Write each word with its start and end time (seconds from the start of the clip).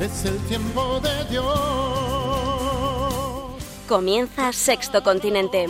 es 0.00 0.24
el 0.24 0.38
tiempo 0.46 1.00
de 1.00 1.24
Dios. 1.30 1.48
Comienza 3.88 4.52
Sexto 4.52 5.02
Continente. 5.02 5.66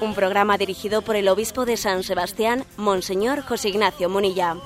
Un 0.00 0.14
programa 0.14 0.58
dirigido 0.58 1.02
por 1.02 1.16
el 1.16 1.28
obispo 1.28 1.64
de 1.64 1.76
San 1.76 2.02
Sebastián, 2.02 2.64
Monseñor 2.76 3.42
José 3.42 3.70
Ignacio 3.70 4.08
Munilla. 4.08 4.56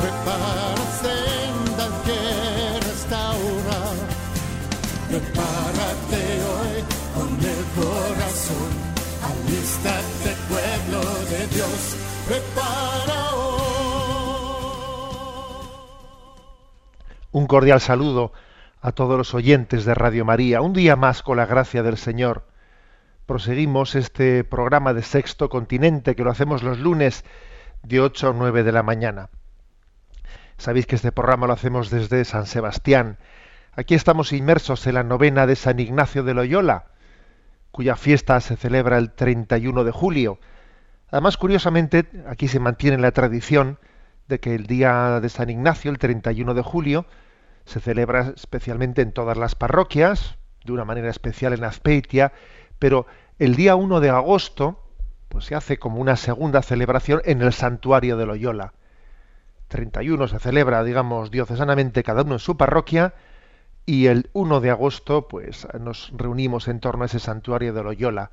Prepárate 0.00 0.80
que 2.06 2.80
restaurar. 2.86 3.96
Prepárate 5.08 6.22
hoy 6.50 6.84
con 7.14 7.30
el 7.38 7.64
corazón. 7.76 8.70
Alístate, 9.22 10.30
pueblo 10.48 11.00
de 11.30 11.46
Dios. 11.54 11.96
Prepara 12.26 12.69
Un 17.32 17.46
cordial 17.46 17.80
saludo 17.80 18.32
a 18.80 18.90
todos 18.90 19.16
los 19.16 19.34
oyentes 19.34 19.84
de 19.84 19.94
Radio 19.94 20.24
María. 20.24 20.62
Un 20.62 20.72
día 20.72 20.96
más, 20.96 21.22
con 21.22 21.36
la 21.36 21.46
gracia 21.46 21.84
del 21.84 21.96
Señor, 21.96 22.44
proseguimos 23.24 23.94
este 23.94 24.42
programa 24.42 24.94
de 24.94 25.02
Sexto 25.02 25.48
Continente 25.48 26.16
que 26.16 26.24
lo 26.24 26.32
hacemos 26.32 26.64
los 26.64 26.80
lunes 26.80 27.24
de 27.84 28.00
8 28.00 28.30
a 28.30 28.32
9 28.32 28.64
de 28.64 28.72
la 28.72 28.82
mañana. 28.82 29.28
Sabéis 30.58 30.86
que 30.86 30.96
este 30.96 31.12
programa 31.12 31.46
lo 31.46 31.52
hacemos 31.52 31.88
desde 31.88 32.24
San 32.24 32.46
Sebastián. 32.46 33.18
Aquí 33.74 33.94
estamos 33.94 34.32
inmersos 34.32 34.84
en 34.88 34.94
la 34.94 35.04
novena 35.04 35.46
de 35.46 35.54
San 35.54 35.78
Ignacio 35.78 36.24
de 36.24 36.34
Loyola, 36.34 36.86
cuya 37.70 37.94
fiesta 37.94 38.40
se 38.40 38.56
celebra 38.56 38.98
el 38.98 39.12
31 39.12 39.84
de 39.84 39.92
julio. 39.92 40.40
Además, 41.12 41.36
curiosamente, 41.36 42.06
aquí 42.26 42.48
se 42.48 42.58
mantiene 42.58 42.98
la 42.98 43.12
tradición 43.12 43.78
de 44.30 44.40
que 44.40 44.54
el 44.54 44.66
día 44.66 45.20
de 45.20 45.28
San 45.28 45.50
Ignacio, 45.50 45.90
el 45.90 45.98
31 45.98 46.54
de 46.54 46.62
julio, 46.62 47.04
se 47.66 47.80
celebra 47.80 48.32
especialmente 48.34 49.02
en 49.02 49.12
todas 49.12 49.36
las 49.36 49.54
parroquias, 49.54 50.38
de 50.64 50.72
una 50.72 50.86
manera 50.86 51.10
especial 51.10 51.52
en 51.52 51.64
Azpeitia, 51.64 52.32
pero 52.78 53.06
el 53.38 53.56
día 53.56 53.76
1 53.76 54.00
de 54.00 54.08
agosto 54.08 54.82
pues 55.28 55.44
se 55.44 55.54
hace 55.54 55.78
como 55.78 56.00
una 56.00 56.16
segunda 56.16 56.62
celebración 56.62 57.20
en 57.24 57.42
el 57.42 57.52
santuario 57.52 58.16
de 58.16 58.26
Loyola. 58.26 58.72
31 59.68 60.26
se 60.28 60.38
celebra, 60.38 60.82
digamos, 60.82 61.30
diocesanamente 61.30 62.02
cada 62.02 62.22
uno 62.22 62.34
en 62.34 62.38
su 62.40 62.56
parroquia 62.56 63.14
y 63.86 64.06
el 64.06 64.30
1 64.32 64.60
de 64.60 64.70
agosto 64.70 65.28
pues 65.28 65.68
nos 65.78 66.12
reunimos 66.16 66.66
en 66.68 66.80
torno 66.80 67.04
a 67.04 67.06
ese 67.06 67.20
santuario 67.20 67.72
de 67.72 67.82
Loyola. 67.82 68.30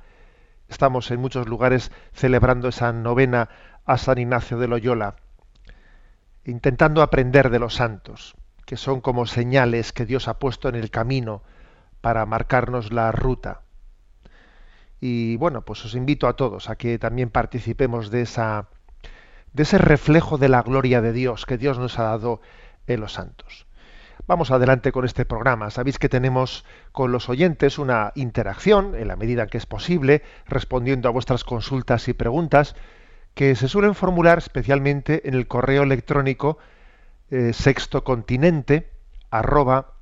Estamos 0.68 1.10
en 1.10 1.20
muchos 1.20 1.48
lugares 1.48 1.92
celebrando 2.12 2.68
esa 2.68 2.92
novena 2.92 3.48
a 3.84 3.96
San 3.96 4.18
Ignacio 4.18 4.58
de 4.58 4.68
Loyola, 4.68 5.16
intentando 6.48 7.02
aprender 7.02 7.50
de 7.50 7.58
los 7.58 7.74
santos, 7.74 8.34
que 8.64 8.76
son 8.76 9.00
como 9.00 9.26
señales 9.26 9.92
que 9.92 10.06
Dios 10.06 10.28
ha 10.28 10.38
puesto 10.38 10.68
en 10.68 10.74
el 10.74 10.90
camino 10.90 11.42
para 12.00 12.24
marcarnos 12.26 12.92
la 12.92 13.12
ruta. 13.12 13.62
Y 15.00 15.36
bueno, 15.36 15.62
pues 15.62 15.84
os 15.84 15.94
invito 15.94 16.26
a 16.26 16.36
todos 16.36 16.70
a 16.70 16.76
que 16.76 16.98
también 16.98 17.30
participemos 17.30 18.10
de 18.10 18.22
esa 18.22 18.68
de 19.52 19.62
ese 19.62 19.78
reflejo 19.78 20.38
de 20.38 20.48
la 20.48 20.62
gloria 20.62 21.00
de 21.00 21.12
Dios 21.12 21.46
que 21.46 21.58
Dios 21.58 21.78
nos 21.78 21.98
ha 21.98 22.04
dado 22.04 22.40
en 22.86 23.00
los 23.00 23.12
santos. 23.14 23.66
Vamos 24.26 24.50
adelante 24.50 24.92
con 24.92 25.04
este 25.04 25.24
programa. 25.24 25.70
Sabéis 25.70 25.98
que 25.98 26.08
tenemos 26.08 26.64
con 26.92 27.12
los 27.12 27.28
oyentes 27.28 27.78
una 27.78 28.12
interacción, 28.14 28.94
en 28.94 29.08
la 29.08 29.16
medida 29.16 29.46
que 29.46 29.56
es 29.56 29.66
posible, 29.66 30.22
respondiendo 30.46 31.08
a 31.08 31.12
vuestras 31.12 31.44
consultas 31.44 32.08
y 32.08 32.12
preguntas, 32.12 32.74
que 33.34 33.54
se 33.54 33.68
suelen 33.68 33.94
formular 33.94 34.38
especialmente 34.38 35.28
en 35.28 35.34
el 35.34 35.46
correo 35.46 35.82
electrónico 35.82 36.58
eh, 37.30 37.52
sextocontinente 37.52 38.90
arroba. 39.30 39.94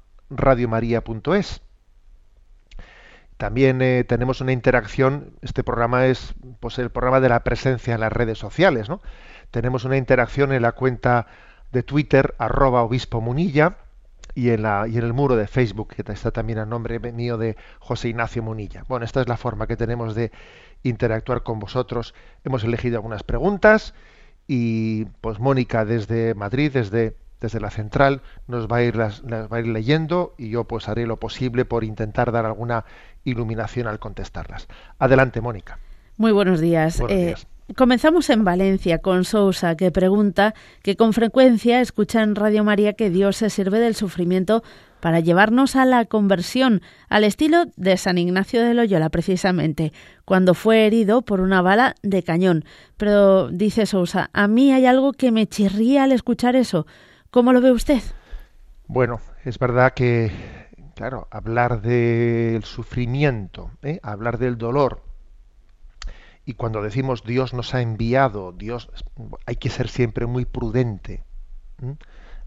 También 3.36 3.82
eh, 3.82 4.04
tenemos 4.04 4.40
una 4.40 4.52
interacción, 4.52 5.34
este 5.42 5.62
programa 5.62 6.06
es 6.06 6.34
pues, 6.60 6.78
el 6.78 6.90
programa 6.90 7.20
de 7.20 7.28
la 7.28 7.44
presencia 7.44 7.94
en 7.94 8.00
las 8.00 8.12
redes 8.12 8.38
sociales, 8.38 8.88
¿no? 8.88 9.00
Tenemos 9.50 9.84
una 9.84 9.96
interacción 9.96 10.52
en 10.52 10.62
la 10.62 10.72
cuenta 10.72 11.26
de 11.72 11.82
Twitter, 11.82 12.34
arroba 12.38 12.82
obispo 12.82 13.20
munilla, 13.20 13.76
y 14.34 14.50
en, 14.50 14.62
la, 14.62 14.86
y 14.86 14.98
en 14.98 15.04
el 15.04 15.14
muro 15.14 15.34
de 15.34 15.46
Facebook, 15.46 15.94
que 15.94 16.12
está 16.12 16.30
también 16.30 16.58
a 16.58 16.66
nombre 16.66 16.98
mío 16.98 17.38
de 17.38 17.56
José 17.78 18.10
Ignacio 18.10 18.42
Munilla. 18.42 18.84
Bueno, 18.86 19.04
esta 19.06 19.22
es 19.22 19.28
la 19.28 19.38
forma 19.38 19.66
que 19.66 19.76
tenemos 19.76 20.14
de 20.14 20.30
interactuar 20.82 21.42
con 21.42 21.58
vosotros. 21.58 22.14
Hemos 22.44 22.64
elegido 22.64 22.96
algunas 22.96 23.22
preguntas 23.22 23.94
y 24.48 25.06
pues 25.20 25.38
Mónica 25.40 25.84
desde 25.84 26.34
Madrid, 26.34 26.70
desde, 26.72 27.16
desde 27.40 27.60
la 27.60 27.70
central, 27.70 28.22
nos 28.46 28.68
va 28.68 28.76
a, 28.76 28.82
ir 28.82 28.96
las, 28.96 29.22
las 29.24 29.50
va 29.50 29.56
a 29.56 29.60
ir 29.60 29.66
leyendo 29.68 30.34
y 30.38 30.50
yo 30.50 30.64
pues 30.64 30.88
haré 30.88 31.06
lo 31.06 31.18
posible 31.18 31.64
por 31.64 31.84
intentar 31.84 32.30
dar 32.32 32.46
alguna 32.46 32.84
iluminación 33.24 33.86
al 33.88 33.98
contestarlas. 33.98 34.68
Adelante, 34.98 35.40
Mónica. 35.40 35.78
Muy 36.16 36.32
buenos 36.32 36.60
días. 36.60 36.98
Buenos 37.00 37.18
Eh, 37.18 37.26
días. 37.26 37.46
Comenzamos 37.74 38.30
en 38.30 38.44
Valencia 38.44 38.98
con 38.98 39.24
Sousa, 39.24 39.76
que 39.76 39.90
pregunta 39.90 40.54
que 40.82 40.96
con 40.96 41.12
frecuencia 41.12 41.80
escucha 41.80 42.22
en 42.22 42.34
Radio 42.34 42.62
María 42.62 42.92
que 42.92 43.10
Dios 43.10 43.36
se 43.36 43.50
sirve 43.50 43.80
del 43.80 43.94
sufrimiento 43.94 44.62
para 45.00 45.20
llevarnos 45.20 45.76
a 45.76 45.84
la 45.84 46.04
conversión, 46.04 46.82
al 47.08 47.24
estilo 47.24 47.64
de 47.76 47.96
San 47.96 48.18
Ignacio 48.18 48.62
de 48.62 48.74
Loyola, 48.74 49.08
precisamente, 49.10 49.92
cuando 50.24 50.54
fue 50.54 50.86
herido 50.86 51.22
por 51.22 51.40
una 51.40 51.62
bala 51.62 51.94
de 52.02 52.22
cañón. 52.22 52.64
Pero 52.96 53.48
dice 53.50 53.86
Sousa, 53.86 54.30
a 54.32 54.48
mí 54.48 54.72
hay 54.72 54.86
algo 54.86 55.12
que 55.12 55.32
me 55.32 55.46
chirría 55.46 56.04
al 56.04 56.12
escuchar 56.12 56.56
eso. 56.56 56.86
¿Cómo 57.30 57.52
lo 57.52 57.60
ve 57.60 57.72
usted? 57.72 58.00
Bueno, 58.86 59.20
es 59.44 59.58
verdad 59.58 59.92
que, 59.94 60.30
claro, 60.94 61.28
hablar 61.30 61.82
del 61.82 62.64
sufrimiento, 62.64 63.70
¿eh? 63.82 63.98
hablar 64.02 64.38
del 64.38 64.56
dolor, 64.56 65.02
y 66.46 66.54
cuando 66.54 66.80
decimos 66.80 67.24
Dios 67.24 67.52
nos 67.52 67.74
ha 67.74 67.82
enviado, 67.82 68.52
Dios, 68.52 68.88
hay 69.46 69.56
que 69.56 69.68
ser 69.68 69.88
siempre 69.88 70.26
muy 70.26 70.44
prudente, 70.44 71.24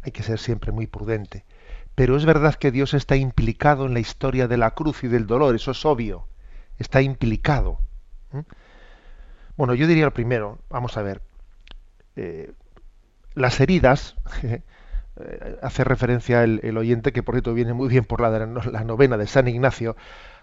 hay 0.01 0.11
que 0.13 0.23
ser 0.23 0.39
siempre 0.39 0.71
muy 0.71 0.87
prudente. 0.87 1.43
Pero 1.95 2.15
es 2.15 2.25
verdad 2.25 2.55
que 2.55 2.71
Dios 2.71 2.93
está 2.93 3.17
implicado 3.17 3.85
en 3.85 3.93
la 3.93 3.99
historia 3.99 4.47
de 4.47 4.55
la 4.55 4.71
cruz 4.71 5.03
y 5.03 5.09
del 5.09 5.27
dolor, 5.27 5.53
eso 5.53 5.71
es 5.71 5.85
obvio, 5.85 6.27
está 6.77 7.01
implicado. 7.01 7.81
Bueno, 9.57 9.73
yo 9.73 9.85
diría 9.85 10.05
lo 10.05 10.13
primero, 10.13 10.59
vamos 10.69 10.95
a 10.95 11.01
ver, 11.01 11.21
eh, 12.15 12.53
las 13.33 13.59
heridas, 13.59 14.15
eh, 14.43 14.61
hace 15.61 15.83
referencia 15.83 16.45
el, 16.45 16.77
oyente, 16.77 17.12
que 17.12 17.21
por 17.21 17.35
cierto 17.35 17.53
viene 17.53 17.74
muy 17.74 17.89
bien 17.89 18.06
por 18.06 18.21
la, 18.21 18.45
novena 18.85 19.18
de 19.18 19.27
San 19.27 19.50
Ignacio, 19.50 19.97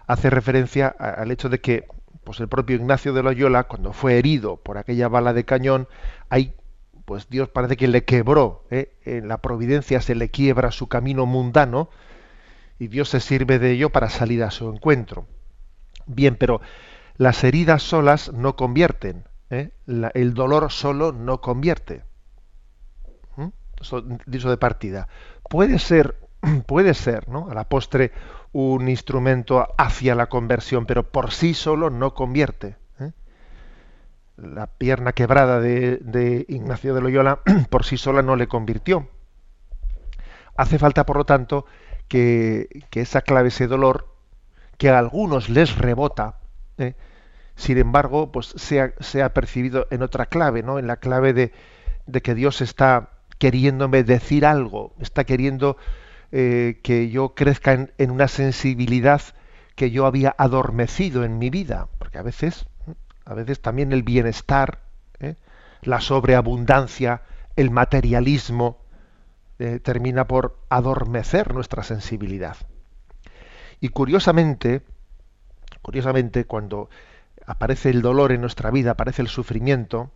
hace 0.05 0.29
referencia 0.29 0.87
al 0.87 1.31
hecho 1.31 1.49
de 1.49 1.59
que 1.59 1.87
pues 2.23 2.39
el 2.39 2.47
propio 2.47 2.75
Ignacio 2.75 3.13
de 3.13 3.23
Loyola, 3.23 3.63
cuando 3.63 3.93
fue 3.93 4.17
herido 4.17 4.57
por 4.57 4.77
aquella 4.77 5.07
bala 5.07 5.33
de 5.33 5.45
cañón, 5.45 5.87
ahí 6.29 6.53
pues 7.05 7.29
Dios 7.29 7.47
parece 7.47 7.77
que 7.77 7.87
le 7.87 8.03
quebró, 8.03 8.65
¿eh? 8.69 8.93
en 9.05 9.29
la 9.29 9.37
providencia 9.37 10.01
se 10.01 10.13
le 10.13 10.29
quiebra 10.29 10.71
su 10.71 10.87
camino 10.87 11.25
mundano 11.25 11.89
y 12.79 12.89
Dios 12.89 13.07
se 13.07 13.21
sirve 13.21 13.59
de 13.59 13.71
ello 13.71 13.91
para 13.91 14.09
salir 14.09 14.43
a 14.43 14.51
su 14.51 14.69
encuentro. 14.69 15.25
Bien, 16.05 16.35
pero 16.35 16.59
las 17.15 17.43
heridas 17.45 17.81
solas 17.81 18.33
no 18.33 18.57
convierten, 18.57 19.23
¿eh? 19.49 19.71
El 19.85 20.33
dolor 20.33 20.69
solo 20.71 21.13
no 21.13 21.39
convierte. 21.39 22.03
¿Mm? 23.37 23.47
Eso, 23.79 24.03
dicho 24.25 24.49
de 24.49 24.57
partida. 24.57 25.07
Puede 25.49 25.79
ser, 25.79 26.17
puede 26.67 26.93
ser, 26.93 27.29
¿no? 27.29 27.49
A 27.49 27.53
la 27.53 27.69
postre 27.69 28.11
un 28.51 28.87
instrumento 28.89 29.67
hacia 29.77 30.15
la 30.15 30.27
conversión, 30.27 30.85
pero 30.85 31.03
por 31.11 31.31
sí 31.31 31.53
solo 31.53 31.89
no 31.89 32.13
convierte. 32.13 32.75
¿eh? 32.99 33.11
La 34.37 34.67
pierna 34.67 35.13
quebrada 35.13 35.59
de, 35.59 35.97
de 35.97 36.45
Ignacio 36.47 36.93
de 36.93 37.01
Loyola 37.01 37.41
por 37.69 37.85
sí 37.85 37.97
sola 37.97 38.21
no 38.21 38.35
le 38.35 38.47
convirtió. 38.47 39.09
Hace 40.55 40.79
falta, 40.79 41.05
por 41.05 41.17
lo 41.17 41.25
tanto, 41.25 41.65
que, 42.07 42.83
que 42.89 43.01
esa 43.01 43.21
clave, 43.21 43.49
ese 43.49 43.67
dolor, 43.67 44.07
que 44.77 44.89
a 44.89 44.97
algunos 44.97 45.49
les 45.49 45.77
rebota, 45.77 46.39
¿eh? 46.77 46.95
sin 47.55 47.77
embargo, 47.77 48.31
pues 48.31 48.47
sea, 48.55 48.93
sea 48.99 49.33
percibido 49.33 49.87
en 49.91 50.03
otra 50.03 50.27
clave, 50.27 50.63
¿no? 50.63 50.79
En 50.79 50.87
la 50.87 50.97
clave 50.97 51.33
de, 51.33 51.51
de 52.05 52.21
que 52.21 52.35
Dios 52.35 52.61
está 52.61 53.09
queriéndome 53.39 54.03
decir 54.03 54.45
algo, 54.45 54.93
está 54.99 55.23
queriendo 55.23 55.77
eh, 56.33 56.81
que 56.83 57.09
yo 57.09 57.35
crezca 57.35 57.87
en, 57.97 58.11
una 58.11 58.27
sensibilidad 58.27 59.21
que 59.75 59.91
yo 59.91 60.05
había 60.05 60.35
adormecido 60.37 61.23
en 61.23 61.39
mi 61.39 61.49
vida, 61.49 61.87
porque 61.99 62.17
a 62.17 62.21
veces, 62.21 62.67
a 63.23 63.33
veces 63.33 63.61
también 63.61 63.93
el 63.93 64.03
bienestar, 64.03 64.81
¿eh? 65.21 65.35
la 65.83 66.01
sobreabundancia, 66.01 67.21
el 67.55 67.71
materialismo, 67.71 68.77
eh, 69.59 69.79
termina 69.79 70.27
por 70.27 70.59
adormecer 70.67 71.53
nuestra 71.53 71.83
sensibilidad. 71.83 72.57
Y 73.79 73.89
curiosamente, 73.89 74.81
curiosamente, 75.81 76.43
cuando 76.43 76.89
aparece 77.45 77.89
el 77.89 78.01
dolor 78.01 78.33
en 78.33 78.41
nuestra 78.41 78.69
vida, 78.69 78.91
aparece 78.91 79.21
el 79.21 79.29
sufrimiento, 79.29 80.11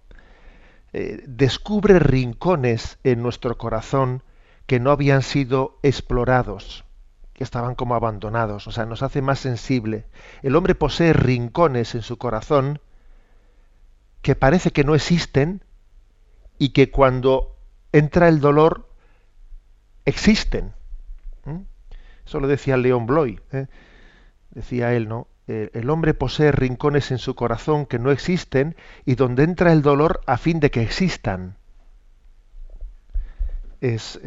descubre 1.25 1.99
rincones 1.99 2.99
en 3.05 3.23
nuestro 3.23 3.57
corazón 3.57 4.23
que 4.71 4.79
no 4.79 4.91
habían 4.91 5.21
sido 5.21 5.77
explorados, 5.83 6.85
que 7.33 7.43
estaban 7.43 7.75
como 7.75 7.93
abandonados, 7.93 8.67
o 8.67 8.71
sea, 8.71 8.85
nos 8.85 9.03
hace 9.03 9.21
más 9.21 9.37
sensible. 9.37 10.05
El 10.43 10.55
hombre 10.55 10.75
posee 10.75 11.11
rincones 11.11 11.93
en 11.93 12.01
su 12.01 12.17
corazón 12.17 12.79
que 14.21 14.33
parece 14.33 14.71
que 14.71 14.85
no 14.85 14.95
existen 14.95 15.61
y 16.57 16.69
que 16.69 16.89
cuando 16.89 17.57
entra 17.91 18.29
el 18.29 18.39
dolor 18.39 18.87
existen. 20.05 20.71
Eso 22.25 22.39
lo 22.39 22.47
decía 22.47 22.77
León 22.77 23.07
Bloy, 23.07 23.41
¿eh? 23.51 23.67
decía 24.51 24.93
él, 24.93 25.09
¿no? 25.09 25.27
el 25.47 25.89
hombre 25.89 26.13
posee 26.13 26.53
rincones 26.53 27.11
en 27.11 27.17
su 27.17 27.35
corazón 27.35 27.85
que 27.85 27.99
no 27.99 28.09
existen 28.09 28.77
y 29.03 29.15
donde 29.15 29.43
entra 29.43 29.73
el 29.73 29.81
dolor 29.81 30.21
a 30.27 30.37
fin 30.37 30.61
de 30.61 30.71
que 30.71 30.81
existan 30.81 31.57
es, 33.81 34.19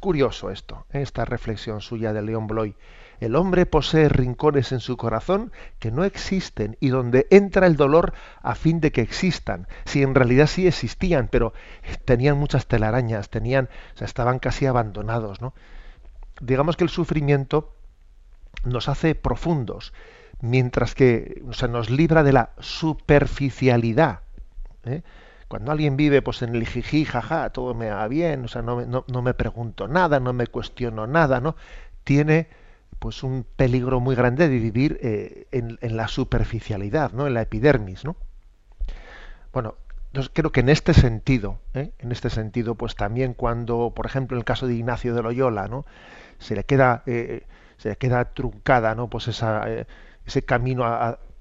curioso 0.00 0.50
esto, 0.50 0.84
¿eh? 0.92 1.00
esta 1.02 1.24
reflexión 1.24 1.80
suya 1.80 2.12
de 2.12 2.22
León 2.22 2.46
Bloy. 2.46 2.74
El 3.20 3.36
hombre 3.36 3.66
posee 3.66 4.08
rincones 4.08 4.72
en 4.72 4.80
su 4.80 4.96
corazón 4.96 5.52
que 5.78 5.90
no 5.90 6.04
existen 6.04 6.76
y 6.80 6.88
donde 6.88 7.26
entra 7.30 7.66
el 7.66 7.76
dolor 7.76 8.14
a 8.42 8.54
fin 8.54 8.80
de 8.80 8.92
que 8.92 9.02
existan. 9.02 9.68
Si 9.84 10.02
en 10.02 10.14
realidad 10.14 10.46
sí 10.46 10.66
existían, 10.66 11.28
pero 11.28 11.52
tenían 12.04 12.38
muchas 12.38 12.66
telarañas, 12.66 13.28
tenían, 13.28 13.68
o 13.94 13.98
sea, 13.98 14.06
estaban 14.06 14.38
casi 14.38 14.66
abandonados, 14.66 15.40
¿no? 15.40 15.54
Digamos 16.40 16.76
que 16.76 16.84
el 16.84 16.90
sufrimiento 16.90 17.74
nos 18.64 18.88
hace 18.88 19.14
profundos, 19.14 19.92
mientras 20.40 20.94
que 20.94 21.42
o 21.46 21.66
nos 21.68 21.90
libra 21.90 22.22
de 22.22 22.32
la 22.32 22.50
superficialidad. 22.58 24.20
¿eh? 24.84 25.02
Cuando 25.50 25.72
alguien 25.72 25.96
vive 25.96 26.22
pues 26.22 26.42
en 26.42 26.54
el 26.54 26.64
jiji, 26.64 27.04
jaja, 27.04 27.50
todo 27.50 27.74
me 27.74 27.90
va 27.90 28.06
bien, 28.06 28.44
o 28.44 28.46
sea, 28.46 28.62
no, 28.62 28.86
no, 28.86 29.22
me 29.22 29.34
pregunto 29.34 29.88
nada, 29.88 30.20
no 30.20 30.32
me 30.32 30.46
cuestiono 30.46 31.08
nada, 31.08 31.40
¿no? 31.40 31.56
Tiene 32.04 32.46
pues 33.00 33.24
un 33.24 33.44
peligro 33.56 33.98
muy 33.98 34.14
grande 34.14 34.48
de 34.48 34.60
vivir 34.60 35.00
eh, 35.02 35.48
en, 35.50 35.96
la 35.96 36.06
superficialidad, 36.06 37.10
¿no? 37.10 37.26
En 37.26 37.34
la 37.34 37.42
epidermis, 37.42 38.04
¿no? 38.04 38.14
Bueno, 39.52 39.74
entonces 40.12 40.30
creo 40.32 40.52
que 40.52 40.60
en 40.60 40.68
este 40.68 40.94
sentido, 40.94 41.58
¿eh? 41.74 41.90
en 41.98 42.12
este 42.12 42.30
sentido, 42.30 42.76
pues 42.76 42.94
también 42.94 43.34
cuando, 43.34 43.92
por 43.92 44.06
ejemplo, 44.06 44.36
en 44.36 44.42
el 44.42 44.44
caso 44.44 44.68
de 44.68 44.74
Ignacio 44.74 45.16
de 45.16 45.22
Loyola, 45.22 45.66
¿no? 45.66 45.84
Se 46.38 46.54
le 46.54 46.62
queda, 46.62 47.02
eh, 47.06 47.42
se 47.76 47.88
le 47.88 47.96
queda 47.96 48.24
truncada, 48.34 48.94
¿no? 48.94 49.10
Pues 49.10 49.26
esa, 49.26 49.66
ese 50.24 50.42
camino 50.44 50.84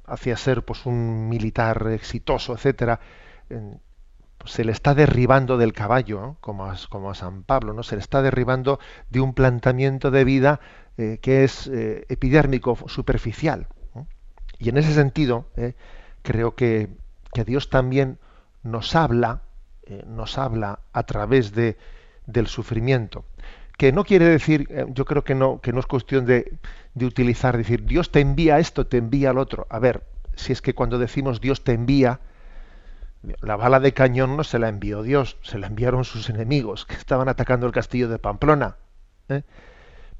hacia 0.07 0.35
ser, 0.35 0.65
pues, 0.65 0.87
un 0.87 1.29
militar 1.29 1.89
exitoso, 1.91 2.55
etcétera 2.55 2.99
se 4.45 4.63
le 4.63 4.71
está 4.71 4.95
derribando 4.95 5.57
del 5.57 5.73
caballo, 5.73 6.37
como, 6.41 6.65
a, 6.65 6.75
como, 6.89 7.11
a, 7.11 7.15
San 7.15 7.43
Pablo, 7.43 7.73
¿no? 7.73 7.83
se 7.83 7.95
le 7.95 8.01
está 8.01 8.21
derribando 8.21 8.79
de 9.09 9.19
un 9.19 9.33
planteamiento 9.33 10.11
de 10.11 10.23
vida 10.23 10.59
eh, 10.97 11.19
que 11.21 11.43
es 11.43 11.67
eh, 11.67 12.05
epidérmico, 12.09 12.77
superficial. 12.87 13.67
Y 14.57 14.69
en 14.69 14.77
ese 14.77 14.93
sentido, 14.93 15.47
eh, 15.55 15.73
creo 16.21 16.55
que, 16.55 16.89
que, 17.31 17.45
Dios 17.45 17.69
también 17.69 18.17
nos 18.63 18.95
habla, 18.95 19.43
nos 20.05 20.37
habla 20.37 20.81
a 20.91 21.03
través 21.03 21.53
de, 21.53 21.77
del 22.25 22.47
sufrimiento. 22.47 23.23
Que 23.77 23.93
no 23.93 24.03
quiere 24.03 24.25
decir, 24.25 24.67
yo 24.89 25.05
creo 25.05 25.23
que 25.23 25.35
no, 25.35 25.61
que 25.61 25.71
no 25.71 25.79
es 25.79 25.85
cuestión 25.85 26.25
de, 26.25 26.57
de 26.93 27.05
utilizar, 27.05 27.55
decir, 27.55 27.85
Dios 27.85 28.11
te 28.11 28.19
envía 28.19 28.59
esto, 28.59 28.85
te 28.85 28.97
envía 28.97 29.31
lo 29.31 29.39
otro. 29.39 29.65
A 29.69 29.79
ver, 29.79 30.03
si 30.35 30.51
es 30.51 30.61
que 30.61 30.75
cuando 30.75 30.99
decimos 30.99 31.39
Dios 31.39 31.63
te 31.63 31.71
envía, 31.71 32.19
la 33.41 33.55
bala 33.57 33.79
de 33.79 33.93
cañón 33.93 34.37
no 34.37 34.43
se 34.43 34.59
la 34.59 34.69
envió 34.69 35.03
Dios, 35.03 35.37
se 35.41 35.57
la 35.57 35.67
enviaron 35.67 36.05
sus 36.05 36.29
enemigos 36.29 36.85
que 36.85 36.95
estaban 36.95 37.27
atacando 37.27 37.65
el 37.67 37.73
castillo 37.73 38.07
de 38.07 38.19
Pamplona. 38.19 38.77
¿eh? 39.27 39.43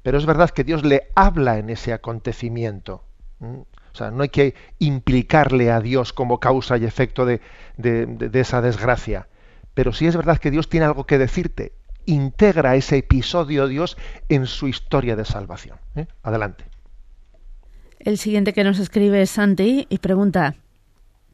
Pero 0.02 0.18
es 0.18 0.26
verdad 0.26 0.50
que 0.50 0.64
Dios 0.64 0.84
le 0.84 1.08
habla 1.14 1.58
en 1.58 1.70
ese 1.70 1.92
acontecimiento. 1.92 3.04
O 3.40 3.94
sea, 3.94 4.10
no 4.10 4.22
hay 4.22 4.28
que 4.28 4.54
implicarle 4.78 5.70
a 5.70 5.80
Dios 5.80 6.12
como 6.12 6.40
causa 6.40 6.76
y 6.76 6.84
efecto 6.84 7.26
de, 7.26 7.40
esa 8.34 8.60
desgracia. 8.60 9.28
Pero 9.74 9.92
sí 9.92 10.06
es 10.06 10.16
verdad 10.16 10.38
que 10.38 10.50
Dios 10.50 10.68
tiene 10.68 10.86
algo 10.86 11.04
que 11.04 11.18
decirte. 11.18 11.72
Integra 12.06 12.76
ese 12.76 12.98
episodio 12.98 13.66
Dios 13.66 13.96
en 14.28 14.46
su 14.46 14.68
historia 14.68 15.16
de 15.16 15.24
salvación. 15.24 15.78
¿eh? 15.96 16.06
Adelante. 16.22 16.64
El 17.98 18.18
siguiente 18.18 18.52
que 18.52 18.64
nos 18.64 18.78
escribe 18.78 19.22
es 19.22 19.30
Santi 19.30 19.86
y 19.90 19.98
pregunta, 19.98 20.56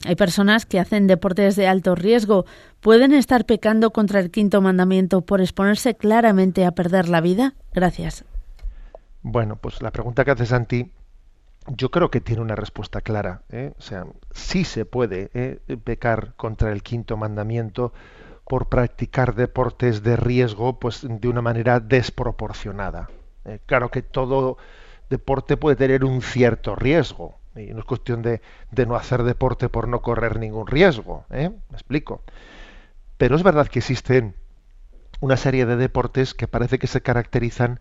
hay 0.07 0.17
personas 0.17 0.67
que 0.67 0.81
hacen 0.81 1.07
deportes 1.07 1.57
de 1.57 1.67
alto 1.67 1.95
riesgo. 1.95 2.47
¿Pueden 2.81 3.13
estar 3.13 3.45
pecando 3.45 3.91
contra 3.91 4.21
el 4.21 4.31
quinto 4.31 4.61
mandamiento 4.61 5.23
por 5.23 5.41
exponerse 5.41 5.97
claramente 5.97 6.65
a 6.65 6.73
perder 6.73 7.09
la 7.09 7.21
vida? 7.21 7.55
Gracias. 7.73 8.25
Bueno, 9.23 9.57
pues 9.57 9.83
la 9.83 9.91
pregunta 9.91 10.25
que 10.25 10.31
haces 10.31 10.51
Santi, 10.51 10.93
yo 11.69 11.91
creo 11.91 12.11
que 12.11 12.21
tiene 12.21 12.43
una 12.43 12.55
respuesta 12.55 13.01
clara. 13.01 13.43
¿eh? 13.51 13.73
O 13.79 13.83
sea, 13.83 14.07
sí 14.31 14.65
se 14.65 14.85
puede 14.85 15.31
¿eh? 15.35 15.59
pecar 15.83 16.35
contra 16.37 16.73
el 16.73 16.83
quinto 16.83 17.17
mandamiento 17.17 17.93
por 18.49 18.69
practicar 18.69 19.35
deportes 19.35 20.03
de 20.03 20.17
riesgo, 20.17 20.79
pues 20.79 21.05
de 21.09 21.29
una 21.29 21.43
manera 21.43 21.81
desproporcionada. 21.81 23.11
¿eh? 23.45 23.61
claro 23.67 23.91
que 23.91 24.03
todo 24.03 24.59
deporte 25.11 25.57
puede 25.57 25.77
tener 25.77 26.05
un 26.05 26.23
cierto 26.23 26.77
riesgo, 26.77 27.39
y 27.57 27.73
no 27.73 27.81
es 27.81 27.85
cuestión 27.85 28.23
de, 28.23 28.41
no 28.87 28.97
hacer 28.97 29.23
deporte 29.23 29.69
por 29.69 29.89
no 29.89 30.03
correr 30.03 30.39
ningún 30.39 30.67
riesgo, 30.67 31.25
¿eh? 31.31 31.51
Me 31.51 31.77
explico. 31.77 32.23
Pero 33.17 33.37
es 33.37 33.43
verdad 33.43 33.69
que 33.69 33.79
existen 33.79 34.35
una 35.21 35.37
serie 35.37 35.67
de 35.67 35.77
deportes 35.77 36.35
que 36.35 36.49
parece 36.49 36.79
que 36.79 36.87
se 36.87 37.01
caracterizan 37.01 37.81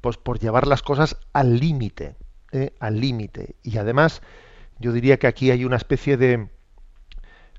pues, 0.00 0.16
por 0.16 0.38
llevar 0.38 0.66
las 0.66 0.82
cosas 0.82 1.16
al 1.32 1.58
límite, 1.58 2.16
¿eh? 2.52 2.72
al 2.80 3.00
límite. 3.00 3.56
Y 3.62 3.78
además, 3.78 4.22
yo 4.78 4.92
diría 4.92 5.18
que 5.18 5.26
aquí 5.26 5.50
hay 5.50 5.64
una 5.64 5.76
especie 5.76 6.16
de, 6.16 6.48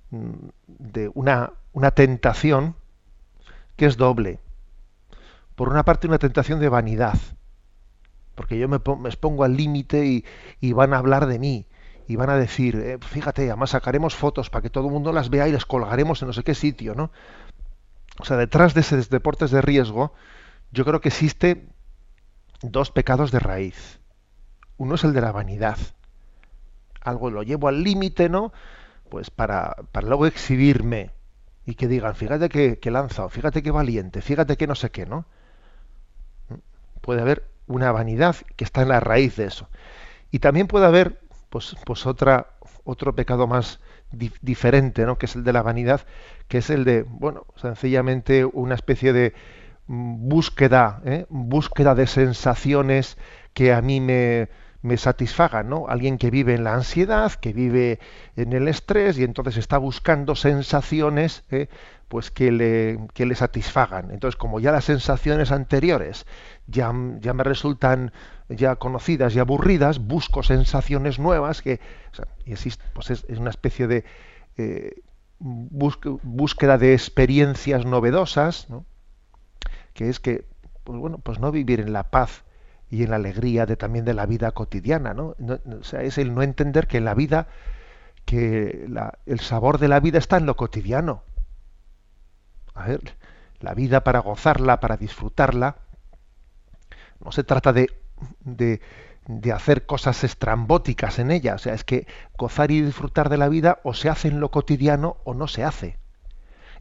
mm, 0.10 0.50
de 0.68 1.12
una, 1.13 1.53
una 1.74 1.91
tentación 1.91 2.75
que 3.75 3.86
es 3.86 3.98
doble. 3.98 4.39
Por 5.56 5.70
una 5.70 5.84
parte, 5.84 6.08
una 6.08 6.18
tentación 6.18 6.60
de 6.60 6.70
vanidad 6.70 7.20
porque 8.35 8.57
yo 8.57 8.67
me, 8.67 8.77
expongo 9.07 9.43
al 9.43 9.55
límite 9.55 10.23
y, 10.59 10.73
van 10.73 10.93
a 10.93 10.97
hablar 10.97 11.25
de 11.25 11.39
mí 11.39 11.65
y 12.07 12.15
van 12.15 12.29
a 12.29 12.35
decir, 12.35 12.75
eh, 12.75 12.97
fíjate, 13.00 13.43
además 13.43 13.71
sacaremos 13.71 14.15
fotos 14.15 14.50
para 14.50 14.61
que 14.61 14.69
todo 14.69 14.88
el 14.88 14.93
mundo 14.93 15.11
las 15.11 15.29
vea 15.29 15.47
y 15.47 15.51
las 15.51 15.65
colgaremos 15.65 16.21
en 16.21 16.27
no 16.27 16.33
sé 16.33 16.43
qué 16.43 16.55
sitio, 16.55 16.95
¿no? 16.95 17.11
O 18.19 18.25
sea, 18.25 18.38
detrás 18.38 18.73
de 18.73 18.81
esos 18.81 19.09
deportes 19.09 19.51
de 19.51 19.61
riesgo, 19.61 20.13
yo 20.71 20.85
creo 20.85 21.01
que 21.01 21.09
existe 21.09 21.67
dos 22.61 22.91
pecados 22.91 23.31
de 23.31 23.39
raíz. 23.39 24.00
Uno 24.77 24.95
es 24.95 25.03
el 25.03 25.13
de 25.13 25.21
la 25.21 25.31
vanidad. 25.31 25.77
Algo 27.01 27.31
lo 27.31 27.43
llevo 27.43 27.67
al 27.67 27.83
límite, 27.83 28.29
¿no? 28.29 28.51
Pues 29.09 29.29
para, 29.29 29.75
para 29.91 30.07
luego 30.07 30.25
exhibirme 30.25 31.11
y 31.65 31.75
que 31.75 31.88
digan, 31.88 32.15
fíjate 32.15 32.50
que, 32.50 32.79
que 32.79 32.91
lanzado, 32.91 33.29
fíjate 33.29 33.61
que 33.61 33.71
valiente, 33.71 34.21
fíjate 34.21 34.57
que 34.57 34.67
no 34.67 34.75
sé 34.75 34.89
qué, 34.89 35.05
¿no? 35.05 35.25
Puede 37.01 37.21
haber 37.21 37.50
una 37.68 37.91
vanidad 37.91 38.36
que 38.56 38.63
está 38.63 38.82
en 38.82 38.89
la 38.89 39.00
raíz 39.00 39.36
de 39.36 39.46
eso. 39.46 39.70
Y 40.32 40.39
también 40.39 40.68
puede 40.68 40.86
haber 40.86 41.22
pues, 41.50 41.75
pues 41.86 42.06
otra, 42.06 42.48
otro 42.84 43.13
pecado 43.15 43.48
más 43.48 43.80
diferente, 44.12 45.06
¿no? 45.06 45.18
que 45.18 45.25
es 45.25 45.36
el 45.36 45.44
de 45.44 45.53
la 45.53 45.62
vanidad, 45.62 46.01
que 46.48 46.60
es 46.60 46.70
el 46.70 46.84
de, 46.84 47.03
bueno, 47.03 47.46
sencillamente 47.56 48.46
una 48.46 48.75
especie 48.75 49.13
de 49.13 49.34
búsqueda, 49.88 51.01
¿eh? 51.06 51.25
búsqueda 51.30 51.96
de 51.96 52.08
sensaciones 52.08 53.18
que 53.53 53.74
a 53.74 53.82
mí 53.82 54.00
me, 54.00 54.50
me 54.82 54.98
satisfagan, 54.98 55.70
¿no? 55.70 55.88
Alguien 55.88 56.18
que 56.18 56.32
vive 56.32 56.53
en 56.53 56.63
la 56.63 56.74
ansiedad, 56.74 57.32
que 57.34 57.53
vive 57.53 58.00
en 58.36 58.53
el 58.53 58.68
estrés 58.68 59.18
y 59.18 59.24
entonces 59.24 59.58
está 59.58 59.77
buscando 59.77 60.36
sensaciones 60.36 61.44
¿eh? 61.51 61.68
Pues 62.12 62.30
que 62.30 62.51
le, 62.51 63.00
que 63.13 63.25
le 63.25 63.36
satisfagan. 63.36 64.12
Entonces, 64.12 64.36
como 64.36 64.60
ya 64.60 64.74
las 64.74 64.84
sensaciones 64.84 65.50
anteriores 65.50 66.25
ya, 66.68 66.91
ya 67.22 67.34
me 67.34 67.46
resultan 67.46 68.12
ya 68.50 68.75
conocidas 68.75 69.34
y 69.34 69.39
aburridas, 69.39 70.00
busco 70.00 70.44
sensaciones 70.44 71.20
nuevas 71.20 71.62
que 71.62 71.80
y 72.46 72.51
existe, 72.51 72.84
pues 72.94 73.12
es, 73.12 73.24
una 73.39 73.50
especie 73.50 73.88
de 73.88 74.03
eh, 74.58 75.03
búsqueda 75.39 76.77
de 76.77 76.94
experiencias 76.94 77.86
novedosas, 77.86 78.70
¿no? 78.70 78.84
que 79.94 80.10
es 80.10 80.20
que, 80.20 80.44
pues 80.84 81.00
bueno, 81.00 81.18
pues 81.18 81.39
no 81.39 81.50
vivir 81.50 81.80
en 81.80 81.94
la 81.94 82.12
paz 82.12 82.44
y 82.89 83.03
en 83.03 83.12
la 83.12 83.15
alegría 83.15 83.65
de 83.65 83.77
también 83.77 84.03
de 84.03 84.15
la 84.15 84.25
vida 84.25 84.51
cotidiana, 84.51 85.13
¿no? 85.13 85.38
o 85.39 85.84
sea, 85.84 86.03
es 86.03 86.18
el 86.18 86.36
no 86.36 86.44
entender 86.44 86.88
que 86.88 87.00
la 87.00 87.13
vida, 87.13 87.48
que 88.25 88.86
el 89.25 89.39
sabor 89.39 89.77
de 89.77 89.88
la 89.88 90.01
vida 90.01 90.18
está 90.18 90.36
en 90.36 90.46
lo 90.46 90.58
cotidiano. 90.58 91.24
La 93.59 93.73
vida 93.73 94.03
para 94.03 94.19
gozarla, 94.19 94.79
para 94.79 94.97
disfrutarla, 94.97 95.77
no 97.23 97.31
se 97.31 97.43
trata 97.43 97.73
de, 97.73 97.91
de, 98.39 98.81
de 99.27 99.51
hacer 99.51 99.85
cosas 99.85 100.23
estrambóticas 100.23 101.19
en 101.19 101.31
ella. 101.31 101.55
O 101.55 101.57
sea, 101.59 101.73
es 101.73 101.83
que 101.83 102.07
gozar 102.38 102.71
y 102.71 102.81
disfrutar 102.81 103.29
de 103.29 103.38
la 103.38 103.50
vida 103.50 103.79
o 103.83 103.93
se 103.93 104.09
hace 104.09 104.27
en 104.27 104.39
lo 104.39 104.50
cotidiano 104.50 105.17
o 105.23 105.33
no 105.33 105.47
se 105.47 105.63
hace. 105.63 105.97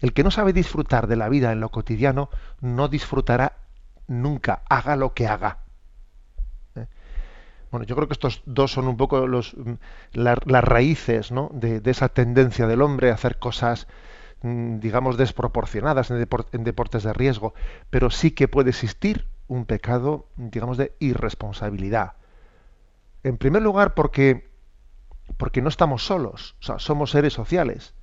El 0.00 0.14
que 0.14 0.24
no 0.24 0.30
sabe 0.30 0.52
disfrutar 0.52 1.06
de 1.06 1.16
la 1.16 1.28
vida 1.28 1.52
en 1.52 1.60
lo 1.60 1.68
cotidiano 1.68 2.30
no 2.60 2.88
disfrutará 2.88 3.56
nunca, 4.06 4.62
haga 4.68 4.96
lo 4.96 5.12
que 5.12 5.26
haga. 5.26 5.58
¿Eh? 6.74 6.86
Bueno, 7.70 7.84
yo 7.86 7.94
creo 7.96 8.08
que 8.08 8.14
estos 8.14 8.42
dos 8.46 8.72
son 8.72 8.88
un 8.88 8.96
poco 8.96 9.26
los, 9.26 9.54
mm, 9.54 9.74
las 10.12 10.64
raíces 10.64 11.30
¿no? 11.30 11.50
de, 11.52 11.82
esa 11.84 12.08
tendencia 12.08 12.66
del 12.66 12.82
hombre 12.82 13.10
a 13.10 13.14
hacer 13.14 13.38
cosas, 13.38 13.86
digamos, 14.42 15.16
desproporcionadas 15.18 16.10
en, 16.10 16.64
deportes 16.64 17.02
de 17.02 17.12
riesgo, 17.12 17.54
pero 17.90 18.10
sí 18.10 18.30
que 18.30 18.48
puede 18.48 18.70
existir 18.70 19.26
un 19.48 19.66
pecado, 19.66 20.26
digamos, 20.36 20.78
de 20.78 20.94
irresponsabilidad. 20.98 22.14
En 23.22 23.36
primer 23.36 23.62
lugar, 23.62 23.94
porque, 23.94 24.50
porque 25.36 25.60
no 25.60 25.68
estamos 25.68 26.06
solos, 26.06 26.56
o 26.60 26.62
sea, 26.62 26.78
somos 26.78 27.10
seres 27.10 27.32
sociales. 27.32 27.94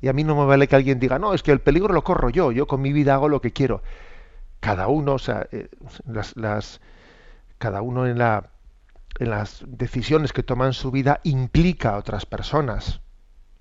Y 0.00 0.08
a 0.08 0.12
mí 0.12 0.24
no 0.24 0.34
me 0.36 0.44
vale 0.44 0.68
que 0.68 0.76
alguien 0.76 0.98
diga, 0.98 1.18
no, 1.18 1.34
es 1.34 1.42
que 1.42 1.52
el 1.52 1.60
peligro 1.60 1.94
lo 1.94 2.04
corro 2.04 2.30
yo, 2.30 2.52
yo 2.52 2.66
con 2.66 2.82
mi 2.82 2.92
vida 2.92 3.14
hago 3.14 3.28
lo 3.28 3.40
que 3.40 3.52
quiero. 3.52 3.82
Cada 4.60 4.88
uno, 4.88 5.14
o 5.14 5.18
sea, 5.18 5.46
eh, 5.52 5.68
las, 6.06 6.80
cada 7.58 7.82
uno 7.82 8.06
en 8.06 8.18
las 8.18 9.64
decisiones 9.66 10.32
que 10.32 10.42
toma 10.42 10.66
en 10.66 10.72
su 10.72 10.90
vida 10.90 11.20
implica 11.22 11.90
a 11.90 11.98
otras 11.98 12.26
personas. 12.26 13.00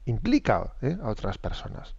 Implica 0.05 0.73
¿eh? 0.81 0.97
a 1.01 1.09
otras 1.09 1.37
personas. 1.37 1.95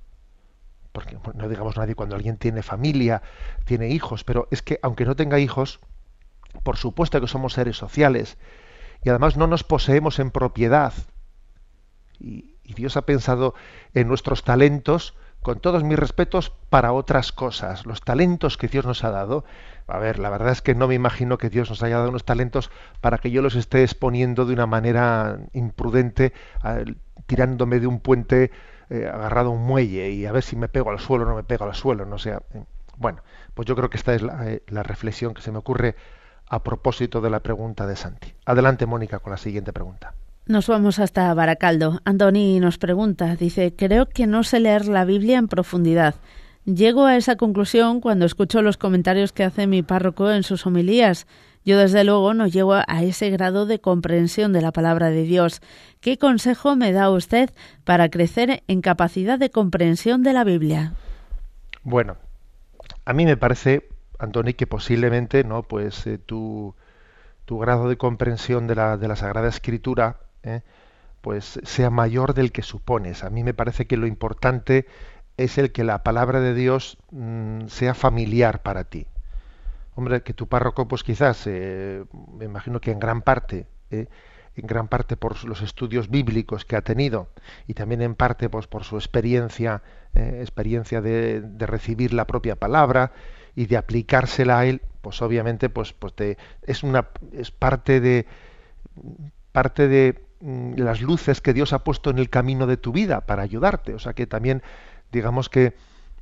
Porque 0.96 1.18
no 1.34 1.46
digamos 1.50 1.76
nadie 1.76 1.94
cuando 1.94 2.16
alguien 2.16 2.38
tiene 2.38 2.62
familia, 2.62 3.20
tiene 3.66 3.90
hijos, 3.90 4.24
pero 4.24 4.48
es 4.50 4.62
que 4.62 4.80
aunque 4.80 5.04
no 5.04 5.14
tenga 5.14 5.38
hijos, 5.38 5.78
por 6.62 6.78
supuesto 6.78 7.20
que 7.20 7.26
somos 7.26 7.52
seres 7.52 7.76
sociales 7.76 8.38
y 9.04 9.10
además 9.10 9.36
no 9.36 9.46
nos 9.46 9.62
poseemos 9.62 10.18
en 10.20 10.30
propiedad. 10.30 10.94
Y, 12.18 12.56
Dios 12.74 12.96
ha 12.96 13.02
pensado 13.02 13.52
en 13.92 14.08
nuestros 14.08 14.42
talentos, 14.42 15.14
con 15.42 15.60
todos 15.60 15.84
mis 15.84 15.98
respetos, 15.98 16.50
para 16.70 16.94
otras 16.94 17.30
cosas. 17.30 17.84
Los 17.84 18.00
talentos 18.00 18.56
que 18.56 18.68
Dios 18.68 18.86
nos 18.86 19.04
ha 19.04 19.10
dado. 19.10 19.44
A 19.86 19.98
ver, 19.98 20.18
la 20.18 20.30
verdad 20.30 20.52
es 20.52 20.62
que 20.62 20.74
no 20.74 20.88
me 20.88 20.94
imagino 20.94 21.36
que 21.36 21.50
Dios 21.50 21.68
nos 21.68 21.82
haya 21.82 21.98
dado 21.98 22.08
unos 22.08 22.24
talentos 22.24 22.70
para 23.02 23.18
que 23.18 23.30
yo 23.30 23.42
los 23.42 23.54
esté 23.54 23.82
exponiendo 23.82 24.46
de 24.46 24.54
una 24.54 24.66
manera 24.66 25.40
imprudente, 25.52 26.32
tirándome 27.26 27.80
de 27.80 27.86
un 27.86 28.00
puente, 28.00 28.50
eh, 28.90 29.08
agarrado 29.12 29.48
a 29.50 29.52
un 29.52 29.62
muelle 29.62 30.10
y 30.10 30.26
a 30.26 30.32
ver 30.32 30.42
si 30.42 30.56
me 30.56 30.68
pego 30.68 30.90
al 30.90 30.98
suelo 30.98 31.24
o 31.24 31.28
no 31.28 31.36
me 31.36 31.44
pego 31.44 31.64
al 31.64 31.74
suelo. 31.74 32.04
No 32.04 32.18
sea, 32.18 32.42
eh, 32.54 32.64
bueno, 32.96 33.22
pues 33.54 33.66
yo 33.66 33.76
creo 33.76 33.90
que 33.90 33.96
esta 33.96 34.14
es 34.14 34.22
la, 34.22 34.50
eh, 34.50 34.62
la 34.68 34.82
reflexión 34.82 35.34
que 35.34 35.42
se 35.42 35.52
me 35.52 35.58
ocurre 35.58 35.96
a 36.48 36.62
propósito 36.62 37.20
de 37.20 37.30
la 37.30 37.40
pregunta 37.40 37.86
de 37.86 37.96
Santi. 37.96 38.32
Adelante, 38.44 38.86
Mónica, 38.86 39.18
con 39.18 39.32
la 39.32 39.36
siguiente 39.36 39.72
pregunta. 39.72 40.14
Nos 40.46 40.68
vamos 40.68 41.00
hasta 41.00 41.34
Baracaldo. 41.34 42.00
Antoni 42.04 42.60
nos 42.60 42.78
pregunta, 42.78 43.34
dice, 43.34 43.74
creo 43.74 44.06
que 44.06 44.28
no 44.28 44.44
sé 44.44 44.60
leer 44.60 44.86
la 44.86 45.04
Biblia 45.04 45.38
en 45.38 45.48
profundidad. 45.48 46.14
Llego 46.64 47.06
a 47.06 47.16
esa 47.16 47.36
conclusión 47.36 48.00
cuando 48.00 48.26
escucho 48.26 48.62
los 48.62 48.76
comentarios 48.76 49.32
que 49.32 49.42
hace 49.42 49.66
mi 49.66 49.82
párroco 49.82 50.30
en 50.30 50.44
sus 50.44 50.66
homilías. 50.66 51.26
Yo 51.66 51.76
desde 51.78 52.04
luego 52.04 52.32
no 52.32 52.46
llego 52.46 52.75
a 52.75 53.02
ese 53.02 53.28
grado 53.30 53.66
de 53.66 53.80
comprensión 53.80 54.52
de 54.52 54.62
la 54.62 54.70
palabra 54.70 55.11
de 55.11 55.25
Dios. 55.25 55.61
¿Qué 56.00 56.16
consejo 56.16 56.76
me 56.76 56.92
da 56.92 57.11
usted 57.11 57.50
para 57.82 58.08
crecer 58.08 58.62
en 58.68 58.80
capacidad 58.80 59.37
de 59.37 59.50
comprensión 59.50 60.23
de 60.23 60.32
la 60.32 60.44
Biblia? 60.44 60.92
Bueno, 61.82 62.18
a 63.04 63.12
mí 63.12 63.26
me 63.26 63.37
parece 63.37 63.88
Antoni, 64.20 64.54
que 64.54 64.68
posiblemente 64.68 65.42
no, 65.42 65.64
pues 65.64 66.06
eh, 66.06 66.18
tu, 66.18 66.76
tu, 67.44 67.58
grado 67.58 67.88
de 67.88 67.96
comprensión 67.96 68.68
de 68.68 68.76
la, 68.76 68.96
de 68.96 69.08
la 69.08 69.16
Sagrada 69.16 69.49
Escritura 69.49 70.20
eh, 70.44 70.61
pues 71.20 71.58
sea 71.64 71.90
mayor 71.90 72.35
del 72.35 72.52
que 72.52 72.62
supones. 72.62 73.25
A 73.25 73.30
mí 73.30 73.42
me 73.42 73.54
parece 73.54 73.88
que 73.88 73.96
lo 73.96 74.06
importante 74.06 74.87
es 75.37 75.58
el 75.58 75.73
que 75.73 75.82
la 75.82 76.04
palabra 76.04 76.38
de 76.38 76.54
Dios 76.54 76.96
mm, 77.11 77.66
sea 77.66 77.94
familiar 77.94 78.62
para 78.62 78.85
ti. 78.85 79.08
Hombre, 79.96 80.22
que 80.22 80.34
tu 80.34 80.46
párroco, 80.46 80.86
pues 80.86 81.02
quizás, 81.02 81.42
eh, 81.46 82.04
me 82.38 82.44
imagino 82.44 82.80
que 82.80 82.92
en 82.92 83.00
gran 83.00 83.22
parte, 83.22 83.66
en 83.90 84.08
gran 84.66 84.88
parte 84.88 85.16
por 85.16 85.42
los 85.44 85.62
estudios 85.62 86.08
bíblicos 86.08 86.64
que 86.64 86.76
ha 86.76 86.82
tenido 86.82 87.28
y 87.66 87.74
también 87.74 88.02
en 88.02 88.14
parte 88.14 88.48
pues, 88.48 88.68
por 88.68 88.84
su 88.84 88.96
experiencia, 88.96 89.82
experiencia 90.14 91.00
de, 91.00 91.40
de 91.40 91.66
recibir 91.66 92.14
la 92.14 92.26
propia 92.26 92.56
palabra 92.56 93.12
y 93.56 93.66
de 93.66 93.78
aplicársela 93.78 94.60
a 94.60 94.66
él, 94.66 94.82
pues 95.00 95.22
obviamente 95.22 95.68
pues, 95.70 95.92
pues 95.94 96.14
es 96.62 96.82
una 96.82 97.08
es 97.32 97.50
parte 97.50 98.00
de 98.00 98.26
parte 99.52 99.88
de 99.88 100.22
mm, 100.40 100.74
las 100.76 101.00
luces 101.00 101.40
que 101.40 101.54
Dios 101.54 101.72
ha 101.72 101.82
puesto 101.82 102.10
en 102.10 102.18
el 102.18 102.28
camino 102.28 102.66
de 102.66 102.76
tu 102.76 102.92
vida 102.92 103.22
para 103.22 103.42
ayudarte. 103.42 103.94
O 103.94 103.98
sea 103.98 104.12
que 104.12 104.26
también 104.26 104.62
digamos 105.10 105.48
que 105.48 105.74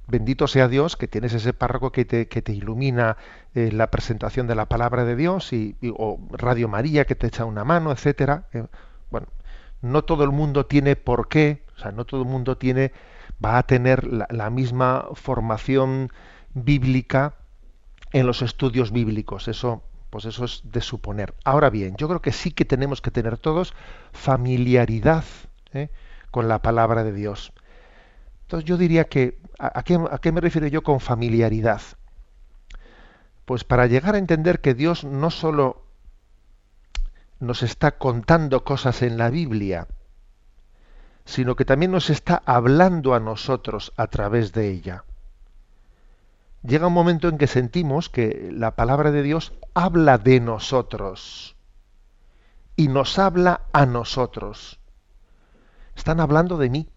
bendito 0.06 0.46
sea 0.46 0.68
Dios 0.68 0.96
que 0.96 1.08
tienes 1.08 1.32
ese 1.32 1.52
párroco 1.52 1.92
que 1.92 2.04
te, 2.04 2.52
ilumina 2.52 3.16
eh, 3.54 3.70
la 3.72 3.90
presentación 3.90 4.46
de 4.46 4.54
la 4.54 4.66
palabra 4.66 5.04
de 5.04 5.16
Dios 5.16 5.52
y, 5.52 5.76
o 5.96 6.18
Radio 6.32 6.68
María 6.68 7.04
que 7.04 7.14
te 7.14 7.26
echa 7.26 7.44
una 7.44 7.64
mano, 7.64 7.92
etcétera. 7.92 8.46
Eh, 8.52 8.66
bueno, 9.10 9.28
no 9.82 10.04
todo 10.04 10.24
el 10.24 10.30
mundo 10.30 10.66
tiene 10.66 10.96
por 10.96 11.28
qué, 11.28 11.62
o 11.76 11.80
sea, 11.80 11.92
no 11.92 12.04
todo 12.04 12.22
el 12.22 12.28
mundo 12.28 12.56
tiene 12.56 12.92
va 13.44 13.58
a 13.58 13.62
tener 13.64 14.06
la 14.06 14.50
misma 14.50 15.06
formación 15.14 16.10
bíblica 16.54 17.34
en 18.12 18.26
los 18.26 18.42
estudios 18.42 18.92
bíblicos. 18.92 19.48
Eso, 19.48 19.82
pues 20.10 20.24
eso 20.24 20.44
es 20.44 20.62
de 20.64 20.80
suponer. 20.80 21.34
Ahora 21.44 21.70
bien, 21.70 21.96
yo 21.96 22.08
creo 22.08 22.22
que 22.22 22.32
sí 22.32 22.52
que 22.52 22.64
tenemos 22.64 23.00
que 23.00 23.10
tener 23.10 23.38
todos 23.38 23.74
familiaridad 24.12 25.24
¿eh? 25.72 25.90
con 26.30 26.48
la 26.48 26.62
palabra 26.62 27.04
de 27.04 27.12
Dios. 27.12 27.52
Entonces 28.44 28.66
yo 28.68 28.76
diría 28.76 29.04
que, 29.04 29.40
¿a, 29.58 29.82
qué, 29.82 29.98
¿a 30.10 30.18
qué 30.18 30.32
me 30.32 30.40
refiero 30.40 30.66
yo 30.68 30.82
con 30.82 31.00
familiaridad? 31.00 31.82
Pues 33.44 33.64
para 33.64 33.86
llegar 33.86 34.14
a 34.14 34.18
entender 34.18 34.60
que 34.60 34.74
Dios 34.74 35.04
no 35.04 35.30
solo 35.30 35.84
nos 37.40 37.62
está 37.62 37.98
contando 37.98 38.64
cosas 38.64 39.02
en 39.02 39.18
la 39.18 39.28
Biblia, 39.28 39.88
sino 41.24 41.56
que 41.56 41.64
también 41.64 41.90
nos 41.90 42.08
está 42.08 42.42
hablando 42.46 43.14
a 43.14 43.20
nosotros 43.20 43.92
a 43.96 44.06
través 44.06 44.52
de 44.52 44.70
ella 44.70 45.04
llega 46.64 46.86
un 46.86 46.92
momento 46.92 47.28
en 47.28 47.38
que 47.38 47.46
sentimos 47.46 48.08
que 48.08 48.50
la 48.52 48.74
palabra 48.74 49.10
de 49.10 49.22
Dios 49.22 49.52
habla 49.74 50.18
de 50.18 50.40
nosotros 50.40 51.56
y 52.74 52.88
nos 52.88 53.18
habla 53.18 53.62
a 53.72 53.86
nosotros. 53.86 54.80
Están 55.94 56.20
hablando 56.20 56.56
de 56.56 56.70
mí. 56.70 56.88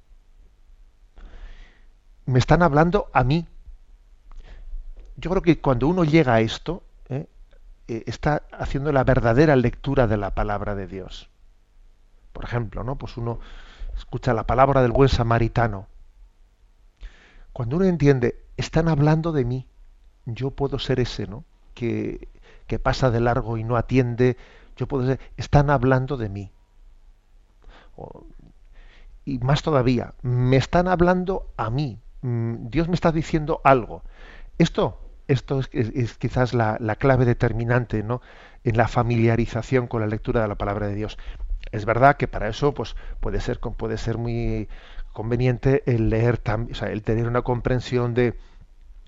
Me 2.28 2.40
están 2.40 2.62
hablando 2.62 3.10
a 3.14 3.24
mí. 3.24 3.48
Yo 5.16 5.30
creo 5.32 5.42
que 5.42 5.60
cuando 5.60 5.88
uno 5.88 6.04
llega 6.04 6.36
a 6.36 6.42
esto, 6.42 6.84
¿eh? 7.10 7.26
Eh, 7.88 8.04
está 8.06 8.44
haciendo 8.52 8.92
la 8.92 9.04
verdadera 9.04 9.56
lectura 9.56 10.08
de 10.08 10.18
la 10.18 10.36
palabra 10.36 10.76
de 10.76 10.88
Dios. 10.88 11.30
Por 12.34 12.44
ejemplo, 12.44 12.84
¿no? 12.84 12.98
Pues 12.98 13.18
uno 13.18 13.40
escucha 13.96 14.34
la 14.34 14.46
palabra 14.46 14.82
del 14.82 14.92
buen 14.92 15.10
samaritano. 15.10 15.88
Cuando 17.54 17.78
uno 17.78 17.86
entiende 17.86 18.44
están 18.58 18.90
hablando 18.90 19.32
de 19.32 19.46
mí. 19.46 19.68
Yo 20.26 20.52
puedo 20.52 20.80
ser 20.80 21.00
ese, 21.00 21.28
¿no? 21.28 21.46
Que, 21.74 22.28
que 22.68 22.78
pasa 22.78 23.10
de 23.10 23.22
largo 23.22 23.58
y 23.58 23.64
no 23.64 23.78
atiende. 23.78 24.36
Yo 24.76 24.88
puedo 24.88 25.08
ser. 25.08 25.20
Están 25.38 25.70
hablando 25.70 26.18
de 26.18 26.28
mí. 26.28 26.52
y 29.24 29.40
más 29.40 29.62
todavía, 29.64 30.14
me 30.22 30.58
están 30.58 30.90
hablando 30.90 31.54
a 31.56 31.70
mí. 31.70 32.00
Mm, 32.28 32.70
Dios 32.70 32.90
me 32.90 32.96
está 32.96 33.12
diciendo 33.14 33.62
algo. 33.64 34.04
Esto, 34.58 35.00
esto 35.28 35.62
es, 35.72 36.18
quizás 36.18 36.54
la, 36.54 36.78
la, 36.80 36.96
clave 36.98 37.26
determinante, 37.26 38.04
¿no? 38.04 38.22
En 38.66 38.76
la 38.78 38.88
familiarización 38.90 39.88
con 39.88 40.02
la 40.02 40.08
lectura 40.08 40.42
de 40.42 40.48
la 40.50 40.56
palabra 40.56 40.88
de 40.88 40.96
Dios. 40.96 41.18
Es 41.72 41.86
verdad 41.86 42.18
que 42.18 42.28
para 42.28 42.50
eso, 42.50 42.74
pues, 42.74 42.96
puede 43.22 43.40
ser, 43.40 43.60
puede 43.60 43.98
ser 43.98 44.18
muy 44.18 44.68
conveniente 45.14 45.84
el 45.86 46.10
leer, 46.10 46.42
o 46.72 46.76
sea, 46.76 46.92
el 46.92 47.02
tener 47.04 47.28
una 47.28 47.44
comprensión 47.44 48.14
de 48.14 48.38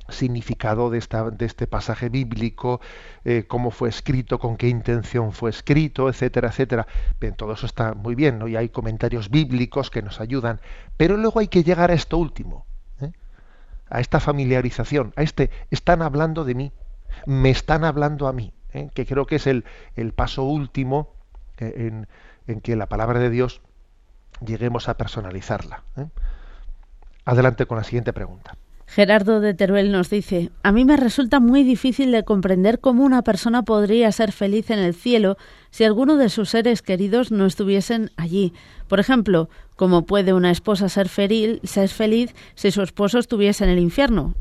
significado 0.09 0.89
de, 0.89 0.97
esta, 0.97 1.29
de 1.29 1.45
este 1.45 1.67
pasaje 1.67 2.09
bíblico, 2.09 2.79
eh, 3.25 3.45
cómo 3.47 3.69
fue 3.69 3.89
escrito, 3.89 4.39
con 4.39 4.57
qué 4.57 4.67
intención 4.69 5.33
fue 5.33 5.49
escrito, 5.49 6.09
etcétera, 6.09 6.49
etcétera. 6.49 6.87
Todo 7.37 7.53
eso 7.53 7.65
está 7.65 7.93
muy 7.93 8.15
bien, 8.15 8.39
¿no? 8.39 8.47
Y 8.47 8.55
hay 8.55 8.69
comentarios 8.69 9.29
bíblicos 9.29 9.91
que 9.91 10.01
nos 10.01 10.21
ayudan, 10.21 10.61
pero 10.97 11.17
luego 11.17 11.39
hay 11.39 11.47
que 11.47 11.63
llegar 11.63 11.91
a 11.91 11.95
esto 11.95 12.17
último. 12.17 12.65
A 13.89 13.99
esta 13.99 14.19
familiarización, 14.19 15.13
a 15.15 15.23
este 15.23 15.49
están 15.71 16.01
hablando 16.01 16.45
de 16.45 16.55
mí, 16.55 16.71
me 17.25 17.49
están 17.49 17.83
hablando 17.83 18.27
a 18.27 18.33
mí, 18.33 18.53
¿eh? 18.73 18.89
que 18.93 19.05
creo 19.05 19.25
que 19.25 19.37
es 19.37 19.47
el, 19.47 19.65
el 19.95 20.13
paso 20.13 20.43
último 20.43 21.13
eh, 21.57 21.73
en, 21.77 22.07
en, 22.47 22.61
que 22.61 22.75
la 22.75 22.87
palabra 22.87 23.19
de 23.19 23.29
Dios 23.29 23.61
lleguemos 24.45 24.89
a 24.89 24.97
personalizarla. 24.97 25.83
¿eh? 25.97 26.05
Adelante 27.25 27.65
con 27.65 27.77
la 27.77 27.83
siguiente 27.83 28.13
pregunta. 28.13 28.55
Gerardo 28.87 29.39
de 29.39 29.53
Teruel 29.53 29.91
nos 29.91 30.09
dice, 30.09 30.49
a 30.63 30.71
mí 30.71 30.83
me 30.83 30.97
resulta 30.97 31.39
muy 31.39 31.63
difícil 31.63 32.11
de 32.11 32.23
comprender 32.23 32.79
cómo 32.79 33.03
una 33.03 33.21
persona 33.21 33.61
podría 33.61 34.11
ser 34.11 34.31
feliz 34.31 34.71
en 34.71 34.79
el 34.79 34.95
cielo 34.95 35.37
si 35.71 35.83
alguno 35.83 36.17
de 36.17 36.29
sus 36.29 36.49
seres 36.49 36.81
queridos 36.81 37.31
no 37.31 37.45
estuviesen 37.45 38.11
allí. 38.17 38.53
Por 38.87 38.99
ejemplo, 38.99 39.49
¿cómo 39.75 40.05
puede 40.05 40.33
una 40.33 40.51
esposa 40.51 40.89
ser, 40.89 41.09
feliz, 41.09 41.59
ser 41.63 41.89
feliz 41.89 42.33
si 42.55 42.71
su 42.71 42.81
esposo 42.81 43.19
estuviese 43.19 43.63
en 43.63 43.69
el 43.69 43.79
infierno? 43.79 44.33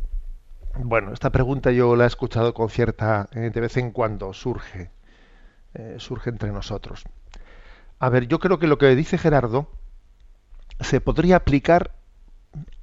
Bueno, 0.76 1.12
esta 1.12 1.30
pregunta 1.30 1.72
yo 1.72 1.96
la 1.96 2.04
he 2.04 2.06
escuchado 2.06 2.54
con 2.54 2.68
cierta, 2.68 3.28
eh, 3.32 3.50
de 3.52 3.60
vez 3.60 3.76
en 3.76 3.90
cuando 3.90 4.32
surge, 4.32 4.90
eh, 5.74 5.96
surge 5.98 6.30
entre 6.30 6.52
nosotros. 6.52 7.04
A 7.98 8.08
ver, 8.08 8.28
yo 8.28 8.38
creo 8.38 8.58
que 8.58 8.68
lo 8.68 8.78
que 8.78 8.94
dice 8.94 9.18
Gerardo 9.18 9.68
se 10.80 11.00
podría 11.00 11.36
aplicar 11.36 11.92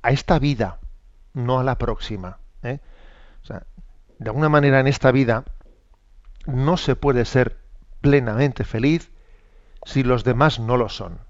a 0.02 0.12
esta 0.12 0.40
vida, 0.40 0.80
no 1.34 1.60
a 1.60 1.64
la 1.64 1.78
próxima. 1.78 2.40
¿eh? 2.64 2.80
O 3.44 3.46
sea, 3.46 3.64
de 4.20 4.30
alguna 4.30 4.50
manera 4.50 4.80
en 4.80 4.88
esta 4.88 5.12
vida 5.12 5.46
no 6.46 6.78
se 6.78 6.96
puede 6.96 7.26
ser 7.26 7.65
plenamente 8.06 8.64
feliz 8.66 9.12
si 9.84 10.04
los 10.04 10.24
demás 10.24 10.60
no 10.60 10.78
lo 10.78 10.90
son. 10.90 11.22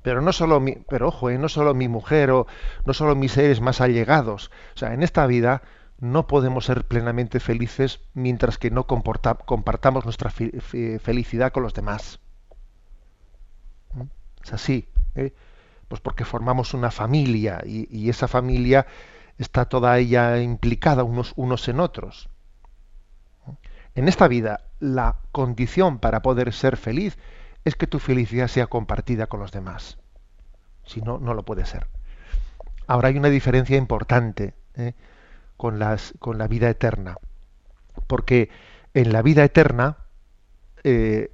Pero 0.00 0.22
no 0.22 0.32
solo 0.32 0.60
mi, 0.60 0.76
pero 0.88 1.08
ojo, 1.08 1.28
¿eh? 1.28 1.36
no 1.36 1.50
solo 1.50 1.74
mi 1.74 1.88
mujer 1.88 2.30
o 2.30 2.46
no 2.86 2.94
solo 2.94 3.14
mis 3.14 3.32
seres 3.32 3.60
más 3.60 3.82
allegados. 3.82 4.50
O 4.74 4.78
sea, 4.78 4.94
en 4.94 5.02
esta 5.02 5.26
vida 5.26 5.60
no 5.98 6.26
podemos 6.26 6.64
ser 6.64 6.86
plenamente 6.86 7.38
felices 7.38 8.00
mientras 8.14 8.56
que 8.56 8.70
no 8.70 8.86
compartamos 8.86 10.06
nuestra 10.06 10.30
felicidad 10.30 11.52
con 11.52 11.64
los 11.64 11.74
demás. 11.74 12.18
¿Mm? 13.92 14.04
Es 14.42 14.52
así. 14.54 14.88
¿eh? 15.16 15.34
Pues 15.88 16.00
porque 16.00 16.24
formamos 16.24 16.72
una 16.72 16.90
familia 16.90 17.60
y, 17.66 18.08
esa 18.08 18.26
familia 18.26 18.86
está 19.36 19.66
toda 19.66 19.98
ella 19.98 20.40
implicada 20.40 21.04
unos, 21.04 21.34
unos 21.36 21.68
en 21.68 21.80
otros. 21.80 22.30
En 23.94 24.08
esta 24.08 24.28
vida, 24.28 24.67
la 24.80 25.16
condición 25.32 25.98
para 25.98 26.22
poder 26.22 26.52
ser 26.52 26.76
feliz 26.76 27.18
es 27.64 27.74
que 27.74 27.86
tu 27.86 27.98
felicidad 27.98 28.48
sea 28.48 28.66
compartida 28.66 29.26
con 29.26 29.40
los 29.40 29.52
demás. 29.52 29.98
Si 30.84 31.00
no, 31.02 31.18
no 31.18 31.34
lo 31.34 31.44
puede 31.44 31.66
ser. 31.66 31.86
Ahora 32.86 33.08
hay 33.08 33.18
una 33.18 33.28
diferencia 33.28 33.76
importante 33.76 34.54
¿eh? 34.76 34.94
con, 35.56 35.78
las, 35.78 36.14
con 36.18 36.38
la 36.38 36.48
vida 36.48 36.70
eterna. 36.70 37.16
Porque 38.06 38.48
en 38.94 39.12
la 39.12 39.22
vida 39.22 39.44
eterna, 39.44 39.98
eh, 40.84 41.30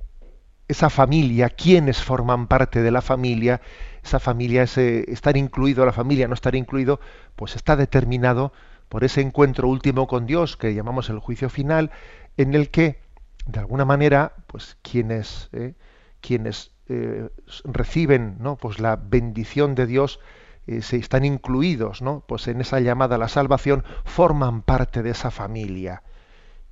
esa 0.66 0.90
familia, 0.90 1.50
quienes 1.50 2.02
forman 2.02 2.48
parte 2.48 2.82
de 2.82 2.90
la 2.90 3.02
familia, 3.02 3.60
esa 4.02 4.18
familia, 4.18 4.62
ese 4.62 5.10
estar 5.10 5.36
incluido, 5.36 5.84
la 5.86 5.92
familia 5.92 6.26
no 6.26 6.34
estar 6.34 6.54
incluido, 6.54 7.00
pues 7.36 7.54
está 7.54 7.76
determinado 7.76 8.52
por 8.88 9.04
ese 9.04 9.20
encuentro 9.20 9.68
último 9.68 10.06
con 10.06 10.26
Dios 10.26 10.56
que 10.56 10.74
llamamos 10.74 11.10
el 11.10 11.18
juicio 11.18 11.48
final, 11.48 11.90
en 12.36 12.54
el 12.54 12.70
que, 12.70 13.03
de 13.46 13.60
alguna 13.60 13.84
manera, 13.84 14.32
pues 14.46 14.76
quienes, 14.82 15.48
eh, 15.52 15.74
quienes 16.20 16.72
eh, 16.88 17.28
reciben 17.64 18.36
¿no? 18.40 18.56
pues 18.56 18.78
la 18.78 18.96
bendición 18.96 19.74
de 19.74 19.86
Dios 19.86 20.20
eh, 20.66 20.82
se 20.82 20.96
están 20.96 21.24
incluidos 21.24 22.02
¿no? 22.02 22.24
pues 22.26 22.48
en 22.48 22.60
esa 22.60 22.80
llamada 22.80 23.16
a 23.16 23.18
la 23.18 23.28
salvación, 23.28 23.84
forman 24.04 24.62
parte 24.62 25.02
de 25.02 25.10
esa 25.10 25.30
familia 25.30 26.02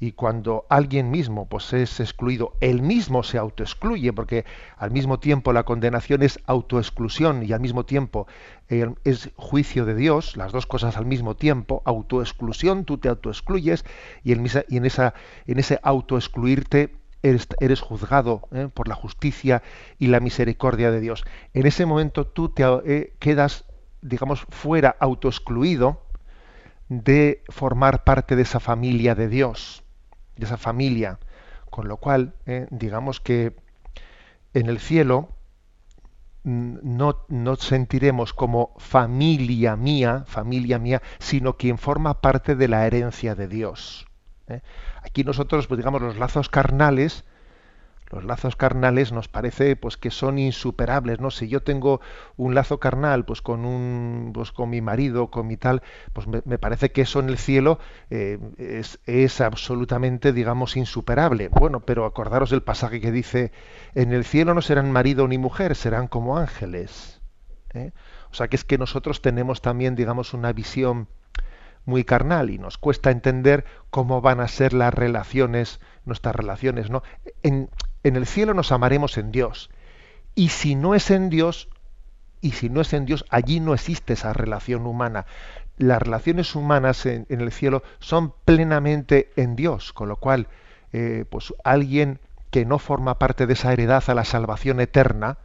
y 0.02 0.10
cuando 0.10 0.66
alguien 0.68 1.12
mismo 1.12 1.46
pues 1.46 1.72
es 1.72 2.00
excluido, 2.00 2.56
él 2.60 2.82
mismo 2.82 3.22
se 3.22 3.38
autoexcluye, 3.38 4.12
porque 4.12 4.44
al 4.76 4.90
mismo 4.90 5.20
tiempo 5.20 5.52
la 5.52 5.62
condenación 5.62 6.24
es 6.24 6.40
autoexclusión 6.46 7.44
y 7.44 7.52
al 7.52 7.60
mismo 7.60 7.84
tiempo 7.84 8.26
eh, 8.68 8.92
es 9.04 9.30
juicio 9.36 9.84
de 9.84 9.94
Dios, 9.94 10.36
las 10.36 10.50
dos 10.50 10.66
cosas 10.66 10.96
al 10.96 11.06
mismo 11.06 11.36
tiempo, 11.36 11.82
autoexclusión, 11.84 12.84
tú 12.84 12.98
te 12.98 13.08
autoexcluyes 13.08 13.84
y 14.24 14.32
en, 14.32 14.44
esa, 14.44 14.64
en 15.46 15.58
ese 15.60 15.78
autoexcluirte 15.84 16.96
eres, 17.22 17.46
eres 17.60 17.80
juzgado 17.80 18.48
eh, 18.50 18.68
por 18.74 18.88
la 18.88 18.96
justicia 18.96 19.62
y 20.00 20.08
la 20.08 20.18
misericordia 20.18 20.90
de 20.90 20.98
Dios. 20.98 21.24
En 21.54 21.64
ese 21.64 21.86
momento 21.86 22.26
tú 22.26 22.48
te 22.48 22.64
eh, 22.64 23.14
quedas, 23.20 23.66
digamos, 24.00 24.46
fuera, 24.48 24.96
autoexcluido 24.98 26.02
de 26.88 27.44
formar 27.50 28.02
parte 28.02 28.34
de 28.34 28.42
esa 28.42 28.58
familia 28.58 29.14
de 29.14 29.28
Dios 29.28 29.81
de 30.36 30.46
esa 30.46 30.56
familia. 30.56 31.18
Con 31.70 31.88
lo 31.88 31.96
cual, 31.96 32.34
eh, 32.46 32.66
digamos 32.70 33.20
que 33.20 33.56
en 34.54 34.68
el 34.68 34.78
cielo 34.78 35.28
mm, 36.44 36.78
no, 36.82 37.24
no, 37.28 37.56
sentiremos 37.56 38.32
como 38.32 38.74
familia 38.78 39.76
mía, 39.76 40.24
familia 40.26 40.78
mía, 40.78 41.02
sino 41.18 41.56
quien 41.56 41.78
forma 41.78 42.20
parte 42.20 42.56
de 42.56 42.68
la 42.68 42.86
herencia 42.86 43.34
de 43.34 43.48
Dios. 43.48 44.06
¿eh? 44.48 44.60
Aquí 45.02 45.24
nosotros, 45.24 45.66
pues 45.66 45.78
digamos, 45.78 46.02
los 46.02 46.18
lazos 46.18 46.48
carnales, 46.48 47.24
los 48.12 48.24
lazos 48.24 48.56
carnales 48.56 49.10
nos 49.10 49.28
parece 49.28 49.74
pues 49.74 49.96
que 49.96 50.10
son 50.10 50.38
insuperables 50.38 51.20
no 51.20 51.30
si 51.30 51.48
yo 51.48 51.62
tengo 51.62 52.00
un 52.36 52.54
lazo 52.54 52.78
carnal 52.78 53.24
pues 53.24 53.40
con 53.40 53.64
un 53.64 54.32
pues 54.34 54.52
con 54.52 54.70
mi 54.70 54.80
marido 54.80 55.30
con 55.30 55.46
mi 55.46 55.56
tal 55.56 55.82
pues 56.12 56.26
me, 56.26 56.58
parece 56.58 56.92
que 56.92 57.02
eso 57.02 57.20
en 57.20 57.28
el 57.28 57.38
cielo 57.38 57.78
eh, 58.10 58.38
es, 58.58 59.00
es, 59.06 59.40
absolutamente 59.40 60.32
digamos 60.32 60.76
insuperable 60.76 61.48
bueno 61.48 61.80
pero 61.80 62.04
acordaros 62.04 62.50
del 62.50 62.62
pasaje 62.62 63.00
que 63.00 63.10
dice 63.10 63.52
en 63.94 64.12
el 64.12 64.24
cielo 64.24 64.54
no 64.54 64.60
serán 64.60 64.92
marido 64.92 65.26
ni 65.26 65.38
mujer 65.38 65.74
serán 65.74 66.06
como 66.06 66.36
ángeles 66.36 67.20
¿eh? 67.72 67.92
o 68.30 68.34
sea 68.34 68.48
que 68.48 68.56
es 68.56 68.64
que 68.64 68.78
nosotros 68.78 69.22
tenemos 69.22 69.62
también 69.62 69.96
digamos 69.96 70.34
una 70.34 70.52
visión 70.52 71.08
muy 71.84 72.04
carnal 72.04 72.50
y 72.50 72.58
nos 72.58 72.78
cuesta 72.78 73.10
entender 73.10 73.64
cómo 73.90 74.20
van 74.20 74.40
a 74.40 74.46
ser 74.46 74.72
las 74.72 74.94
relaciones, 74.94 75.80
nuestras 76.04 76.36
relaciones, 76.36 76.90
¿no? 76.90 77.02
En, 77.42 77.70
en 78.04 78.16
el 78.16 78.26
cielo 78.26 78.54
nos 78.54 78.72
amaremos 78.72 79.18
en 79.18 79.32
Dios. 79.32 79.70
Y 80.34 80.48
si 80.48 80.74
no 80.74 80.94
es 80.94 81.10
en 81.10 81.30
Dios, 81.30 81.68
y 82.40 82.52
si 82.52 82.68
no 82.68 82.80
es 82.80 82.92
en 82.92 83.06
Dios, 83.06 83.24
allí 83.30 83.60
no 83.60 83.74
existe 83.74 84.14
esa 84.14 84.32
relación 84.32 84.86
humana. 84.86 85.26
Las 85.78 86.02
relaciones 86.02 86.54
humanas 86.54 87.06
en, 87.06 87.26
el 87.28 87.52
cielo 87.52 87.82
son 88.00 88.34
plenamente 88.44 89.30
en 89.36 89.56
Dios, 89.56 89.92
con 89.92 90.08
lo 90.08 90.16
cual, 90.16 90.48
eh, 90.92 91.24
pues 91.30 91.54
alguien 91.64 92.20
que 92.50 92.66
no 92.66 92.78
forma 92.78 93.18
parte 93.18 93.46
de 93.46 93.54
esa 93.54 93.72
heredad 93.72 94.02
a 94.08 94.14
la 94.14 94.24
salvación 94.24 94.80
eterna, 94.80 95.38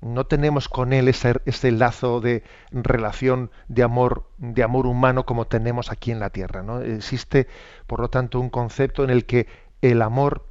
no 0.00 0.26
tenemos 0.26 0.68
con 0.68 0.92
él 0.92 1.08
ese, 1.08 1.40
ese, 1.46 1.72
lazo 1.72 2.20
de 2.20 2.42
relación 2.70 3.50
de 3.68 3.82
amor, 3.82 4.28
de 4.36 4.62
amor 4.62 4.86
humano 4.86 5.24
como 5.24 5.46
tenemos 5.46 5.90
aquí 5.90 6.10
en 6.10 6.20
la 6.20 6.28
tierra. 6.28 6.62
¿no? 6.62 6.82
Existe, 6.82 7.48
por 7.86 8.00
lo 8.00 8.10
tanto, 8.10 8.38
un 8.38 8.50
concepto 8.50 9.02
en 9.02 9.10
el 9.10 9.24
que 9.24 9.46
el 9.80 10.02
amor 10.02 10.46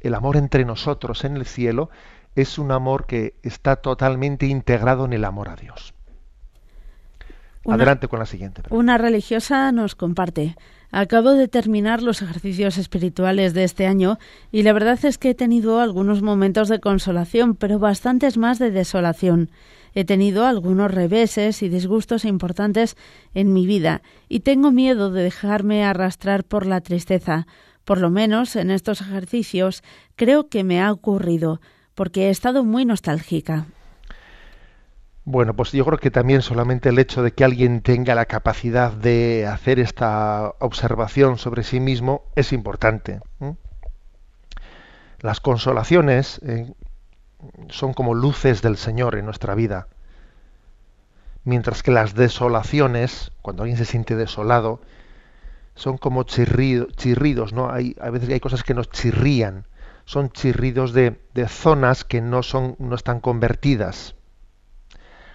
el 0.00 0.14
amor 0.14 0.36
entre 0.36 0.64
nosotros 0.64 1.24
en 1.24 1.36
el 1.36 1.46
cielo 1.46 1.90
es 2.34 2.58
un 2.58 2.70
amor 2.70 3.06
que 3.06 3.34
está 3.42 3.76
totalmente 3.76 4.46
integrado 4.46 5.04
en 5.04 5.12
el 5.12 5.24
amor 5.24 5.48
a 5.48 5.56
Dios. 5.56 5.94
Adelante 7.66 8.08
con 8.08 8.18
la 8.18 8.26
siguiente. 8.26 8.62
Una 8.70 8.96
religiosa 8.96 9.70
nos 9.72 9.94
comparte. 9.94 10.56
Acabo 10.90 11.32
de 11.32 11.48
terminar 11.48 12.02
los 12.02 12.22
ejercicios 12.22 12.78
espirituales 12.78 13.52
de 13.52 13.64
este 13.64 13.86
año 13.86 14.18
y 14.50 14.62
la 14.62 14.72
verdad 14.72 14.98
es 15.04 15.18
que 15.18 15.30
he 15.30 15.34
tenido 15.34 15.80
algunos 15.80 16.22
momentos 16.22 16.68
de 16.68 16.80
consolación, 16.80 17.56
pero 17.56 17.78
bastantes 17.78 18.38
más 18.38 18.58
de 18.58 18.70
desolación. 18.70 19.50
He 19.94 20.04
tenido 20.04 20.46
algunos 20.46 20.90
reveses 20.90 21.62
y 21.62 21.68
disgustos 21.68 22.24
importantes 22.24 22.96
en 23.34 23.52
mi 23.52 23.66
vida 23.66 24.00
y 24.28 24.40
tengo 24.40 24.70
miedo 24.70 25.10
de 25.10 25.22
dejarme 25.24 25.84
arrastrar 25.84 26.44
por 26.44 26.64
la 26.66 26.80
tristeza. 26.80 27.46
Por 27.88 28.00
lo 28.00 28.10
menos 28.10 28.54
en 28.54 28.70
estos 28.70 29.00
ejercicios 29.00 29.82
creo 30.14 30.50
que 30.50 30.62
me 30.62 30.82
ha 30.82 30.92
ocurrido, 30.92 31.62
porque 31.94 32.26
he 32.26 32.28
estado 32.28 32.62
muy 32.62 32.84
nostálgica. 32.84 33.64
Bueno, 35.24 35.56
pues 35.56 35.72
yo 35.72 35.86
creo 35.86 35.96
que 35.96 36.10
también 36.10 36.42
solamente 36.42 36.90
el 36.90 36.98
hecho 36.98 37.22
de 37.22 37.32
que 37.32 37.44
alguien 37.44 37.80
tenga 37.80 38.14
la 38.14 38.26
capacidad 38.26 38.92
de 38.92 39.46
hacer 39.46 39.78
esta 39.78 40.52
observación 40.58 41.38
sobre 41.38 41.62
sí 41.62 41.80
mismo 41.80 42.24
es 42.36 42.52
importante. 42.52 43.20
Las 45.20 45.40
consolaciones 45.40 46.42
eh, 46.44 46.70
son 47.70 47.94
como 47.94 48.12
luces 48.12 48.60
del 48.60 48.76
Señor 48.76 49.14
en 49.14 49.24
nuestra 49.24 49.54
vida, 49.54 49.88
mientras 51.42 51.82
que 51.82 51.90
las 51.90 52.14
desolaciones, 52.14 53.32
cuando 53.40 53.62
alguien 53.62 53.78
se 53.78 53.86
siente 53.86 54.14
desolado, 54.14 54.82
son 55.78 55.96
como 55.96 56.24
chirridos, 56.24 57.52
¿no? 57.52 57.70
Hay, 57.70 57.94
a 58.00 58.10
veces 58.10 58.28
hay 58.30 58.40
cosas 58.40 58.64
que 58.64 58.74
nos 58.74 58.90
chirrían, 58.90 59.68
son 60.04 60.30
chirridos 60.30 60.92
de, 60.92 61.16
zonas 61.46 62.04
que 62.04 62.20
no, 62.20 62.42
son, 62.42 62.74
no 62.80 62.96
están 62.96 63.20
convertidas. 63.20 64.16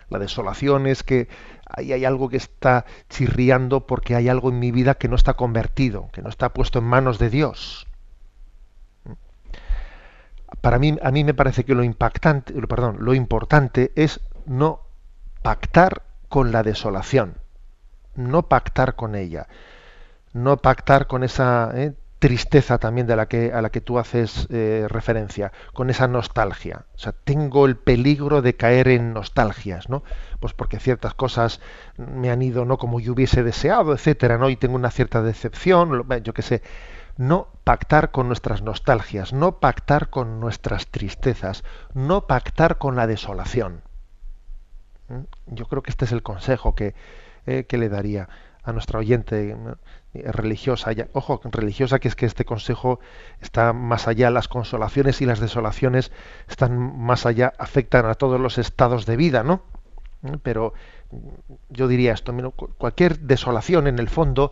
La 0.10 0.20
desolación 0.20 0.86
es 0.86 1.02
que 1.02 1.30
ahí 1.66 1.94
hay 1.94 2.04
algo 2.04 2.28
que 2.28 2.38
está 2.38 2.86
chirriando 3.10 3.88
porque 3.88 4.16
hay 4.16 4.28
algo 4.28 4.50
en 4.50 4.60
mi 4.60 4.72
vida 4.72 4.96
que 4.96 5.08
no 5.08 5.16
está 5.16 5.36
convertido, 5.36 6.10
que 6.12 6.22
no 6.22 6.28
está 6.28 6.50
puesto 6.50 6.80
en 6.80 6.86
manos 6.86 7.20
de 7.20 7.30
Dios. 7.30 7.88
Para 10.60 10.78
mí, 10.78 10.98
a 11.02 11.12
mí 11.12 11.24
me 11.24 11.34
parece 11.34 11.64
que 11.64 11.74
lo 11.74 11.84
impactante, 11.84 12.54
perdón, 12.68 12.98
lo 13.00 13.14
importante 13.14 13.94
es 13.96 14.20
no 14.46 14.82
pactar 15.42 16.04
con 16.28 16.52
la 16.52 16.64
desolación, 16.64 17.38
no 18.16 18.50
pactar 18.50 18.96
con 18.96 19.16
ella, 19.16 19.48
no 20.34 20.58
pactar 20.58 21.08
con 21.08 21.24
esa 21.24 21.72
¿eh? 21.76 21.94
tristeza 22.24 22.78
también 22.78 23.06
de 23.06 23.18
la 23.18 23.28
que, 23.28 23.52
a 23.52 23.62
la 23.62 23.70
que 23.70 23.82
tú 23.82 24.00
haces 24.00 24.48
eh, 24.50 24.88
referencia, 24.88 25.52
con 25.74 25.90
esa 25.90 26.08
nostalgia. 26.08 26.86
O 26.96 26.98
sea, 26.98 27.12
tengo 27.12 27.66
el 27.66 27.76
peligro 27.76 28.42
de 28.42 28.56
caer 28.56 28.88
en 28.88 29.12
nostalgias, 29.12 29.90
¿no? 29.90 30.04
Pues 30.40 30.54
porque 30.54 30.80
ciertas 30.80 31.14
cosas 31.14 31.60
me 31.98 32.32
han 32.32 32.42
ido 32.42 32.64
no 32.64 32.78
como 32.78 33.02
yo 33.02 33.12
hubiese 33.12 33.44
deseado, 33.44 33.94
etcétera, 33.94 34.38
¿no? 34.38 34.50
Y 34.50 34.56
tengo 34.56 34.76
una 34.76 34.90
cierta 34.90 35.22
decepción, 35.22 36.08
yo 36.24 36.34
qué 36.34 36.42
sé. 36.44 36.62
No 37.18 37.50
pactar 37.66 38.12
con 38.12 38.28
nuestras 38.28 38.62
nostalgias, 38.62 39.34
no 39.34 39.60
pactar 39.60 40.10
con 40.10 40.40
nuestras 40.40 40.88
tristezas, 40.88 41.66
no 41.94 42.26
pactar 42.26 42.78
con 42.78 42.96
la 42.96 43.06
desolación. 43.06 43.82
¿Mm? 45.10 45.24
Yo 45.48 45.66
creo 45.66 45.84
que 45.84 45.92
este 45.92 46.06
es 46.06 46.14
el 46.14 46.24
consejo 46.24 46.74
que, 46.74 46.96
eh, 47.48 47.66
que 47.66 47.78
le 47.78 47.90
daría 47.90 48.30
a 48.64 48.72
nuestra 48.72 49.00
oyente 49.00 49.58
religiosa, 50.14 50.92
ojo, 51.14 51.42
religiosa, 51.46 52.00
que 52.00 52.08
es 52.08 52.16
que 52.16 52.26
este 52.26 52.46
consejo 52.46 53.00
está 53.42 53.74
más 53.74 54.08
allá, 54.08 54.30
las 54.30 54.48
consolaciones 54.48 55.22
y 55.22 55.26
las 55.26 55.40
desolaciones 55.40 56.12
están 56.48 57.00
más 57.00 57.26
allá, 57.26 57.54
afectan 57.58 58.06
a 58.06 58.14
todos 58.14 58.40
los 58.40 58.58
estados 58.58 59.06
de 59.06 59.18
vida, 59.18 59.44
¿no? 59.44 59.64
Pero 60.44 60.74
yo 61.70 61.88
diría 61.88 62.14
esto, 62.14 62.34
cualquier 62.78 63.20
desolación 63.20 63.88
en 63.88 64.00
el 64.00 64.08
fondo 64.08 64.52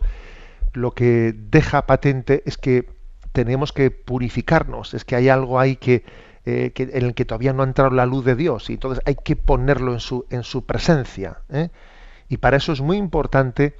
lo 0.72 0.92
que 0.92 1.34
deja 1.36 1.86
patente 1.86 2.42
es 2.46 2.58
que 2.58 2.88
tenemos 3.32 3.72
que 3.72 3.90
purificarnos, 3.90 4.94
es 4.94 5.04
que 5.04 5.16
hay 5.16 5.28
algo 5.28 5.58
ahí 5.58 5.76
que, 5.76 6.04
eh, 6.44 6.72
en 6.76 7.04
el 7.06 7.14
que 7.14 7.24
todavía 7.24 7.52
no 7.52 7.62
ha 7.62 7.66
entrado 7.66 7.90
la 7.90 8.06
luz 8.06 8.24
de 8.24 8.36
Dios 8.36 8.68
y 8.68 8.74
entonces 8.74 9.02
hay 9.06 9.16
que 9.16 9.36
ponerlo 9.36 9.92
en 9.92 10.00
su, 10.00 10.26
en 10.30 10.42
su 10.42 10.64
presencia. 10.66 11.38
¿eh? 11.50 11.70
Y 12.28 12.38
para 12.38 12.56
eso 12.56 12.72
es 12.72 12.80
muy 12.80 12.96
importante 12.96 13.74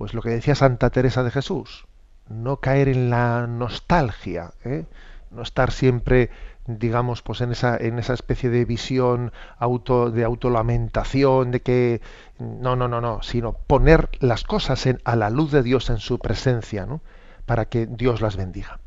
pues 0.00 0.14
lo 0.14 0.22
que 0.22 0.30
decía 0.30 0.54
Santa 0.54 0.88
Teresa 0.88 1.22
de 1.22 1.30
Jesús, 1.30 1.84
no 2.30 2.56
caer 2.56 2.88
en 2.88 3.10
la 3.10 3.46
nostalgia, 3.46 4.52
¿eh? 4.64 4.86
no 5.30 5.42
estar 5.42 5.72
siempre, 5.72 6.30
digamos, 6.66 7.20
pues 7.20 7.42
en 7.42 7.52
esa, 7.52 7.76
en 7.76 7.98
esa 7.98 8.14
especie 8.14 8.48
de 8.48 8.64
visión 8.64 9.30
auto, 9.58 10.10
de 10.10 10.24
autolamentación, 10.24 11.50
de 11.50 11.60
que 11.60 12.00
no, 12.38 12.76
no, 12.76 12.88
no, 12.88 13.02
no, 13.02 13.20
sino 13.20 13.52
poner 13.52 14.08
las 14.20 14.42
cosas 14.42 14.86
en, 14.86 15.02
a 15.04 15.16
la 15.16 15.28
luz 15.28 15.52
de 15.52 15.62
Dios 15.62 15.90
en 15.90 15.98
su 15.98 16.18
presencia, 16.18 16.86
¿no? 16.86 17.02
para 17.44 17.66
que 17.66 17.84
Dios 17.84 18.22
las 18.22 18.38
bendiga. 18.38 18.80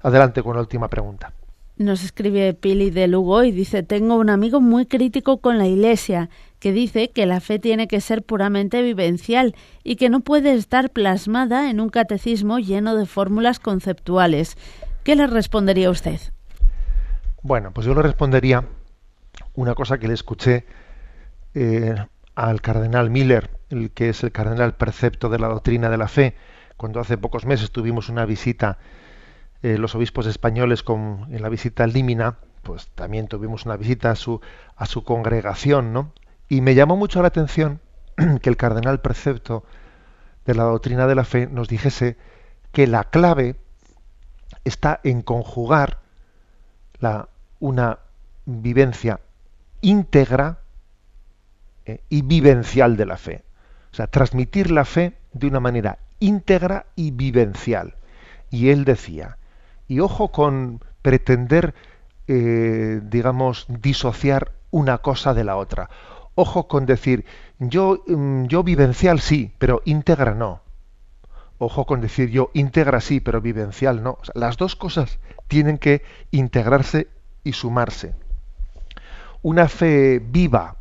Adelante 0.00 0.44
con 0.44 0.54
la 0.54 0.60
última 0.60 0.86
pregunta. 0.86 1.32
Nos 1.76 2.04
escribe 2.04 2.54
Pili 2.54 2.90
de 2.90 3.08
Lugo 3.08 3.42
y 3.42 3.50
dice, 3.50 3.82
tengo 3.82 4.14
un 4.14 4.30
amigo 4.30 4.60
muy 4.60 4.86
crítico 4.86 5.38
con 5.38 5.58
la 5.58 5.66
Iglesia 5.66 6.30
que 6.60 6.72
dice 6.72 7.10
que 7.10 7.26
la 7.26 7.40
fe 7.40 7.58
tiene 7.58 7.88
que 7.88 8.00
ser 8.00 8.22
puramente 8.22 8.82
vivencial 8.82 9.56
y 9.82 9.96
que 9.96 10.10
no 10.10 10.20
puede 10.20 10.54
estar 10.54 10.90
plasmada 10.90 11.70
en 11.70 11.80
un 11.80 11.88
catecismo 11.88 12.58
lleno 12.58 12.94
de 12.94 13.06
fórmulas 13.06 13.58
conceptuales. 13.58 14.56
¿Qué 15.02 15.16
le 15.16 15.26
respondería 15.26 15.90
usted? 15.90 16.20
Bueno, 17.42 17.72
pues 17.72 17.86
yo 17.86 17.94
le 17.94 18.02
respondería 18.02 18.66
una 19.54 19.74
cosa 19.74 19.98
que 19.98 20.06
le 20.06 20.14
escuché 20.14 20.66
eh, 21.54 21.94
al 22.34 22.60
cardenal 22.60 23.10
Miller, 23.10 23.50
el 23.70 23.90
que 23.90 24.10
es 24.10 24.22
el 24.22 24.30
cardenal 24.30 24.74
precepto 24.74 25.30
de 25.30 25.38
la 25.38 25.48
doctrina 25.48 25.88
de 25.88 25.96
la 25.96 26.08
fe, 26.08 26.36
cuando 26.76 27.00
hace 27.00 27.18
pocos 27.18 27.46
meses 27.46 27.70
tuvimos 27.70 28.08
una 28.08 28.26
visita 28.26 28.78
eh, 29.62 29.76
los 29.76 29.94
obispos 29.94 30.26
españoles 30.26 30.82
con, 30.82 31.26
en 31.30 31.42
la 31.42 31.48
visita 31.48 31.84
al 31.84 31.92
Límina, 31.92 32.36
pues 32.62 32.88
también 32.94 33.28
tuvimos 33.28 33.66
una 33.66 33.76
visita 33.76 34.10
a 34.10 34.14
su, 34.14 34.40
a 34.76 34.86
su 34.86 35.04
congregación, 35.04 35.92
¿no? 35.92 36.12
Y 36.50 36.62
me 36.62 36.74
llamó 36.74 36.96
mucho 36.96 37.22
la 37.22 37.28
atención 37.28 37.80
que 38.42 38.50
el 38.50 38.56
cardenal 38.56 39.00
precepto 39.00 39.64
de 40.44 40.56
la 40.56 40.64
doctrina 40.64 41.06
de 41.06 41.14
la 41.14 41.24
fe 41.24 41.46
nos 41.46 41.68
dijese 41.68 42.16
que 42.72 42.88
la 42.88 43.04
clave 43.04 43.54
está 44.64 45.00
en 45.04 45.22
conjugar 45.22 46.00
la, 46.98 47.28
una 47.60 48.00
vivencia 48.46 49.20
íntegra 49.80 50.58
eh, 51.86 52.00
y 52.08 52.22
vivencial 52.22 52.96
de 52.96 53.06
la 53.06 53.16
fe. 53.16 53.44
O 53.92 53.94
sea, 53.94 54.08
transmitir 54.08 54.72
la 54.72 54.84
fe 54.84 55.16
de 55.32 55.46
una 55.46 55.60
manera 55.60 56.00
íntegra 56.18 56.86
y 56.96 57.12
vivencial. 57.12 57.94
Y 58.50 58.70
él 58.70 58.84
decía, 58.84 59.38
y 59.86 60.00
ojo 60.00 60.32
con 60.32 60.82
pretender, 61.00 61.74
eh, 62.26 63.00
digamos, 63.04 63.66
disociar 63.68 64.50
una 64.72 64.98
cosa 64.98 65.32
de 65.32 65.44
la 65.44 65.56
otra 65.56 65.88
Ojo 66.40 66.68
con 66.68 66.86
decir, 66.86 67.26
yo, 67.58 68.02
mm, 68.06 68.46
yo 68.46 68.62
vivencial 68.62 69.20
sí, 69.20 69.52
pero 69.58 69.82
íntegra 69.84 70.34
no. 70.34 70.62
Ojo 71.58 71.84
con 71.84 72.00
decir 72.00 72.30
yo 72.30 72.50
íntegra 72.54 73.02
sí, 73.02 73.20
pero 73.20 73.42
vivencial 73.42 74.02
no. 74.02 74.16
las 74.32 74.56
dos 74.56 74.74
cosas 74.74 75.18
tienen 75.48 75.76
que 75.76 76.02
integrarse 76.30 77.08
y 77.44 77.52
sumarse. 77.52 78.14
Una 79.42 79.68
fe 79.68 80.18
viva, 80.18 80.76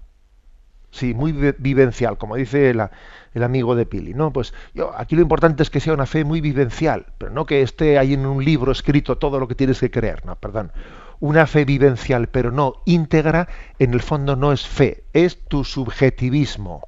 sí, 0.92 1.14
muy 1.14 1.34
vivencial, 1.34 2.18
como 2.18 2.38
dice 2.38 2.70
el 2.70 3.44
amigo 3.44 3.76
de 3.76 3.86
Pili. 3.86 4.14
No, 4.14 4.32
pues 4.32 4.54
yo, 4.74 4.94
aquí 4.98 5.18
lo 5.18 5.22
importante 5.22 5.62
es 5.62 5.70
que 5.70 5.82
sea 5.82 5.94
una 5.94 6.06
fe 6.06 6.24
muy 6.24 6.40
vivencial, 6.40 7.08
pero 7.18 7.34
no 7.34 7.46
que 7.46 7.62
esté 7.64 8.00
ahí 8.00 8.14
en 8.14 8.26
un 8.26 8.46
libro 8.46 8.72
escrito 8.72 9.18
todo 9.18 9.42
lo 9.42 9.50
que 9.50 9.56
tienes 9.56 9.82
que 9.82 9.92
creer. 9.92 10.26
No, 10.26 10.38
perdón 10.38 10.72
una 11.20 11.48
fe 11.48 11.66
vivencial 11.66 12.28
pero 12.28 12.52
no 12.52 12.82
íntegra, 12.86 13.48
en 13.78 13.94
el 13.94 14.02
fondo 14.02 14.36
no 14.36 14.52
es 14.52 14.68
fe, 14.68 15.04
es 15.14 15.40
tu 15.48 15.64
subjetivismo. 15.64 16.88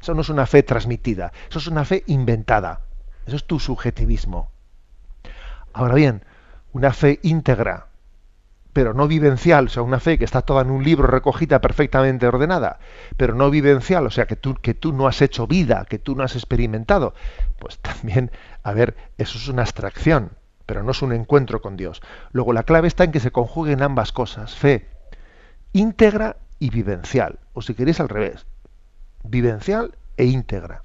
Eso 0.00 0.14
no 0.14 0.22
es 0.22 0.28
una 0.28 0.46
fe 0.46 0.62
transmitida, 0.62 1.32
eso 1.48 1.60
es 1.60 1.68
una 1.68 1.84
fe 1.84 2.02
inventada, 2.06 2.80
eso 3.26 3.36
es 3.36 3.44
tu 3.46 3.60
subjetivismo. 3.60 4.50
Ahora 5.72 5.94
bien, 5.94 6.24
una 6.72 6.92
fe 6.92 7.20
íntegra, 7.22 7.86
pero 8.72 8.94
no 8.94 9.06
vivencial, 9.06 9.66
o 9.66 9.68
sea, 9.68 9.82
una 9.82 10.00
fe 10.00 10.18
que 10.18 10.24
está 10.24 10.42
toda 10.42 10.62
en 10.62 10.70
un 10.70 10.82
libro 10.82 11.06
recogida 11.06 11.60
perfectamente 11.60 12.26
ordenada, 12.26 12.80
pero 13.16 13.34
no 13.34 13.48
vivencial, 13.50 14.06
o 14.06 14.10
sea, 14.10 14.26
que 14.26 14.34
tú, 14.34 14.54
que 14.54 14.74
tú 14.74 14.92
no 14.92 15.06
has 15.06 15.22
hecho 15.22 15.46
vida, 15.46 15.86
que 15.88 16.00
tú 16.00 16.16
no 16.16 16.24
has 16.24 16.34
experimentado, 16.34 17.14
pues 17.60 17.78
también, 17.78 18.32
a 18.64 18.72
ver, 18.72 18.96
eso 19.18 19.38
es 19.38 19.46
una 19.46 19.62
abstracción 19.62 20.32
pero 20.66 20.82
no 20.82 20.92
es 20.92 21.02
un 21.02 21.12
encuentro 21.12 21.60
con 21.60 21.76
Dios. 21.76 22.02
Luego 22.32 22.52
la 22.52 22.62
clave 22.62 22.88
está 22.88 23.04
en 23.04 23.12
que 23.12 23.20
se 23.20 23.30
conjuguen 23.30 23.82
ambas 23.82 24.12
cosas, 24.12 24.54
fe 24.54 24.88
íntegra 25.72 26.36
y 26.58 26.70
vivencial, 26.70 27.38
o 27.54 27.62
si 27.62 27.74
queréis 27.74 28.00
al 28.00 28.08
revés, 28.08 28.46
vivencial 29.24 29.96
e 30.16 30.26
íntegra. 30.26 30.84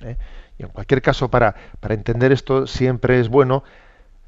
¿eh? 0.00 0.16
Y 0.58 0.62
en 0.62 0.68
cualquier 0.68 1.02
caso, 1.02 1.30
para, 1.30 1.54
para 1.80 1.94
entender 1.94 2.32
esto 2.32 2.66
siempre 2.66 3.20
es 3.20 3.28
bueno 3.28 3.64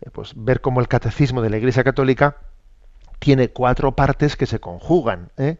eh, 0.00 0.10
pues, 0.10 0.32
ver 0.36 0.60
cómo 0.60 0.80
el 0.80 0.88
catecismo 0.88 1.42
de 1.42 1.50
la 1.50 1.58
Iglesia 1.58 1.84
Católica 1.84 2.36
tiene 3.18 3.50
cuatro 3.50 3.92
partes 3.92 4.36
que 4.36 4.46
se 4.46 4.60
conjugan. 4.60 5.30
¿eh? 5.36 5.56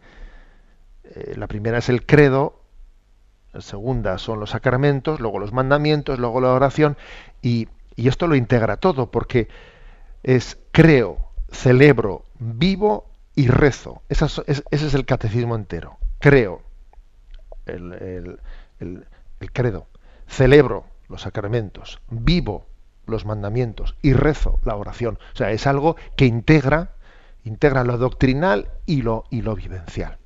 la 1.35 1.47
primera 1.47 1.77
es 1.77 1.87
el 1.87 2.05
credo, 2.05 2.59
la 3.53 3.61
segunda 3.61 4.17
son 4.17 4.39
los 4.39 4.49
sacramentos, 4.49 5.19
luego 5.19 5.39
los 5.39 5.53
mandamientos, 5.53 6.19
luego 6.19 6.41
la 6.41 6.51
oración 6.51 6.97
y 7.41 7.69
y 7.95 8.07
esto 8.07 8.27
lo 8.27 8.35
integra 8.35 8.77
todo 8.77 9.11
porque 9.11 9.47
es 10.23 10.57
creo, 10.71 11.31
celebro, 11.49 12.25
vivo 12.39 13.09
y 13.35 13.47
rezo. 13.47 14.01
ese 14.09 14.43
es 14.71 14.93
el 14.93 15.05
catecismo 15.05 15.55
entero. 15.55 15.97
Creo, 16.19 16.61
el, 17.65 18.39
credo, 19.53 19.87
celebro 20.27 20.85
los 21.07 21.21
sacramentos, 21.21 21.99
vivo 22.09 22.65
los 23.05 23.25
mandamientos 23.25 23.95
y 24.01 24.13
rezo 24.13 24.59
la 24.63 24.75
oración. 24.75 25.19
O 25.33 25.37
sea, 25.37 25.51
es 25.51 25.67
algo 25.67 25.95
que 26.15 26.25
integra, 26.25 26.95
integra 27.43 27.83
lo 27.83 27.97
doctrinal 27.97 28.69
y 28.85 29.01
lo, 29.03 29.25
y 29.29 29.41
lo 29.41 29.55
vivencial. 29.55 30.17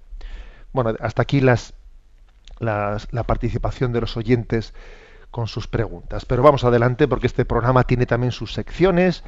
Bueno, 0.72 0.94
hasta 1.02 1.22
aquí 1.22 1.42
las, 1.42 1.74
la 2.60 3.24
participación 3.26 3.92
de 3.92 4.02
los 4.02 4.16
oyentes 4.16 4.74
con 5.32 5.48
sus 5.48 5.68
preguntas. 5.68 6.26
Pero 6.26 6.44
vamos 6.44 6.64
adelante 6.64 7.08
porque 7.08 7.28
este 7.28 7.46
programa 7.46 7.84
tiene 7.84 8.06
también 8.06 8.32
sus 8.32 8.54
secciones 8.54 9.24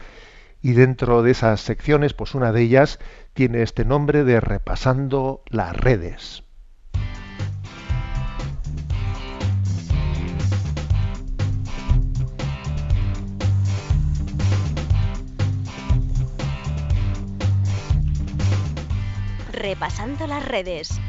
y 0.62 0.74
dentro 0.74 1.24
de 1.24 1.32
esas 1.32 1.62
secciones, 1.62 2.14
pues 2.14 2.36
una 2.36 2.52
de 2.52 2.62
ellas 2.62 3.00
tiene 3.34 3.64
este 3.64 3.86
nombre 3.86 4.24
de 4.24 4.40
Repasando 4.40 5.44
las 5.50 5.76
redes. 5.76 6.44
Repasando 19.52 20.26
las 20.28 20.48
redes. 20.48 21.00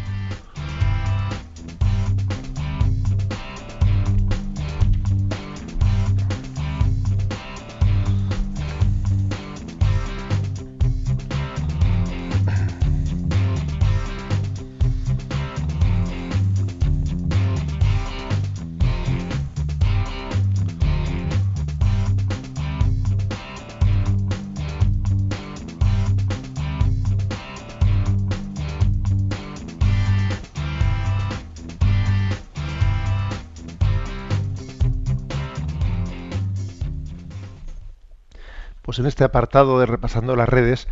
Pues 38.92 38.98
en 38.98 39.06
este 39.06 39.24
apartado 39.24 39.80
de 39.80 39.86
repasando 39.86 40.36
las 40.36 40.50
redes, 40.50 40.86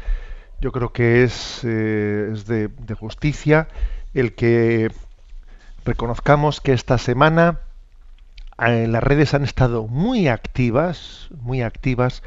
yo 0.62 0.72
creo 0.72 0.90
que 0.90 1.22
es, 1.22 1.60
eh, 1.64 2.32
de, 2.46 2.94
justicia 2.94 3.68
el 4.14 4.34
que 4.34 4.90
reconozcamos 5.84 6.62
que 6.62 6.72
esta 6.72 6.96
semana 6.96 7.60
eh, 8.58 8.86
las 8.88 9.04
redes 9.04 9.34
han 9.34 9.44
estado 9.44 9.86
muy 9.86 10.28
activas, 10.28 11.28
muy 11.42 11.60
activas 11.60 12.22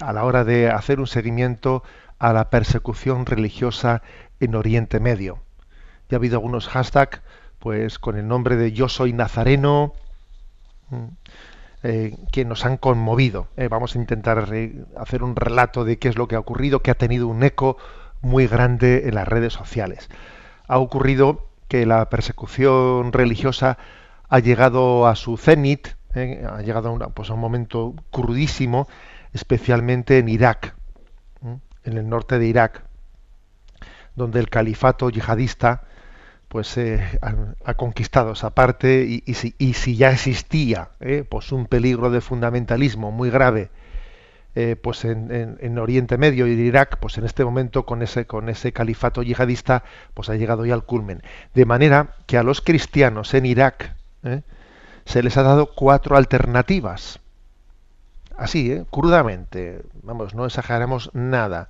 a 0.00 0.12
la 0.12 0.24
hora 0.24 0.42
de 0.42 0.70
hacer 0.70 0.98
un 0.98 1.06
seguimiento 1.06 1.84
a 2.18 2.32
la 2.32 2.50
persecución 2.50 3.26
religiosa 3.26 4.02
en 4.40 4.56
Oriente 4.56 4.98
Medio. 4.98 5.38
Ya 6.08 6.16
ha 6.16 6.18
habido 6.18 6.38
algunos 6.38 6.66
hashtags, 6.66 7.20
pues 7.60 8.00
con 8.00 8.18
el 8.18 8.26
nombre 8.26 8.56
de 8.56 8.72
Yo 8.72 8.88
soy 8.88 9.12
Nazareno, 9.12 9.92
eh, 11.82 12.16
que 12.32 12.44
nos 12.44 12.64
han 12.64 12.78
conmovido. 12.78 13.48
Eh, 13.56 13.68
vamos 13.68 13.94
a 13.94 13.98
intentar 13.98 14.48
hacer 14.96 15.22
un 15.22 15.36
relato 15.36 15.84
de 15.84 15.98
qué 15.98 16.08
es 16.08 16.16
lo 16.16 16.26
que 16.26 16.34
ha 16.34 16.40
ocurrido, 16.40 16.80
que 16.80 16.90
ha 16.90 16.94
tenido 16.94 17.28
un 17.28 17.42
eco 17.42 17.76
muy 18.22 18.46
grande 18.46 19.08
en 19.08 19.14
las 19.14 19.28
redes 19.28 19.52
sociales. 19.52 20.08
Ha 20.68 20.78
ocurrido 20.78 21.48
que 21.68 21.84
la 21.84 22.08
persecución 22.08 23.12
religiosa 23.12 23.78
ha 24.28 24.38
llegado 24.38 25.06
a 25.06 25.16
su 25.16 25.36
cenit, 25.36 25.88
eh, 26.14 26.44
ha 26.50 26.62
llegado 26.62 26.94
a, 26.94 27.08
pues 27.10 27.30
a, 27.30 27.34
un 27.34 27.40
momento 27.40 27.94
crudísimo, 28.10 28.88
especialmente 29.32 30.18
en 30.18 30.28
Irak, 30.28 30.74
en 31.84 31.96
el 31.98 32.08
norte 32.08 32.38
de 32.38 32.46
Irak, 32.46 32.84
donde 34.14 34.40
el 34.40 34.48
califato 34.48 35.10
yihadista 35.10 35.82
pues 36.48 36.76
eh, 36.78 37.00
ha, 37.64 37.74
conquistado 37.74 38.32
esa 38.32 38.50
parte 38.50 39.04
y, 39.04 39.34
si, 39.34 39.96
ya 39.96 40.10
existía 40.10 40.90
eh, 41.00 41.24
pues 41.28 41.52
un 41.52 41.66
peligro 41.66 42.10
de 42.10 42.20
fundamentalismo 42.20 43.10
muy 43.10 43.30
grave 43.30 43.70
eh, 44.54 44.76
pues 44.76 45.04
en, 45.04 45.78
Oriente 45.78 46.16
Medio 46.16 46.46
y 46.46 46.52
en 46.52 46.64
Irak 46.64 46.98
pues 47.00 47.18
en 47.18 47.24
este 47.24 47.44
momento 47.44 47.84
con 47.84 48.00
ese 48.02 48.26
con 48.26 48.48
ese 48.48 48.72
califato 48.72 49.22
yihadista 49.22 49.84
pues 50.14 50.30
ha 50.30 50.36
llegado 50.36 50.64
ya 50.64 50.72
al 50.72 50.84
culmen. 50.84 51.22
De 51.52 51.66
manera 51.66 52.14
que 52.26 52.38
a 52.38 52.42
los 52.42 52.62
cristianos 52.62 53.34
en 53.34 53.44
Irak 53.44 53.94
se 55.04 55.22
les 55.22 55.36
ha 55.36 55.42
dado 55.42 55.66
cuatro 55.74 56.16
alternativas. 56.16 57.20
Así 58.38 58.82
crudamente. 58.90 59.82
Vamos 60.02 60.34
no 60.34 60.46
exageramos 60.46 61.10
nada 61.12 61.68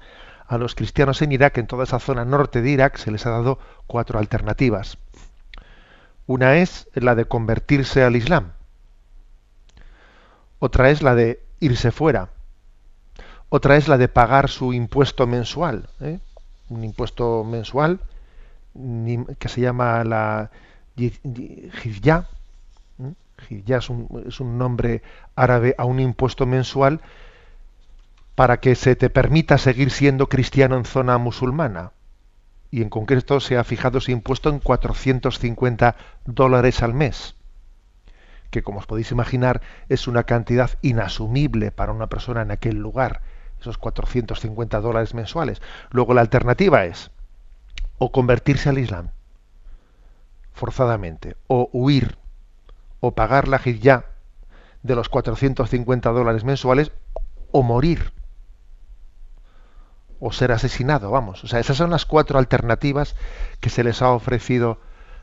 a 0.49 0.59
los 0.59 0.75
cristianos 0.75 1.23
en 1.23 1.33
Irak, 1.33 1.59
en 1.59 1.67
toda 1.67 1.85
esa 1.85 1.99
zona 1.99 2.25
norte 2.25 2.63
de 2.63 2.71
Irak, 2.71 2.97
se 2.99 3.11
les 3.11 3.27
ha 3.27 3.31
dado 3.31 3.59
cuatro 3.87 4.19
alternativas. 4.19 4.99
Una 6.27 6.57
es 6.59 6.89
la 6.95 7.15
de 7.15 7.25
convertirse 7.25 8.03
al 8.03 8.17
Islam. 8.17 8.53
Otra 10.59 10.91
es 10.91 11.03
la 11.03 11.15
de 11.15 11.43
irse 11.61 11.91
fuera. 11.91 12.31
Otra 13.49 13.77
es 13.77 13.89
la 13.89 13.99
de 13.99 14.09
pagar 14.09 14.49
su 14.49 14.73
impuesto 14.73 15.27
mensual. 15.27 15.89
¿eh? 16.01 16.19
Un 16.69 16.85
impuesto 16.85 17.45
mensual 17.45 18.01
que 19.39 19.49
se 19.49 19.61
llama 19.61 20.05
la 20.05 20.51
jizya. 20.97 22.27
Jizya 23.49 23.79
es 23.79 23.91
un, 23.91 24.25
es 24.27 24.41
un 24.41 24.59
nombre 24.59 25.03
árabe 25.35 25.75
a 25.79 25.85
un 25.85 26.01
impuesto 26.01 26.47
mensual 26.47 27.01
para 28.37 28.61
que 28.61 28.75
se 28.75 28.95
te 28.95 29.11
permita 29.11 29.59
seguir 29.59 29.91
siendo 29.91 30.29
cristiano 30.29 30.77
en 30.77 30.85
zona 30.85 31.19
musulmana. 31.19 31.93
Y 32.71 32.83
en 32.83 32.91
concreto 32.91 33.41
se 33.41 33.57
ha 33.57 33.65
fijado 33.65 33.99
ese 33.99 34.13
impuesto 34.13 34.51
en 34.51 34.61
450 34.61 35.97
dólares 36.27 36.83
al 36.83 36.93
mes, 36.93 37.35
que 38.51 38.63
como 38.63 38.79
os 38.79 38.87
podéis 38.87 39.11
imaginar 39.11 39.63
es 39.89 40.07
una 40.07 40.25
cantidad 40.25 40.71
inasumible 40.83 41.73
para 41.73 41.93
una 41.93 42.09
persona 42.09 42.43
en 42.43 42.51
aquel 42.51 42.77
lugar, 42.77 43.23
esos 43.59 43.79
450 43.79 44.81
dólares 44.81 45.15
mensuales. 45.15 45.63
Luego 45.91 46.13
la 46.13 46.21
alternativa 46.21 46.85
es 46.85 47.11
o 47.97 48.13
convertirse 48.13 48.69
al 48.69 48.77
Islam, 48.77 49.09
forzadamente, 50.53 51.37
o 51.47 51.71
huir, 51.73 52.19
o 53.01 53.13
pagar 53.13 53.49
la 53.49 53.59
jizya 53.59 54.05
de 54.83 54.95
los 54.95 55.09
450 55.09 56.11
dólares 56.11 56.45
mensuales, 56.45 56.93
o 57.51 57.63
morir 57.63 58.13
o 60.21 60.33
ser 60.33 60.53
asesinado, 60.53 61.11
vamos. 61.11 61.45
O 61.45 61.47
sea, 61.47 61.61
esas 61.61 61.77
son 61.77 61.91
las 61.91 62.07
cuatro 62.07 62.39
alternativas 62.39 63.17
que 63.61 63.71
se 63.71 63.85
les 63.85 64.03
ha 64.03 64.11
ofrecido 64.11 64.81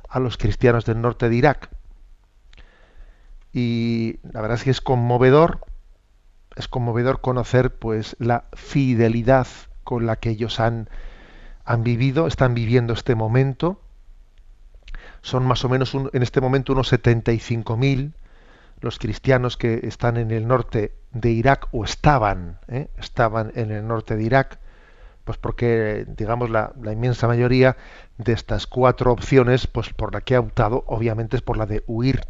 a 0.10 0.20
los 0.20 0.38
cristianos 0.38 0.86
del 0.86 1.02
norte 1.02 1.30
de 1.30 1.36
Irak. 1.36 1.70
Y 3.52 4.20
la 4.24 4.42
verdad 4.42 4.58
es 4.58 4.64
que 4.64 4.72
es 4.72 4.82
conmovedor, 4.82 5.60
es 6.56 6.68
conmovedor 6.68 7.22
conocer 7.22 7.76
pues 7.76 8.16
la 8.20 8.46
fidelidad 8.54 9.48
con 9.84 10.06
la 10.06 10.16
que 10.16 10.30
ellos 10.30 10.60
han, 10.60 10.90
han 11.66 11.84
vivido, 11.84 12.28
están 12.28 12.54
viviendo 12.54 12.94
este 12.94 13.16
momento. 13.16 13.80
Son 15.22 15.46
más 15.46 15.64
o 15.64 15.70
menos 15.70 15.96
en 15.96 16.24
este 16.24 16.42
momento 16.42 16.74
unos 16.74 16.92
75.000 16.92 18.14
los 18.84 19.00
cristianos 19.00 19.56
que 19.56 19.80
están 19.84 20.18
en 20.18 20.32
el 20.32 20.46
norte 20.46 20.94
de 21.14 21.32
Irak 21.32 21.68
o 21.72 21.86
estaban, 21.86 22.60
¿eh? 22.68 22.90
estaban 22.98 23.54
en 23.56 23.72
el 23.72 23.88
norte 23.88 24.18
de 24.18 24.24
Irak 24.24 24.60
pues 25.24 25.38
porque, 25.38 26.06
digamos, 26.08 26.50
la, 26.50 26.74
inmensa 26.92 27.28
mayoría 27.28 27.78
de 28.18 28.34
estas 28.34 28.68
cuatro 28.68 29.12
opciones, 29.12 29.68
pues 29.68 29.94
por 29.94 30.14
la 30.14 30.22
que 30.22 30.36
ha 30.36 30.40
optado, 30.40 30.84
obviamente 30.88 31.38
es 31.38 31.42
por 31.42 31.58
la 31.58 31.66
de 31.66 31.84
huir, 31.88 32.22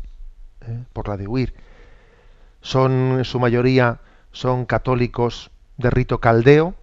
¿eh? 0.61 0.83
por 0.93 1.07
la 1.07 1.17
de 1.17 1.27
huir. 1.27 1.53
Son, 2.61 3.17
en 3.17 3.25
su 3.25 3.39
mayoría, 3.39 3.99
son 4.31 4.65
católicos 4.65 5.49
de 5.77 5.89
rito 5.89 6.19
caldeo, 6.19 6.75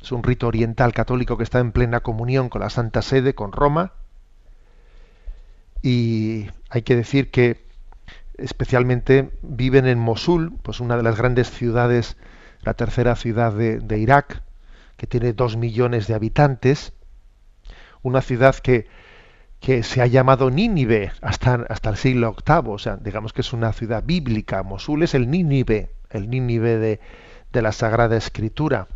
es 0.00 0.12
un 0.12 0.22
rito 0.22 0.46
oriental 0.46 0.92
católico 0.92 1.36
que 1.36 1.42
está 1.42 1.58
en 1.58 1.72
plena 1.72 2.00
comunión 2.00 2.48
con 2.48 2.60
la 2.60 2.70
Santa 2.70 3.02
Sede, 3.02 3.34
con 3.34 3.52
Roma, 3.52 3.92
y 5.82 6.46
hay 6.68 6.82
que 6.82 6.94
decir 6.94 7.30
que 7.30 7.66
especialmente 8.38 9.30
viven 9.42 9.86
en 9.86 9.98
Mosul, 9.98 10.52
pues 10.62 10.80
una 10.80 10.96
de 10.96 11.02
las 11.02 11.16
grandes 11.16 11.50
ciudades, 11.50 12.16
la 12.62 12.74
tercera 12.74 13.16
ciudad 13.16 13.52
de 13.52 13.98
Irak, 13.98 14.42
que 15.00 15.06
tiene 15.06 15.32
dos 15.32 15.56
millones 15.56 16.08
de 16.08 16.14
habitantes, 16.14 16.92
una 18.02 18.20
ciudad 18.20 18.54
que, 18.56 18.86
que 19.58 19.82
se 19.82 20.02
ha 20.02 20.06
llamado 20.06 20.50
Nínive 20.50 21.10
hasta, 21.22 21.54
hasta 21.70 21.88
el 21.88 21.96
siglo 21.96 22.36
VIII, 22.46 22.74
o 22.74 22.76
sea, 22.76 22.98
digamos 22.98 23.32
que 23.32 23.40
es 23.40 23.54
una 23.54 23.72
ciudad 23.72 24.04
bíblica. 24.04 24.62
Mosul 24.62 25.02
es 25.02 25.14
el 25.14 25.30
Nínive, 25.30 25.88
el 26.10 26.28
Nínive 26.28 26.76
de, 26.76 27.00
de 27.50 27.62
la 27.62 27.72
Sagrada 27.72 28.14
Escritura. 28.14 28.88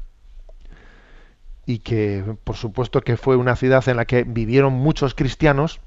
Y 1.65 1.79
que, 1.79 2.37
por 2.45 2.57
supuesto, 2.57 3.01
que 3.01 3.17
fue 3.17 3.37
una 3.37 3.57
ciudad 3.57 3.89
en 3.89 3.97
la 3.97 4.05
que 4.05 4.25
vivieron 4.25 4.75
muchos 4.75 5.15
cristianos, 5.15 5.81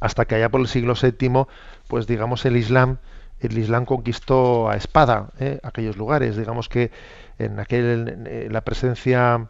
hasta 0.00 0.24
que 0.24 0.34
allá 0.34 0.48
por 0.48 0.60
el 0.60 0.66
siglo 0.66 0.94
VII, 1.00 1.46
pues 1.86 2.08
digamos 2.08 2.44
el 2.46 2.56
Islam, 2.56 2.98
el 3.38 3.56
Islam 3.56 3.84
conquistó 3.84 4.68
a 4.68 4.76
espada 4.76 5.30
¿eh? 5.38 5.60
aquellos 5.62 5.96
lugares. 5.96 6.36
Digamos 6.36 6.68
que 6.68 6.90
en 7.38 7.60
aquel, 7.60 8.48
la 8.50 8.60
presencia 8.62 9.48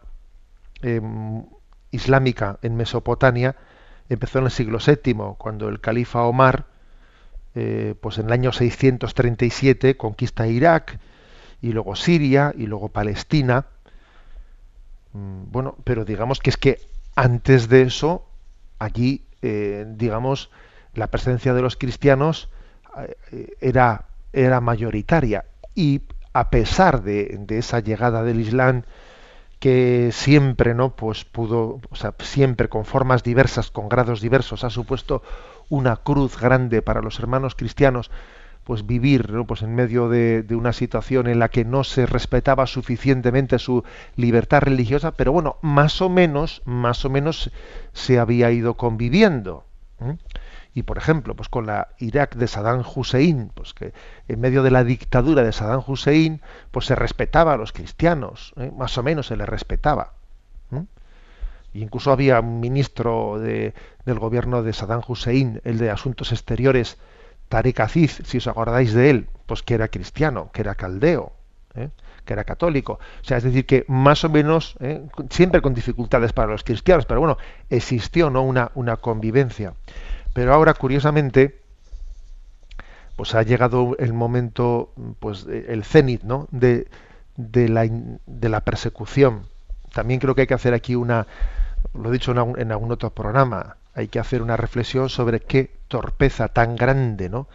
em, 0.81 1.43
islámica 1.91 2.59
en 2.61 2.75
Mesopotamia 2.75 3.55
empezó 4.09 4.39
en 4.39 4.45
el 4.45 4.51
siglo 4.51 4.79
VII, 4.85 5.35
cuando 5.37 5.69
el 5.69 5.79
califa 5.79 6.23
Omar, 6.23 6.65
eh, 7.55 7.95
pues 8.01 8.17
en 8.17 8.27
el 8.27 8.31
año 8.31 8.51
637 8.51 9.97
conquista 9.97 10.47
Irak 10.47 10.99
y 11.61 11.71
luego 11.71 11.95
Siria 11.95 12.53
y 12.57 12.65
luego 12.65 12.89
Palestina. 12.89 13.65
Mm, 15.13 15.51
bueno, 15.51 15.75
pero 15.83 16.05
digamos 16.05 16.39
que 16.39 16.49
es 16.49 16.57
que 16.57 16.79
antes 17.15 17.69
de 17.69 17.83
eso, 17.83 18.25
allí, 18.79 19.25
eh, 19.41 19.85
digamos, 19.87 20.49
la 20.93 21.07
presencia 21.07 21.53
de 21.53 21.61
los 21.61 21.75
cristianos 21.75 22.49
eh, 23.31 23.55
era, 23.61 24.05
era 24.33 24.61
mayoritaria 24.61 25.45
y 25.75 26.01
a 26.33 26.49
pesar 26.49 27.03
de, 27.03 27.45
esa 27.49 27.79
llegada 27.79 28.23
del 28.23 28.39
Islam 28.39 28.83
que 29.59 30.11
siempre 30.13 30.73
no 30.73 30.95
pues 30.95 31.25
pudo 31.25 31.81
o 31.89 31.95
sea, 31.95 32.13
siempre 32.19 32.69
con 32.69 32.85
formas 32.85 33.23
diversas 33.23 33.71
con 33.71 33.89
grados 33.89 34.21
diversos 34.21 34.63
ha 34.63 34.69
supuesto 34.69 35.21
una 35.67 35.97
cruz 35.97 36.39
grande 36.39 36.81
para 36.81 37.01
los 37.01 37.19
hermanos 37.19 37.55
cristianos 37.55 38.09
pues 38.63 38.85
vivir 38.85 39.31
¿no? 39.31 39.45
pues 39.45 39.61
en 39.61 39.75
medio 39.75 40.07
de, 40.07 40.43
de, 40.43 40.55
una 40.55 40.71
situación 40.71 41.27
en 41.27 41.39
la 41.39 41.49
que 41.49 41.65
no 41.65 41.83
se 41.83 42.05
respetaba 42.05 42.67
suficientemente 42.67 43.59
su 43.59 43.83
libertad 44.15 44.61
religiosa 44.61 45.11
pero 45.11 45.33
bueno 45.33 45.57
más 45.61 46.01
o 46.01 46.09
menos 46.09 46.61
más 46.65 47.03
o 47.03 47.09
menos 47.09 47.51
se 47.91 48.19
había 48.19 48.51
ido 48.51 48.75
conviviendo. 48.75 49.65
Y 50.73 50.83
por 50.83 50.97
ejemplo 50.97 51.35
pues 51.35 51.49
con 51.49 51.65
la 51.65 51.89
Irak 51.99 52.35
de 52.35 52.47
Saddam 52.47 52.83
Hussein 52.95 53.51
pues 53.53 53.73
que 53.73 53.93
en 54.27 54.39
medio 54.39 54.63
de 54.63 54.71
la 54.71 54.83
dictadura 54.83 55.43
de 55.43 55.51
Saddam 55.51 55.83
Hussein 55.85 56.41
pues 56.71 56.85
se 56.85 56.95
respetaba 56.95 57.53
a 57.53 57.57
los 57.57 57.71
cristianos 57.71 58.53
¿eh? 58.57 58.71
más 58.77 58.97
o 58.97 59.03
menos 59.03 59.27
se 59.27 59.37
les 59.37 59.49
respetaba 59.49 60.13
¿eh? 60.71 60.83
y 61.73 61.81
incluso 61.81 62.11
había 62.11 62.39
un 62.39 62.59
ministro 62.59 63.39
de, 63.39 63.73
del 64.05 64.19
gobierno 64.19 64.63
de 64.63 64.73
Saddam 64.73 65.01
Hussein 65.07 65.61
el 65.63 65.77
de 65.77 65.89
asuntos 65.89 66.31
exteriores 66.31 66.97
Tariq 67.49 67.79
Aziz 67.79 68.21
si 68.25 68.37
os 68.37 68.47
acordáis 68.47 68.93
de 68.93 69.09
él 69.09 69.27
pues 69.47 69.63
que 69.63 69.73
era 69.73 69.87
cristiano 69.87 70.51
que 70.53 70.61
era 70.61 70.75
caldeo 70.75 71.33
¿eh? 71.75 71.89
que 72.25 72.33
era 72.33 72.43
católico. 72.43 72.99
O 73.21 73.23
sea, 73.23 73.37
es 73.37 73.43
decir, 73.43 73.65
que 73.65 73.85
más 73.87 74.23
o 74.23 74.29
menos, 74.29 74.75
¿eh? 74.81 75.01
siempre 75.31 75.61
con 75.61 75.73
dificultades 75.73 76.31
para 76.31 76.51
los 76.51 76.63
cristianos, 76.63 77.05
pero 77.07 77.19
bueno, 77.19 77.37
existió 77.71 78.29
¿no? 78.29 78.43
una, 78.43 78.71
una 78.75 78.97
convivencia. 78.97 79.73
Pero 80.33 80.53
ahora, 80.53 80.73
curiosamente, 80.73 81.61
pues 83.15 83.35
ha 83.35 83.43
llegado 83.43 83.95
el 83.99 84.13
momento, 84.13 84.93
pues 85.19 85.45
el 85.47 85.83
cenit, 85.83 86.23
¿no? 86.23 86.47
De, 86.51 86.87
de, 87.35 87.69
la, 87.69 87.87
de 87.87 88.49
la 88.49 88.61
persecución. 88.61 89.43
También 89.93 90.19
creo 90.19 90.35
que 90.35 90.41
hay 90.41 90.47
que 90.47 90.53
hacer 90.53 90.73
aquí 90.73 90.95
una, 90.95 91.27
lo 91.93 92.09
he 92.09 92.13
dicho 92.13 92.31
en, 92.31 92.71
algún 92.71 92.91
otro 92.91 93.09
programa, 93.09 93.77
hay 93.93 94.07
que 94.07 94.19
hacer 94.19 94.41
una 94.41 94.57
reflexión 94.57 95.09
sobre 95.09 95.39
qué 95.39 95.71
torpeza 95.87 96.49
tan 96.49 96.75
grande, 96.75 97.29
¿no? 97.29 97.47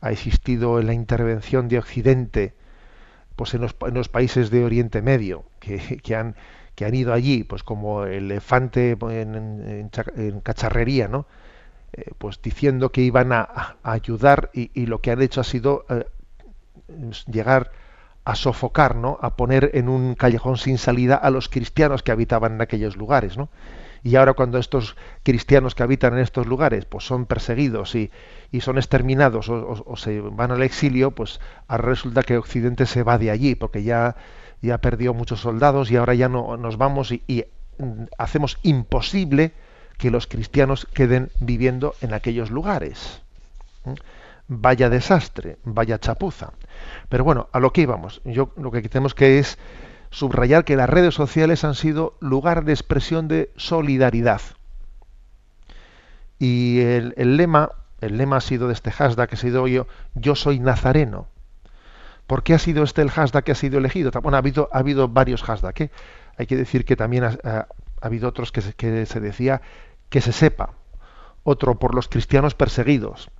ha 0.00 0.10
existido 0.10 0.78
en 0.78 0.86
la 0.86 0.92
intervención 0.92 1.68
de 1.68 1.78
Occidente, 1.78 2.54
pues 3.34 3.54
en 3.54 3.62
los, 3.62 3.74
en 3.86 3.94
los 3.94 4.08
países 4.08 4.50
de 4.50 4.64
Oriente 4.64 5.02
Medio, 5.02 5.44
que, 5.60 5.98
que, 6.02 6.16
han 6.16 6.36
que 6.74 6.84
han 6.84 6.94
ido 6.94 7.12
allí, 7.12 7.44
pues 7.44 7.62
como 7.62 8.04
elefante 8.04 8.96
en, 9.00 9.34
en, 9.34 9.90
en 10.16 10.40
cacharrería, 10.40 11.08
¿no? 11.08 11.26
Eh, 11.92 12.10
pues 12.18 12.42
diciendo 12.42 12.90
que 12.90 13.00
iban 13.00 13.32
a, 13.32 13.76
ayudar 13.82 14.50
y, 14.52 14.86
lo 14.86 15.00
que 15.00 15.12
han 15.12 15.22
hecho 15.22 15.40
ha 15.40 15.44
sido 15.44 15.86
eh, 15.88 16.04
llegar 17.30 17.70
a 18.24 18.34
sofocar, 18.34 18.96
¿no? 18.96 19.18
a 19.22 19.36
poner 19.36 19.70
en 19.74 19.88
un 19.88 20.14
callejón 20.14 20.56
sin 20.56 20.78
salida 20.78 21.14
a 21.14 21.30
los 21.30 21.48
cristianos 21.48 22.02
que 22.02 22.10
habitaban 22.10 22.54
en 22.54 22.60
aquellos 22.60 22.96
lugares. 22.96 23.38
¿no? 23.38 23.48
Y 24.02 24.16
ahora 24.16 24.34
cuando 24.34 24.58
estos 24.58 24.96
cristianos 25.22 25.74
que 25.74 25.84
habitan 25.84 26.14
en 26.14 26.18
estos 26.18 26.46
lugares 26.46 26.84
pues 26.86 27.04
son 27.04 27.24
perseguidos 27.24 27.94
y, 27.94 28.10
y 28.50 28.60
son 28.60 28.78
exterminados 28.78 29.48
o, 29.48 29.96
se 29.96 30.20
van 30.20 30.50
al 30.50 30.62
exilio, 30.62 31.12
pues 31.12 31.40
resulta 31.68 32.22
que 32.24 32.36
Occidente 32.36 32.86
se 32.86 33.04
va 33.04 33.16
de 33.16 33.30
allí 33.30 33.54
porque 33.54 33.84
ya, 33.84 34.16
ya 34.60 34.78
perdió 34.78 35.14
muchos 35.14 35.40
soldados 35.40 35.90
y 35.90 35.96
ahora 35.96 36.14
ya 36.14 36.28
no 36.28 36.56
nos 36.56 36.78
vamos 36.78 37.12
y, 37.12 37.22
y 37.28 37.44
hacemos 38.18 38.58
imposible 38.62 39.54
que 39.98 40.10
los 40.10 40.26
cristianos 40.26 40.86
queden 40.92 41.30
viviendo 41.40 41.94
en 42.00 42.14
aquellos 42.14 42.50
lugares. 42.50 43.20
Vaya 44.48 44.90
desastre, 44.90 45.58
vaya 45.64 45.98
chapuza. 45.98 46.52
Pero 47.08 47.24
bueno, 47.24 47.48
a 47.52 47.60
lo 47.60 47.72
que 47.72 47.82
íbamos. 47.82 48.20
Yo 48.24 48.52
lo 48.56 48.70
que 48.70 48.82
tenemos 48.82 49.14
que 49.14 49.38
es 49.38 49.58
subrayar 50.10 50.64
que 50.64 50.76
las 50.76 50.88
redes 50.88 51.14
sociales 51.14 51.64
han 51.64 51.74
sido 51.74 52.14
lugar 52.20 52.64
de 52.64 52.72
expresión 52.72 53.28
de 53.28 53.50
solidaridad. 53.56 54.40
Y 56.38 56.80
el, 56.80 57.14
el 57.16 57.36
lema, 57.36 57.70
el 58.00 58.18
lema 58.18 58.36
ha 58.36 58.40
sido 58.40 58.68
de 58.68 58.74
este 58.74 58.92
hashtag 58.92 59.28
que 59.28 59.34
ha 59.36 59.38
sido 59.38 59.66
yo, 59.66 59.86
yo 60.14 60.34
soy 60.34 60.60
nazareno. 60.60 61.28
¿Por 62.26 62.42
qué 62.42 62.54
ha 62.54 62.58
sido 62.58 62.82
este 62.82 63.02
el 63.02 63.10
hashtag 63.10 63.44
que 63.44 63.52
ha 63.52 63.56
sido 63.56 63.78
elegido? 63.78 64.10
Bueno, 64.20 64.36
ha 64.36 64.38
habido, 64.38 64.68
ha 64.72 64.78
habido 64.78 65.08
varios 65.08 65.42
hashtags. 65.42 65.80
¿eh? 65.80 65.90
Hay 66.36 66.46
que 66.46 66.56
decir 66.56 66.84
que 66.84 66.96
también 66.96 67.24
ha, 67.24 67.66
ha, 68.00 68.04
ha 68.04 68.06
habido 68.06 68.28
otros 68.28 68.52
que 68.52 68.60
se, 68.60 68.74
que 68.74 69.06
se 69.06 69.20
decía 69.20 69.62
que 70.08 70.20
se 70.20 70.32
sepa, 70.32 70.70
otro 71.42 71.78
por 71.78 71.94
los 71.94 72.08
cristianos 72.08 72.54
perseguidos, 72.54 73.30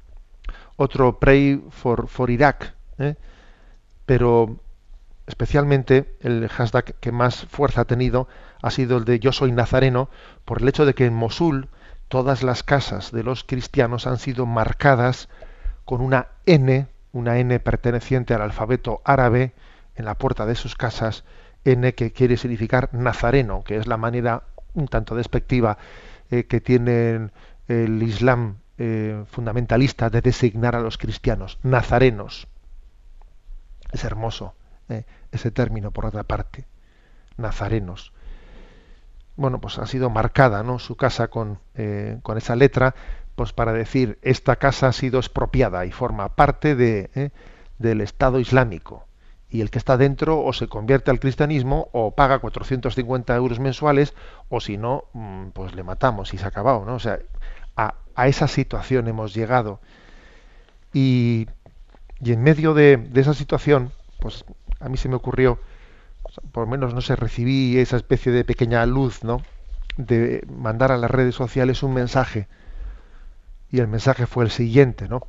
otro 0.77 1.19
pray 1.19 1.63
for, 1.71 2.09
for 2.09 2.31
¿eh? 2.31 3.17
pero 4.05 4.57
especialmente 5.27 6.17
el 6.21 6.49
hashtag 6.49 6.95
que 7.01 7.13
más 7.13 7.47
fuerza 7.47 7.83
ha 7.83 7.85
tenido 7.85 8.29
ha 8.63 8.71
sido 8.71 8.99
el 8.99 9.05
de 9.05 9.19
yo 9.19 9.33
soy 9.33 9.53
nazareno 9.53 10.09
por 10.45 10.63
el 10.63 10.69
hecho 10.69 10.87
de 10.87 10.95
que 10.95 11.07
en 11.07 11.15
Mosul 11.15 11.69
todas 12.09 12.43
las 12.43 12.63
casas 12.63 13.11
de 13.11 13.23
los 13.23 13.45
cristianos 13.45 14.07
han 14.07 14.19
sido 14.19 14.47
marcadas 14.47 15.29
con 15.85 16.01
una 16.01 16.29
N, 16.47 16.87
una 17.13 17.39
N 17.39 17.59
perteneciente 17.61 18.35
al 18.35 18.43
alfabeto 18.43 19.01
árabe 19.05 19.53
en 19.97 20.05
la 20.05 20.15
puerta 20.15 20.47
de 20.47 20.55
sus 20.55 20.77
casas, 20.77 21.25
N 21.67 21.95
que 21.95 22.13
quiere 22.13 22.37
significar 22.37 22.91
nazareno, 22.93 23.65
que 23.65 23.77
es 23.77 23.87
la 23.87 23.97
manera 23.97 24.45
un 24.75 24.87
tanto 24.87 25.17
despectiva 25.17 25.79
eh, 26.31 26.45
que 26.45 26.61
tiene 26.61 27.31
el 27.67 28.03
Islam 28.03 28.59
eh, 28.79 29.25
fundamentalista 29.29 30.11
de 30.11 30.21
designar 30.21 30.77
a 30.77 30.81
los 30.81 30.99
cristianos, 30.99 31.59
nazarenos. 31.63 32.47
Es 33.91 34.05
hermoso 34.05 34.55
eh, 34.89 35.05
ese 35.33 35.51
término, 35.51 35.91
por 35.91 36.07
otra 36.07 36.23
parte, 36.23 36.67
nazarenos. 37.37 38.13
Bueno, 39.35 39.61
pues 39.61 39.79
ha 39.79 39.87
sido 39.87 40.09
marcada 40.09 40.63
¿no? 40.63 40.79
su 40.79 40.97
casa 40.97 41.29
con, 41.29 41.59
con 42.23 42.39
esa 42.39 42.57
letra, 42.57 42.95
pues 43.35 43.53
para 43.53 43.75
decir, 43.75 44.19
esta 44.23 44.57
casa 44.57 44.89
ha 44.89 44.93
sido 44.93 45.19
expropiada 45.19 45.85
y 45.85 45.93
forma 45.93 46.35
parte 46.37 46.75
de, 46.75 47.33
del 47.79 48.01
Estado 48.01 48.41
Islámico 48.41 49.06
y 49.57 49.63
el 49.63 49.71
que 49.71 49.79
está 49.79 49.97
dentro 49.97 50.45
o 50.45 50.53
se 50.53 50.69
convierte 50.69 51.11
al 51.11 51.19
cristianismo 51.19 51.89
o 51.93 52.11
paga 52.11 52.41
450 52.41 53.35
euros 53.35 53.59
mensuales 53.59 54.13
o 54.51 54.61
si 54.61 54.77
no, 54.77 55.05
mm, 55.15 55.47
pues 55.55 55.75
le 55.75 55.83
matamos 55.83 56.35
y 56.35 56.39
se 56.39 56.45
ha 56.45 56.49
acabado, 56.49 56.85
¿no? 56.85 56.95
O 56.95 56.99
sea, 56.99 57.21
a, 57.75 57.95
esa 58.27 58.49
situación 58.49 59.09
hemos 59.09 59.33
llegado. 59.33 59.81
Y, 60.93 61.49
y 62.21 62.33
en 62.33 62.43
medio 62.43 62.75
de, 62.75 62.99
de, 62.99 63.21
esa 63.23 63.33
situación, 63.33 63.93
pues 64.21 64.45
a 64.79 64.91
mí 64.91 64.99
se 64.99 65.09
me 65.09 65.17
ocurrió, 65.17 65.59
por 66.53 66.65
lo 66.65 66.71
menos 66.71 66.93
no 66.93 67.01
sé, 67.01 67.17
recibí 67.17 67.79
esa 67.79 67.97
especie 67.97 68.33
de 68.33 68.45
pequeña 68.45 68.85
luz, 68.85 69.25
¿no? 69.25 69.41
De 69.97 70.47
mandar 70.55 70.93
a 70.93 70.99
las 70.99 71.11
redes 71.11 71.35
sociales 71.35 71.83
un 71.83 71.95
mensaje. 71.95 72.47
Y 73.71 73.81
el 73.81 73.89
mensaje 73.89 74.27
fue 74.27 74.45
el 74.45 74.51
siguiente, 74.51 75.09
¿no? 75.09 75.27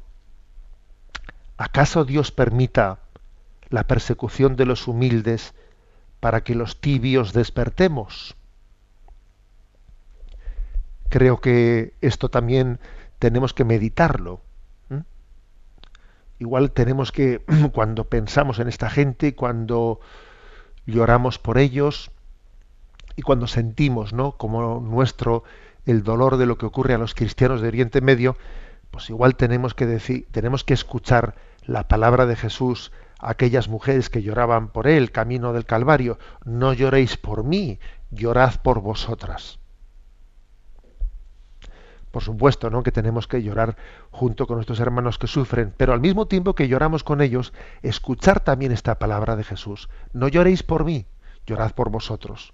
¿Acaso 1.57 2.03
Dios 2.03 2.31
permita 2.31 2.99
la 3.69 3.88
persecución 3.88 4.56
de 4.56 4.65
los 4.65 4.88
humildes 4.88 5.53
para 6.19 6.43
que 6.43 6.56
los 6.56 6.80
tibios 6.80 7.34
despertemos. 7.34 8.36
Creo 11.10 11.39
que 11.39 11.93
esto 12.01 12.30
también 12.30 12.80
tenemos 13.19 13.53
que 13.53 13.63
meditarlo. 13.63 14.41
Igual 16.39 16.71
tenemos 16.71 17.12
que, 17.12 17.43
cuando 17.73 18.06
pensamos 18.06 18.60
en 18.60 18.67
esta 18.67 18.89
gente, 18.89 19.36
cuando 19.36 19.99
lloramos 20.86 21.39
por 21.39 21.58
ellos 21.58 22.12
y 23.15 23.21
cuando 23.23 23.47
sentimos, 23.47 24.13
¿no? 24.13 24.34
Como 24.34 24.80
nuestro 24.80 25.43
el 25.86 26.03
dolor 26.03 26.38
de 26.38 26.45
lo 26.45 26.58
que 26.58 26.65
ocurre 26.65 26.93
a 26.93 26.97
los 26.97 27.15
cristianos 27.15 27.62
de 27.62 27.69
Oriente 27.69 28.02
Medio, 28.02 28.37
pues 28.91 29.10
igual 29.10 29.35
tenemos 29.35 29.73
que 29.73 29.85
decir, 29.85 30.27
tenemos 30.31 30.63
que 30.63 30.73
escuchar 30.73 31.35
la 31.65 31.87
palabra 31.87 32.25
de 32.25 32.35
Jesús 32.35 32.91
aquellas 33.19 33.67
mujeres 33.67 34.09
que 34.09 34.21
lloraban 34.21 34.69
por 34.69 34.87
él, 34.87 35.11
camino 35.11 35.53
del 35.53 35.65
Calvario, 35.65 36.19
no 36.45 36.73
lloréis 36.73 37.17
por 37.17 37.43
mí, 37.43 37.79
llorad 38.11 38.55
por 38.61 38.81
vosotras. 38.81 39.59
Por 42.11 42.23
supuesto, 42.23 42.69
¿no? 42.69 42.83
que 42.83 42.91
tenemos 42.91 43.27
que 43.27 43.43
llorar 43.43 43.75
junto 44.11 44.47
con 44.47 44.55
nuestros 44.55 44.79
hermanos 44.79 45.19
que 45.19 45.27
sufren, 45.27 45.73
pero 45.75 45.93
al 45.93 45.99
mismo 45.99 46.27
tiempo 46.27 46.55
que 46.55 46.67
lloramos 46.67 47.03
con 47.03 47.21
ellos, 47.21 47.53
escuchar 47.81 48.39
también 48.39 48.71
esta 48.71 48.97
palabra 48.97 49.35
de 49.35 49.43
Jesús. 49.43 49.89
No 50.13 50.27
lloréis 50.27 50.63
por 50.63 50.85
mí, 50.85 51.05
llorad 51.45 51.73
por 51.73 51.89
vosotros. 51.89 52.53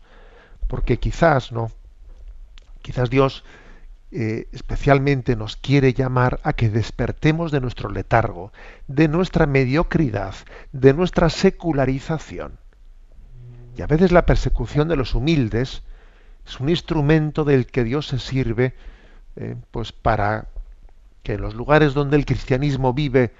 Porque 0.67 0.97
quizás, 0.97 1.51
¿no? 1.51 1.71
Quizás 2.81 3.09
Dios 3.09 3.43
eh, 4.15 4.47
especialmente 4.51 5.35
nos 5.35 5.55
quiere 5.55 5.93
llamar 5.93 6.39
a 6.43 6.53
que 6.53 6.69
despertemos 6.69 7.51
de 7.51 7.59
nuestro 7.59 7.89
letargo, 7.89 8.53
de 8.87 9.07
nuestra 9.07 9.47
mediocridad, 9.47 10.35
de 10.71 10.93
nuestra 10.93 11.31
secularización. 11.31 12.59
Y 13.75 13.81
a 13.81 13.87
veces 13.87 14.11
la 14.11 14.27
persecución 14.27 14.87
de 14.87 14.97
los 14.97 15.15
humildes 15.15 15.81
es 16.45 16.59
un 16.59 16.69
instrumento 16.69 17.43
del 17.43 17.65
que 17.65 17.83
Dios 17.83 18.05
se 18.05 18.19
sirve 18.19 18.75
eh, 19.35 19.55
pues 19.71 19.91
para 19.91 20.47
que 21.23 21.33
en 21.33 21.41
los 21.41 21.55
lugares 21.55 21.95
donde 21.95 22.15
el 22.17 22.27
cristianismo 22.27 22.93
vive 22.93 23.31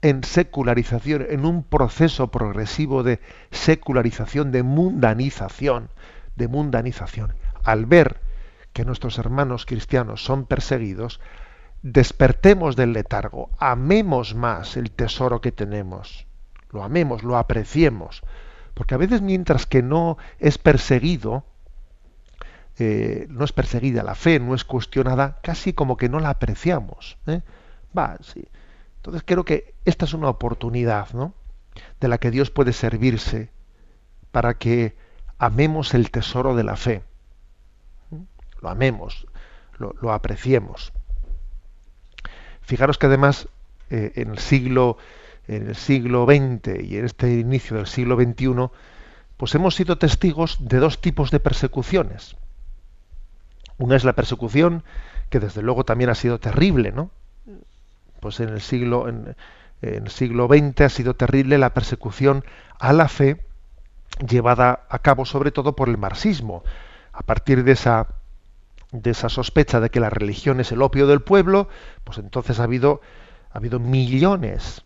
en 0.00 0.24
secularización, 0.24 1.26
en 1.28 1.44
un 1.44 1.62
proceso 1.62 2.28
progresivo 2.30 3.02
de 3.02 3.20
secularización, 3.50 4.50
de 4.50 4.62
mundanización, 4.62 5.90
de 6.36 6.48
mundanización. 6.48 7.34
Al 7.64 7.84
ver 7.84 8.31
que 8.72 8.84
nuestros 8.84 9.18
hermanos 9.18 9.66
cristianos 9.66 10.24
son 10.24 10.46
perseguidos, 10.46 11.20
despertemos 11.82 12.76
del 12.76 12.92
letargo, 12.92 13.50
amemos 13.58 14.34
más 14.34 14.76
el 14.76 14.90
tesoro 14.90 15.40
que 15.40 15.52
tenemos, 15.52 16.26
lo 16.70 16.84
amemos, 16.84 17.22
lo 17.22 17.36
apreciemos, 17.36 18.22
porque 18.74 18.94
a 18.94 18.98
veces 18.98 19.20
mientras 19.20 19.66
que 19.66 19.82
no 19.82 20.16
es 20.38 20.58
perseguido, 20.58 21.44
eh, 22.78 23.26
no 23.28 23.44
es 23.44 23.52
perseguida 23.52 24.02
la 24.02 24.14
fe, 24.14 24.40
no 24.40 24.54
es 24.54 24.64
cuestionada, 24.64 25.40
casi 25.42 25.72
como 25.72 25.96
que 25.96 26.08
no 26.08 26.20
la 26.20 26.30
apreciamos. 26.30 27.18
¿eh? 27.26 27.42
Va, 27.96 28.16
sí. 28.22 28.48
Entonces 28.96 29.22
creo 29.26 29.44
que 29.44 29.74
esta 29.84 30.04
es 30.04 30.14
una 30.14 30.28
oportunidad, 30.28 31.12
¿no? 31.12 31.34
De 32.00 32.08
la 32.08 32.18
que 32.18 32.30
Dios 32.30 32.50
puede 32.50 32.72
servirse 32.72 33.50
para 34.30 34.54
que 34.54 34.96
amemos 35.38 35.92
el 35.94 36.10
tesoro 36.10 36.54
de 36.54 36.64
la 36.64 36.76
fe. 36.76 37.02
Lo 38.62 38.70
amemos, 38.70 39.26
lo, 39.78 40.12
apreciemos. 40.12 40.92
Fijaros 42.62 42.96
que 42.96 43.06
además 43.06 43.48
eh, 43.90 44.12
en 44.14 44.30
el 44.30 44.38
siglo 44.38 44.96
en 45.48 45.68
el 45.68 45.74
siglo 45.74 46.24
XX 46.24 46.82
y 46.84 46.96
en 46.96 47.04
este 47.04 47.40
inicio 47.40 47.76
del 47.76 47.86
siglo 47.86 48.16
XXI, 48.16 48.70
pues 49.36 49.54
hemos 49.56 49.74
sido 49.74 49.98
testigos 49.98 50.56
de 50.60 50.78
dos 50.78 51.00
tipos 51.00 51.32
de 51.32 51.40
persecuciones. 51.40 52.36
Una 53.78 53.96
es 53.96 54.04
la 54.04 54.12
persecución 54.12 54.84
que 55.30 55.40
desde 55.40 55.62
luego 55.62 55.84
también 55.84 56.10
ha 56.10 56.14
sido 56.14 56.38
terrible, 56.38 56.92
¿no? 56.92 57.10
Pues 58.20 58.38
en 58.38 58.50
el 58.50 58.60
siglo 58.60 59.08
en, 59.08 59.34
el 59.80 60.08
siglo 60.10 60.46
XX 60.46 60.82
ha 60.82 60.88
sido 60.88 61.14
terrible 61.14 61.58
la 61.58 61.74
persecución 61.74 62.44
a 62.78 62.92
la 62.92 63.08
fe 63.08 63.44
llevada 64.28 64.86
a 64.88 65.00
cabo 65.00 65.24
sobre 65.24 65.50
todo 65.50 65.74
por 65.74 65.88
el 65.88 65.98
marxismo. 65.98 66.62
A 67.12 67.22
partir 67.22 67.64
de 67.64 67.72
esa 67.72 68.06
de 68.92 69.10
esa 69.10 69.28
sospecha 69.28 69.80
de 69.80 69.90
que 69.90 70.00
la 70.00 70.10
religión 70.10 70.60
es 70.60 70.70
el 70.72 70.82
opio 70.82 71.06
del 71.06 71.20
pueblo, 71.20 71.68
pues 72.04 72.18
entonces 72.18 72.60
ha 72.60 72.64
habido 72.64 73.00
ha 73.50 73.58
habido 73.58 73.80
millones 73.80 74.82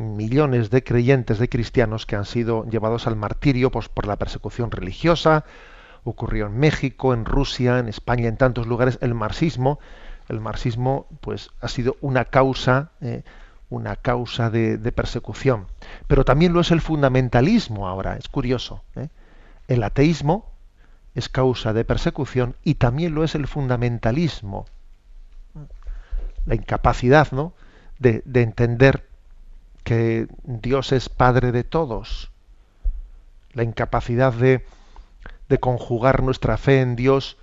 millones 0.00 0.70
de 0.70 0.82
creyentes, 0.82 1.38
de 1.38 1.48
cristianos 1.48 2.06
que 2.06 2.16
han 2.16 2.24
sido 2.24 2.64
llevados 2.64 3.06
al 3.06 3.16
martirio 3.16 3.70
pues, 3.70 3.88
por 3.88 4.06
la 4.06 4.16
persecución 4.16 4.70
religiosa, 4.70 5.44
ocurrió 6.04 6.46
en 6.46 6.58
México, 6.58 7.12
en 7.12 7.24
Rusia, 7.24 7.78
en 7.78 7.88
España, 7.88 8.28
en 8.28 8.36
tantos 8.36 8.66
lugares, 8.66 8.98
el 9.02 9.14
marxismo, 9.14 9.78
el 10.28 10.40
marxismo 10.40 11.06
pues 11.20 11.50
ha 11.60 11.68
sido 11.68 11.96
una 12.00 12.24
causa, 12.24 12.90
eh, 13.00 13.22
una 13.68 13.96
causa 13.96 14.50
de, 14.50 14.78
persecución. 14.92 15.66
Pero 16.06 16.24
también 16.24 16.52
lo 16.52 16.60
es 16.60 16.70
el 16.70 16.80
fundamentalismo 16.80 17.86
ahora, 17.86 18.16
es 18.16 18.28
curioso. 18.28 18.82
¿eh? 18.96 19.08
El 19.68 19.82
ateísmo 19.82 20.49
es 21.20 21.28
causa 21.28 21.72
de 21.72 21.84
persecución 21.84 22.56
y 22.64 22.74
también 22.74 23.14
lo 23.14 23.22
es 23.22 23.34
el 23.34 23.46
fundamentalismo. 23.46 24.66
La 26.46 26.56
incapacidad 26.56 27.30
¿no? 27.32 27.54
de, 27.98 28.22
de 28.24 28.42
entender 28.42 29.06
que 29.84 30.26
Dios 30.42 30.92
es 30.92 31.08
Padre 31.08 31.52
de 31.52 31.64
todos. 31.64 32.30
La 33.52 33.62
incapacidad 33.62 34.32
de, 34.32 34.64
de 35.50 35.58
conjugar 35.58 36.22
nuestra 36.22 36.56
fe 36.56 36.80
en 36.80 36.96
Dios 36.96 37.36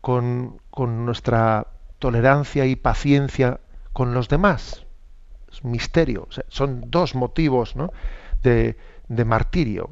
con, 0.00 0.60
nuestra 0.76 1.68
tolerancia 1.98 2.66
y 2.66 2.76
paciencia 2.76 3.60
con 3.94 4.12
los 4.12 4.28
demás. 4.28 4.84
Es 5.50 5.62
un 5.62 5.70
misterio. 5.70 6.28
son 6.48 6.90
dos 6.90 7.14
motivos 7.14 7.74
de, 8.42 8.76
martirio. 9.24 9.90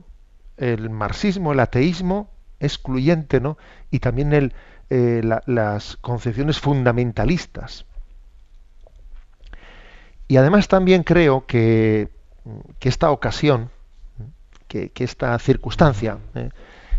El 0.57 0.91
marxismo, 0.91 1.53
el 1.53 1.61
ateísmo 1.61 2.29
excluyente, 2.63 3.41
¿no? 3.41 3.59
Y 3.91 3.99
también 3.99 4.53
eh, 4.91 5.23
las 5.47 5.97
concepciones 5.97 6.59
fundamentalistas. 6.59 7.85
Y 10.29 10.37
además 10.37 10.69
también 10.69 11.03
creo 11.03 11.45
que, 11.47 12.09
esta 12.81 13.11
ocasión, 13.11 13.71
que, 14.69 14.91
esta 14.97 15.39
circunstancia, 15.39 16.19
¿eh? 16.35 16.49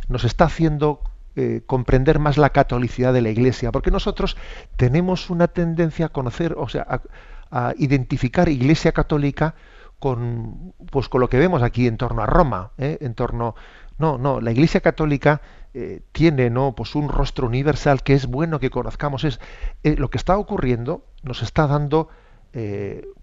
nos 0.07 0.23
está 0.23 0.45
haciendo 0.45 1.01
eh, 1.35 1.61
comprender 1.65 2.19
más 2.19 2.37
la 2.37 2.51
catolicidad 2.51 3.13
de 3.13 3.21
la 3.21 3.29
Iglesia, 3.29 3.71
porque 3.71 3.89
nosotros 3.89 4.37
tenemos 4.75 5.29
una 5.31 5.47
tendencia 5.47 6.07
a 6.07 6.09
conocer, 6.09 6.53
o 6.57 6.69
sea, 6.69 7.01
a, 7.49 7.73
identificar 7.77 8.49
Iglesia 8.49 8.91
católica 8.91 9.55
con, 9.99 10.73
pues, 10.91 11.09
con 11.09 11.21
lo 11.21 11.29
que 11.29 11.39
vemos 11.39 11.63
aquí 11.63 11.87
en 11.87 11.97
torno 11.97 12.21
a 12.21 12.25
Roma, 12.25 12.71
en 12.77 13.13
torno, 13.15 13.55
no, 14.03 14.17
no, 14.17 14.41
la 14.41 14.51
Iglesia 14.51 14.81
católica 14.81 15.41
eh, 15.73 16.01
tiene, 16.11 16.49
no, 16.49 16.75
pues 16.75 16.95
un 16.95 17.09
rostro 17.09 17.47
universal 17.47 18.03
que 18.03 18.13
es 18.13 18.27
bueno 18.27 18.59
que 18.59 18.69
conozcamos, 18.69 19.23
es 19.23 19.39
lo 19.83 20.09
que 20.09 20.17
está 20.17 20.37
ocurriendo 20.37 21.05
nos 21.23 21.41
está 21.41 21.67
dando 21.67 22.09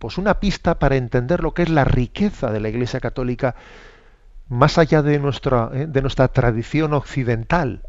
pues 0.01 0.19
una 0.19 0.41
pista 0.41 0.81
para 0.81 0.97
entender 0.97 1.41
lo 1.41 1.55
que 1.55 1.63
es 1.63 1.69
la 1.69 1.85
riqueza 1.85 2.51
de 2.51 2.59
la 2.59 2.69
Iglesia 2.69 2.99
católica 2.99 3.55
más 4.51 4.79
allá 4.79 5.01
de 5.01 5.19
nuestra, 5.19 5.71
eh, 5.73 5.87
de 5.89 6.03
nuestra 6.03 6.29
tradición 6.29 6.93
occidental. 6.93 7.83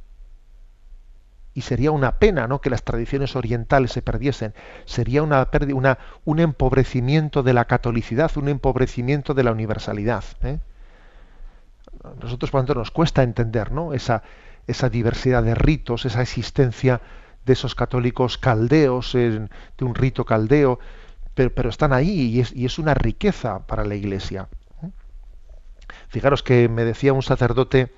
Y 1.53 1.61
sería 1.61 1.91
una 1.91 2.19
pena 2.19 2.47
¿no? 2.47 2.61
que 2.61 2.69
las 2.69 2.83
tradiciones 2.83 3.35
orientales 3.35 3.91
se 3.91 4.01
perdiesen. 4.01 4.53
Sería 4.85 5.23
una, 5.23 5.49
una, 5.73 5.97
un 6.23 6.39
empobrecimiento 6.39 7.43
de 7.43 7.53
la 7.53 7.65
catolicidad, 7.65 8.31
un 8.37 8.47
empobrecimiento 8.47 9.33
de 9.33 9.43
la 9.43 9.51
universalidad. 9.51 10.23
¿eh? 10.43 10.59
Nosotros, 12.21 12.51
cuando 12.51 12.73
nos 12.73 12.91
cuesta 12.91 13.23
entender 13.23 13.71
¿no? 13.71 13.93
esa, 13.93 14.23
diversidad 14.91 15.43
de 15.43 15.55
ritos, 15.55 16.05
esa 16.05 16.21
existencia 16.21 17.01
de 17.45 17.53
esos 17.53 17.75
católicos 17.75 18.37
caldeos, 18.37 19.13
de 19.13 19.49
un 19.81 19.95
rito 19.95 20.25
caldeo, 20.25 20.79
pero, 21.33 21.69
están 21.69 21.93
ahí 21.93 22.27
y 22.27 22.39
es, 22.41 22.53
y 22.53 22.65
es 22.65 22.77
una 22.77 22.93
riqueza 22.93 23.65
para 23.65 23.83
la 23.85 23.95
Iglesia. 23.95 24.47
Fijaros 26.09 26.43
que 26.43 26.67
me 26.67 26.83
decía 26.83 27.13
un 27.13 27.23
sacerdote, 27.23 27.93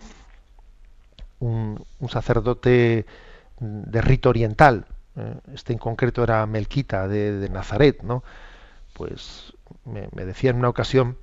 un, 1.40 1.84
sacerdote 2.10 3.06
de 3.60 4.02
rito 4.02 4.30
oriental, 4.30 4.86
eh, 5.16 5.36
este 5.54 5.74
en 5.74 5.80
concreto 5.80 6.24
era 6.24 6.46
Melquita 6.46 7.08
de, 7.08 7.50
Nazaret, 7.50 8.02
¿no? 8.04 8.24
Pues 8.94 9.54
me, 9.86 10.08
decía 10.26 10.52
en 10.52 10.58
una 10.58 10.70
ocasión, 10.70 11.18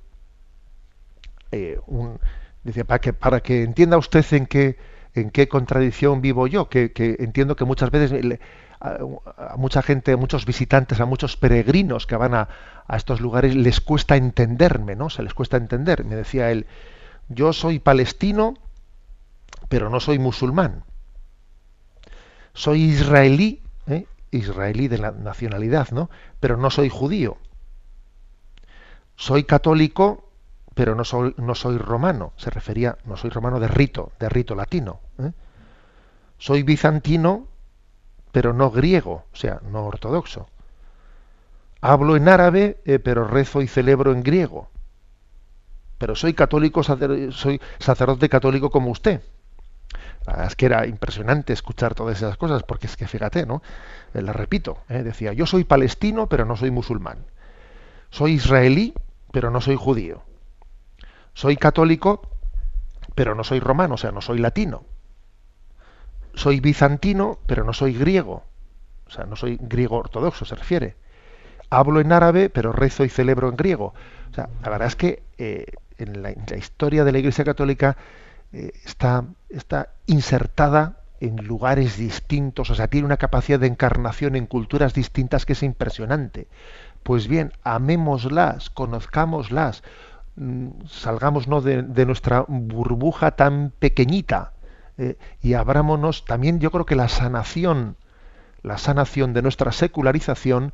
eh, 1.51 1.79
un, 1.87 2.19
para 2.85 2.99
que, 2.99 3.13
para 3.13 3.39
que 3.41 3.63
entienda 3.63 3.97
usted 3.97 4.25
en 4.33 4.45
qué, 4.45 4.77
en 5.13 5.31
qué 5.31 5.47
contradicción 5.47 6.21
vivo 6.21 6.47
yo, 6.47 6.69
que, 6.69 6.91
que 6.91 7.17
entiendo 7.19 7.55
que 7.55 7.65
muchas 7.65 7.91
veces 7.91 8.11
a, 8.79 9.55
mucha 9.57 9.81
gente, 9.81 10.13
a 10.13 10.17
muchos 10.17 10.45
visitantes, 10.45 10.99
a 10.99 11.05
muchos 11.05 11.37
peregrinos 11.37 12.07
que 12.07 12.15
van 12.15 12.33
a, 12.33 12.49
a, 12.87 12.97
estos 12.97 13.21
lugares, 13.21 13.55
les 13.55 13.81
cuesta 13.81 14.15
entenderme, 14.15 14.95
¿no? 14.95 15.09
Se 15.09 15.23
les 15.23 15.33
cuesta 15.33 15.57
entender. 15.57 16.03
Me 16.05 16.15
decía 16.15 16.51
él, 16.51 16.65
yo 17.29 17.53
soy 17.53 17.79
palestino, 17.79 18.55
pero 19.69 19.89
no 19.89 19.99
soy 19.99 20.19
musulmán. 20.19 20.83
Soy 22.53 22.83
israelí, 22.83 23.61
¿eh? 23.87 24.05
israelí 24.31 24.87
de 24.87 24.97
la 24.97 25.11
nacionalidad, 25.11 25.91
¿no? 25.91 26.09
Pero 26.39 26.57
no 26.57 26.69
soy 26.69 26.89
judío. 26.89 27.37
Soy 29.15 29.43
católico, 29.43 30.30
pero 30.81 30.95
no 30.95 31.03
soy, 31.05 31.35
no 31.37 31.53
soy 31.53 31.77
romano. 31.77 32.33
Se 32.37 32.49
refería, 32.49 32.97
no 33.05 33.15
soy 33.15 33.29
romano 33.29 33.59
de 33.59 33.67
rito, 33.67 34.13
de 34.19 34.29
rito 34.29 34.55
latino. 34.55 34.99
¿eh? 35.19 35.31
Soy 36.39 36.63
bizantino, 36.63 37.45
pero 38.31 38.51
no 38.51 38.71
griego, 38.71 39.25
o 39.31 39.35
sea, 39.35 39.61
no 39.69 39.85
ortodoxo. 39.85 40.49
Hablo 41.81 42.15
en 42.15 42.27
árabe, 42.27 42.81
eh, 42.85 42.97
pero 42.97 43.27
rezo 43.27 43.61
y 43.61 43.67
celebro 43.67 44.11
en 44.11 44.23
griego. 44.23 44.69
Pero 45.99 46.15
soy 46.15 46.33
católico, 46.33 46.81
soy 46.81 47.61
sacerdote 47.77 48.27
católico 48.27 48.71
como 48.71 48.89
usted. 48.89 49.21
es 50.47 50.55
que 50.55 50.65
era 50.65 50.87
impresionante 50.87 51.53
escuchar 51.53 51.93
todas 51.93 52.17
esas 52.17 52.37
cosas, 52.37 52.63
porque 52.63 52.87
es 52.87 52.97
que 52.97 53.07
fíjate, 53.07 53.45
¿no? 53.45 53.61
Eh, 54.15 54.23
la 54.23 54.33
repito, 54.33 54.79
eh, 54.89 55.03
decía, 55.03 55.31
yo 55.33 55.45
soy 55.45 55.63
palestino, 55.63 56.25
pero 56.25 56.43
no 56.43 56.57
soy 56.57 56.71
musulmán. 56.71 57.19
Soy 58.09 58.31
israelí, 58.31 58.95
pero 59.31 59.51
no 59.51 59.61
soy 59.61 59.75
judío. 59.75 60.23
Soy 61.33 61.57
católico, 61.57 62.21
pero 63.15 63.35
no 63.35 63.43
soy 63.43 63.59
romano, 63.59 63.95
o 63.95 63.97
sea, 63.97 64.11
no 64.11 64.21
soy 64.21 64.39
latino 64.39 64.85
soy 66.33 66.59
bizantino, 66.59 67.39
pero 67.45 67.63
no 67.63 67.73
soy 67.73 67.93
griego. 67.93 68.43
O 69.07 69.11
sea, 69.11 69.25
no 69.25 69.35
soy 69.35 69.57
griego 69.59 69.97
ortodoxo, 69.97 70.45
se 70.45 70.55
refiere. 70.55 70.95
Hablo 71.69 71.99
en 71.99 72.11
árabe, 72.11 72.49
pero 72.49 72.71
rezo 72.71 73.03
y 73.03 73.09
celebro 73.09 73.49
en 73.49 73.55
griego. 73.55 73.93
O 74.29 74.33
sea, 74.33 74.49
la 74.63 74.69
verdad 74.69 74.87
es 74.87 74.95
que 74.95 75.23
eh, 75.37 75.65
en, 75.97 76.21
la, 76.21 76.31
historia 76.31 77.03
de 77.03 77.11
la 77.11 77.19
Iglesia 77.19 77.43
Católica 77.43 77.97
eh, 78.53 78.71
está, 78.85 79.25
está 79.49 79.89
insertada 80.05 80.97
en 81.19 81.35
lugares 81.45 81.97
distintos, 81.97 82.71
o 82.71 82.75
sea, 82.75 82.87
tiene 82.87 83.05
una 83.05 83.17
capacidad 83.17 83.59
de 83.59 83.67
encarnación 83.67 84.35
en 84.35 84.47
culturas 84.47 84.95
distintas 84.95 85.45
que 85.45 85.53
es 85.53 85.61
impresionante. 85.61 86.47
Pues 87.03 87.27
bien, 87.27 87.53
amémoslas, 87.63 88.71
conozcámoslas, 88.71 89.83
salgamos 90.87 91.47
¿no? 91.47 91.61
de, 91.61 92.05
nuestra 92.05 92.45
burbuja 92.47 93.31
tan 93.31 93.71
pequeñita, 93.77 94.53
eh, 94.97 95.17
y 95.41 95.53
abrámonos 95.53 96.25
también 96.25 96.59
yo 96.59 96.71
creo 96.71 96.85
que 96.85 96.95
la 96.95 97.09
sanación, 97.09 97.97
la 98.61 98.77
sanación 98.77 99.33
de 99.33 99.41
nuestra 99.41 99.71
secularización 99.71 100.73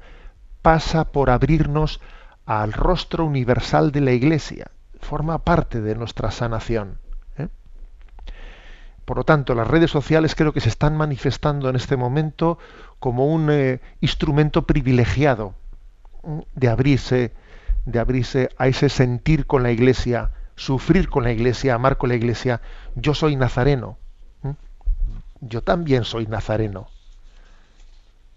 pasa 0.61 1.05
por 1.05 1.29
abrirnos 1.29 2.01
al 2.45 2.73
rostro 2.73 3.25
universal 3.25 3.91
de 3.91 4.01
la 4.01 4.11
Iglesia, 4.11 4.71
forma 4.99 5.39
parte 5.39 5.81
de 5.81 5.95
nuestra 5.95 6.31
sanación. 6.31 6.99
¿eh? 7.37 7.47
Por 9.05 9.17
lo 9.17 9.23
tanto, 9.23 9.53
las 9.55 9.67
redes 9.67 9.91
sociales 9.91 10.35
creo 10.35 10.53
que 10.53 10.61
se 10.61 10.69
están 10.69 10.95
manifestando 10.95 11.69
en 11.69 11.75
este 11.75 11.97
momento 11.97 12.57
como 12.99 13.27
un 13.27 13.49
eh, 13.51 13.81
instrumento 14.01 14.65
privilegiado 14.65 15.53
de 16.55 16.67
abrirse, 16.67 17.33
de 17.87 17.99
abrirse 17.99 18.49
a 18.57 18.67
ese 18.67 18.89
sentir 18.89 19.45
con 19.45 19.63
la 19.63 19.71
Iglesia, 19.71 20.31
sufrir 20.57 21.09
con 21.09 21.23
la 21.23 21.31
Iglesia, 21.31 21.73
amar 21.73 21.97
con 21.97 22.09
la 22.09 22.15
Iglesia. 22.15 22.59
Yo 22.95 23.13
soy 23.13 23.37
nazareno. 23.37 23.97
Yo 25.39 25.63
también 25.63 26.03
soy 26.03 26.27
nazareno. 26.27 26.89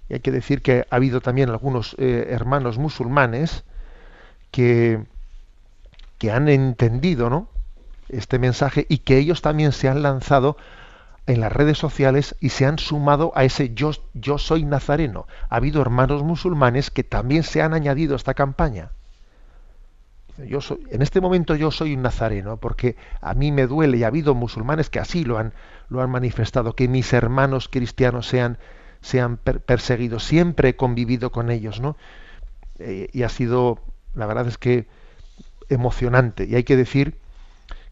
Y 0.09 0.15
hay 0.15 0.21
que 0.21 0.31
decir 0.31 0.63
que 0.63 0.87
ha 0.89 0.97
habido 0.97 1.21
también 1.21 1.51
algunos 1.51 1.97
eh, 1.99 2.29
hermanos 2.31 2.79
musulmanes 2.79 3.65
que, 4.53 5.05
que 6.19 6.31
han 6.31 6.49
entendido 6.49 7.29
¿no? 7.29 7.49
este 8.09 8.39
mensaje 8.39 8.87
y 8.89 8.99
que 8.99 9.19
ellos 9.19 9.43
también 9.43 9.73
se 9.73 9.89
han 9.89 10.03
lanzado 10.03 10.57
en 11.27 11.41
las 11.41 11.53
redes 11.53 11.79
sociales 11.79 12.37
y 12.39 12.51
se 12.51 12.67
han 12.67 12.79
sumado 12.79 13.33
a 13.35 13.43
ese 13.43 13.75
yo, 13.75 13.91
yo 14.15 14.39
soy 14.39 14.65
nazareno. 14.65 15.27
Ha 15.49 15.57
habido 15.57 15.83
hermanos 15.83 16.23
musulmanes 16.23 16.93
que 16.93 17.03
también 17.03 17.43
se 17.43 17.63
han 17.63 17.75
añadido 17.75 18.13
a 18.13 18.17
esta 18.17 18.35
campaña. 18.35 18.93
Yo 20.47 20.61
soy, 20.61 20.79
en 20.91 21.03
este 21.03 21.21
momento 21.21 21.55
yo 21.55 21.71
soy 21.71 21.95
un 21.95 22.03
nazareno 22.03 22.57
porque 22.57 22.97
a 23.21 23.35
mí 23.35 23.53
me 23.53 23.67
duele 23.67 23.99
y 23.99 24.05
ha 24.05 24.09
habido 24.09 24.35
musulmanes 24.35 24.91
que 24.91 24.99
así 24.99 25.25
lo 25.25 25.39
han, 25.39 25.53
lo 25.89 26.03
han 26.03 26.11
manifestado, 26.11 26.75
que 26.75 26.89
mis 26.89 27.13
hermanos 27.13 27.69
cristianos 27.69 28.27
sean, 28.27 28.59
sean 29.01 29.37
perseguidos. 29.37 30.25
Siempre 30.25 30.71
he 30.71 30.77
convivido 30.77 31.31
con 31.33 31.51
ellos, 31.51 31.81
¿no? 31.81 31.97
Eh, 32.79 33.09
y 33.13 33.23
ha 33.23 33.29
sido, 33.29 33.79
la 34.15 34.27
verdad 34.27 34.47
es 34.47 34.59
que 34.59 34.87
emocionante. 35.69 36.45
Y 36.45 36.55
hay 36.55 36.65
que 36.65 36.77
decir 36.77 37.19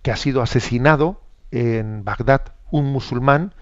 que 0.02 0.10
ha 0.10 0.16
sido 0.16 0.42
asesinado 0.42 1.20
en 1.50 2.04
Bagdad 2.04 2.52
un 2.70 2.86
musulmán 2.86 3.54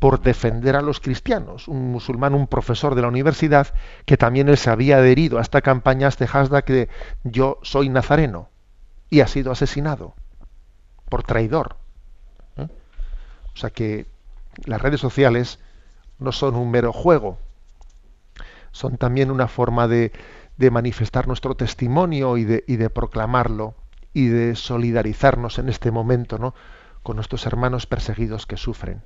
por 0.00 0.22
defender 0.22 0.76
a 0.76 0.82
los 0.82 0.98
cristianos, 0.98 1.68
un 1.68 1.92
musulmán, 1.92 2.34
un 2.34 2.46
profesor 2.46 2.94
de 2.94 3.02
la 3.02 3.08
universidad, 3.08 3.74
que 4.06 4.16
también 4.16 4.48
él 4.48 4.56
se 4.56 4.70
había 4.70 4.96
adherido 4.96 5.38
a 5.38 5.42
esta 5.42 5.60
campaña, 5.60 6.06
a 6.06 6.08
este 6.08 6.26
hashtag 6.26 6.64
de 6.64 6.88
yo 7.22 7.58
soy 7.62 7.90
nazareno, 7.90 8.48
y 9.10 9.20
ha 9.20 9.26
sido 9.26 9.52
asesinado 9.52 10.14
por 11.10 11.22
traidor. 11.22 11.76
¿eh? 12.56 12.68
O 13.54 13.56
sea 13.58 13.68
que 13.68 14.06
las 14.64 14.80
redes 14.80 15.00
sociales 15.00 15.58
no 16.18 16.32
son 16.32 16.56
un 16.56 16.70
mero 16.70 16.94
juego, 16.94 17.38
son 18.72 18.96
también 18.96 19.30
una 19.30 19.48
forma 19.48 19.86
de, 19.86 20.12
manifestar 20.70 21.26
nuestro 21.26 21.54
testimonio 21.54 22.36
y 22.36 22.44
de, 22.44 22.64
y 22.66 22.76
de 22.76 22.90
proclamarlo 22.90 23.74
y 24.14 24.26
de 24.28 24.56
solidarizarnos 24.56 25.58
en 25.58 25.68
este 25.68 25.90
momento, 25.90 26.38
¿no? 26.38 26.54
con 27.02 27.16
nuestros 27.16 27.46
hermanos 27.46 27.86
perseguidos 27.86 28.46
que 28.46 28.56
sufren. 28.56 29.02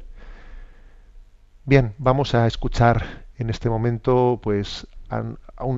Bien, 1.67 1.95
vamos 1.97 2.35
a 2.35 2.47
escuchar 2.47 3.25
en 3.39 3.49
este 3.49 3.71
momento 3.71 4.39
pues 4.43 4.87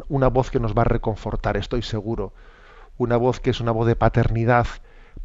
una 0.09 0.27
voz 0.29 0.51
que 0.51 0.59
nos 0.59 0.77
va 0.77 0.83
a 0.83 0.85
reconfortar, 0.85 1.57
estoy 1.57 1.83
seguro, 1.83 2.33
una 2.99 3.17
voz 3.17 3.39
que 3.39 3.51
es 3.51 3.61
una 3.61 3.71
voz 3.71 3.87
de 3.87 3.95
paternidad 3.95 4.67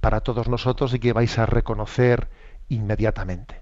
para 0.01 0.21
todos 0.21 0.49
nosotros 0.49 0.93
y 0.93 0.99
que 0.99 1.13
vais 1.13 1.39
a 1.39 1.47
reconocer 1.47 2.27
inmediatamente. 2.69 3.60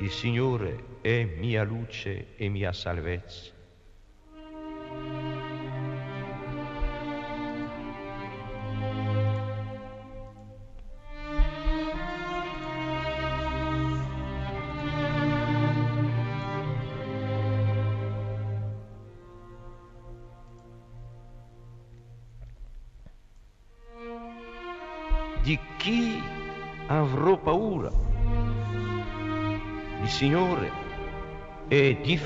Il 0.00 0.12
Signore 0.12 1.00
è 1.00 1.24
mia 1.24 1.64
luce 1.64 2.36
e 2.36 2.48
mia 2.48 2.72
salvezza. 2.72 3.57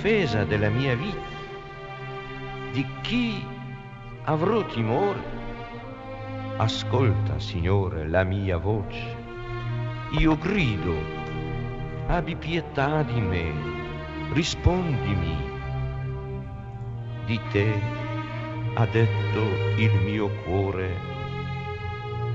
Difesa 0.03 0.43
della 0.43 0.69
mia 0.69 0.97
vita. 0.97 1.41
Di 2.73 2.85
chi 3.03 3.41
avrò 4.25 4.67
timore? 4.67 5.23
Ascolta, 6.57 7.39
Signore, 7.39 8.09
la 8.09 8.25
mia 8.25 8.57
voce. 8.57 9.17
Io 10.19 10.37
grido, 10.39 10.97
abbi 12.09 12.35
pietà 12.35 13.05
di 13.05 13.21
me, 13.21 13.53
rispondimi. 14.33 15.37
Di 17.25 17.41
te 17.53 17.81
ha 18.75 18.87
detto 18.87 19.41
il 19.77 19.95
mio 20.05 20.29
cuore, 20.43 20.97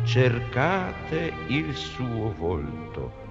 cercate 0.06 1.34
il 1.48 1.76
suo 1.76 2.34
volto 2.38 3.26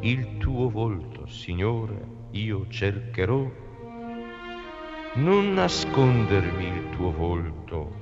il 0.00 0.36
tuo 0.36 0.68
volto, 0.68 1.26
Signore, 1.26 2.23
io 2.34 2.66
cercherò. 2.68 3.48
Non 5.14 5.52
nascondermi 5.54 6.66
il 6.66 6.90
tuo 6.90 7.12
volto, 7.12 7.92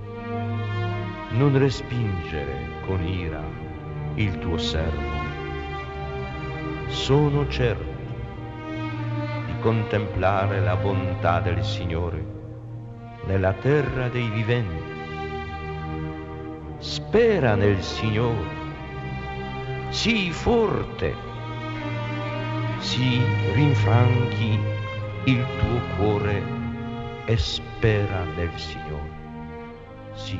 non 1.32 1.58
respingere 1.58 2.80
con 2.86 3.02
ira 3.06 3.42
il 4.14 4.38
tuo 4.38 4.56
servo. 4.56 5.20
Sono 6.86 7.46
certo 7.48 8.00
di 9.44 9.52
contemplare 9.60 10.60
la 10.60 10.76
bontà 10.76 11.40
del 11.40 11.62
Signore 11.62 12.24
nella 13.26 13.52
terra 13.52 14.08
dei 14.08 14.30
viventi. 14.30 14.90
Spera 16.78 17.54
nel 17.54 17.82
Signore, 17.82 18.60
sii 19.90 20.30
forte 20.30 21.31
si 22.92 23.22
rinfranchi 23.54 24.60
il 25.24 25.46
tuo 25.58 25.80
cuore 25.96 26.42
e 27.24 27.38
spera 27.38 28.22
nel 28.36 28.50
Signore. 28.58 29.10
Sì, 30.12 30.38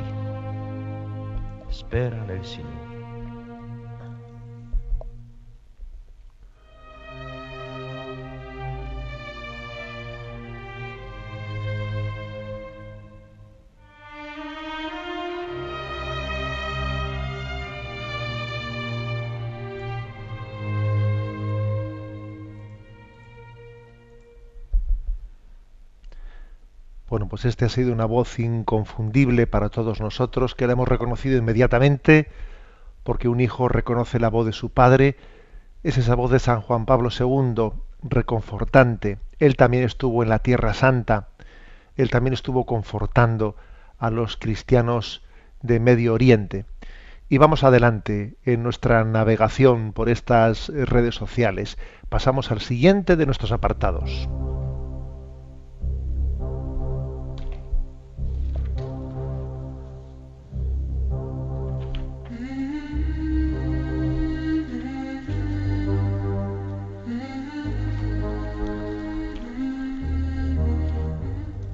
spera 1.68 2.22
nel 2.24 2.44
Signore. 2.44 2.91
Bueno, 27.12 27.28
pues 27.28 27.44
este 27.44 27.66
ha 27.66 27.68
sido 27.68 27.92
una 27.92 28.06
voz 28.06 28.38
inconfundible 28.38 29.46
para 29.46 29.68
todos 29.68 30.00
nosotros, 30.00 30.54
que 30.54 30.66
la 30.66 30.72
hemos 30.72 30.88
reconocido 30.88 31.36
inmediatamente, 31.36 32.30
porque 33.02 33.28
un 33.28 33.40
hijo 33.40 33.68
reconoce 33.68 34.18
la 34.18 34.30
voz 34.30 34.46
de 34.46 34.54
su 34.54 34.70
padre. 34.70 35.18
Es 35.82 35.98
esa 35.98 36.14
voz 36.14 36.30
de 36.30 36.38
San 36.38 36.62
Juan 36.62 36.86
Pablo 36.86 37.10
II, 37.10 37.72
reconfortante. 38.02 39.18
Él 39.38 39.56
también 39.56 39.84
estuvo 39.84 40.22
en 40.22 40.30
la 40.30 40.38
Tierra 40.38 40.72
Santa. 40.72 41.28
Él 41.96 42.08
también 42.08 42.32
estuvo 42.32 42.64
confortando 42.64 43.56
a 43.98 44.08
los 44.08 44.38
cristianos 44.38 45.22
de 45.60 45.80
Medio 45.80 46.14
Oriente. 46.14 46.64
Y 47.28 47.36
vamos 47.36 47.62
adelante 47.62 48.36
en 48.46 48.62
nuestra 48.62 49.04
navegación 49.04 49.92
por 49.92 50.08
estas 50.08 50.68
redes 50.68 51.14
sociales. 51.14 51.76
Pasamos 52.08 52.50
al 52.50 52.62
siguiente 52.62 53.16
de 53.16 53.26
nuestros 53.26 53.52
apartados. 53.52 54.30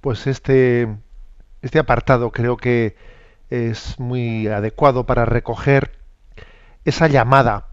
Pues 0.00 0.26
este, 0.26 0.88
este 1.62 1.78
apartado 1.78 2.30
creo 2.32 2.56
que 2.56 2.96
es 3.50 3.98
muy 3.98 4.46
adecuado 4.46 5.06
para 5.06 5.24
recoger 5.24 5.98
esa 6.84 7.08
llamada 7.08 7.68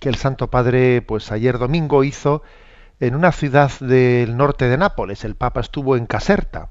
que 0.00 0.08
el 0.08 0.16
Santo 0.16 0.50
Padre, 0.50 1.02
pues 1.02 1.32
ayer 1.32 1.58
domingo 1.58 2.04
hizo 2.04 2.42
en 3.00 3.14
una 3.14 3.32
ciudad 3.32 3.70
del 3.80 4.36
norte 4.36 4.68
de 4.68 4.78
Nápoles. 4.78 5.24
El 5.24 5.34
Papa 5.34 5.60
estuvo 5.60 5.96
en 5.96 6.06
Caserta. 6.06 6.68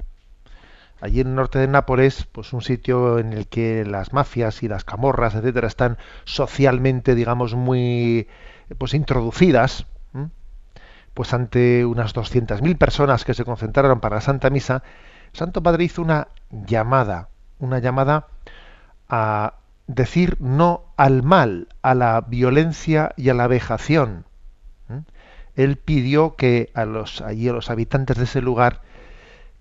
Allí 1.02 1.20
en 1.22 1.28
el 1.28 1.36
norte 1.36 1.60
de 1.60 1.68
Nápoles, 1.68 2.26
pues 2.32 2.54
un 2.54 2.62
sitio 2.62 3.20
en 3.20 3.34
el 3.34 3.48
que 3.48 3.84
las 3.86 4.14
mafias 4.14 4.64
y 4.64 4.68
las 4.68 4.84
camorras, 4.84 5.36
etcétera, 5.36 5.68
están 5.68 5.98
socialmente, 6.24 7.16
digamos, 7.16 7.54
muy 7.54 8.28
pues 8.78 8.94
introducidas 8.94 9.86
pues 11.16 11.34
ante 11.34 11.86
unas 11.86 12.14
200.000 12.14 12.78
personas 12.78 13.26
que 13.26 13.34
se 13.34 13.46
concentraron 13.46 14.02
para 14.02 14.18
la 14.18 14.22
Santa 14.22 14.52
Misa, 14.52 14.84
Santo 15.32 15.64
Padre 15.64 15.86
hizo 15.86 16.02
una 16.02 16.28
llamada, 16.52 17.30
una 17.58 17.80
llamada 17.80 18.28
a 19.10 19.56
decir 19.88 20.36
no 20.40 20.84
al 20.98 21.24
mal, 21.24 21.70
a 21.82 21.96
la 21.96 22.22
violencia 22.22 23.14
y 23.16 23.30
a 23.30 23.34
la 23.34 23.48
vejación. 23.48 24.26
Él 25.56 25.78
pidió 25.78 26.36
que 26.36 26.70
a 26.74 26.84
los 26.84 27.22
allí 27.22 27.48
a 27.48 27.54
los 27.54 27.70
habitantes 27.70 28.18
de 28.18 28.26
ese 28.26 28.42
lugar 28.42 28.82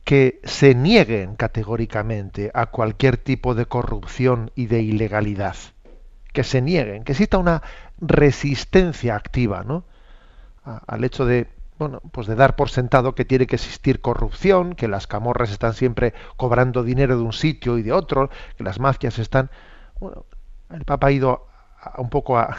que 0.03 0.41
se 0.43 0.75
nieguen 0.75 1.37
categóricamente 1.37 2.51
a 2.53 2.67
cualquier 2.67 3.17
tipo 3.17 3.55
de 3.55 3.67
corrupción 3.67 4.51
y 4.57 4.67
de 4.67 4.83
ilegalidad, 4.83 5.55
que 6.33 6.43
se 6.43 6.61
nieguen, 6.61 7.05
que 7.05 7.13
exista 7.13 7.39
una 7.39 7.63
resistencia 8.01 9.15
activa, 9.15 9.63
¿no? 9.63 9.85
Al 10.65 11.05
hecho 11.05 11.27
de 11.27 11.49
bueno, 11.79 12.01
pues 12.13 12.27
de 12.27 12.37
dar 12.37 12.55
por 12.55 12.71
sentado 12.71 13.15
que 13.15 13.25
tiene 13.25 13.47
que 13.47 13.57
existir 13.57 14.01
corrupción, 14.01 14.75
que 14.75 14.87
las 14.87 15.07
camorras 15.07 15.51
están 15.51 15.75
siempre 15.75 16.15
cobrando 16.37 16.85
dinero 16.85 17.17
de 17.17 17.23
un 17.23 17.33
sitio 17.33 17.79
y 17.79 17.83
de 17.83 17.93
otro, 17.93 18.31
que 18.57 18.65
las 18.65 18.79
mafias 18.79 19.19
están 19.19 19.51
bueno, 19.99 20.25
el 20.71 20.85
Papa 20.85 21.09
ha 21.09 21.13
ido 21.13 21.47
a, 21.81 22.01
un 22.01 22.11
poco 22.11 22.39
a 22.39 22.57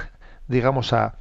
digamos 0.48 0.92
a 0.94 1.16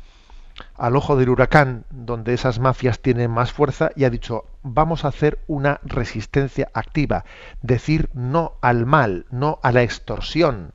al 0.77 0.95
ojo 0.97 1.17
del 1.17 1.31
huracán 1.31 1.85
donde 1.91 2.35
esas 2.35 2.59
mafias 2.61 3.01
tienen 3.01 3.31
más 3.31 3.53
fuerza 3.53 3.91
y 3.97 4.05
ha 4.05 4.11
dicho 4.11 4.45
vamos 4.63 5.05
a 5.05 5.09
hacer 5.09 5.39
una 5.47 5.81
resistencia 5.83 6.71
activa, 6.75 7.25
decir 7.63 8.09
no 8.13 8.55
al 8.61 8.87
mal, 8.87 9.27
no 9.31 9.59
a 9.63 9.73
la 9.73 9.83
extorsión. 9.83 10.73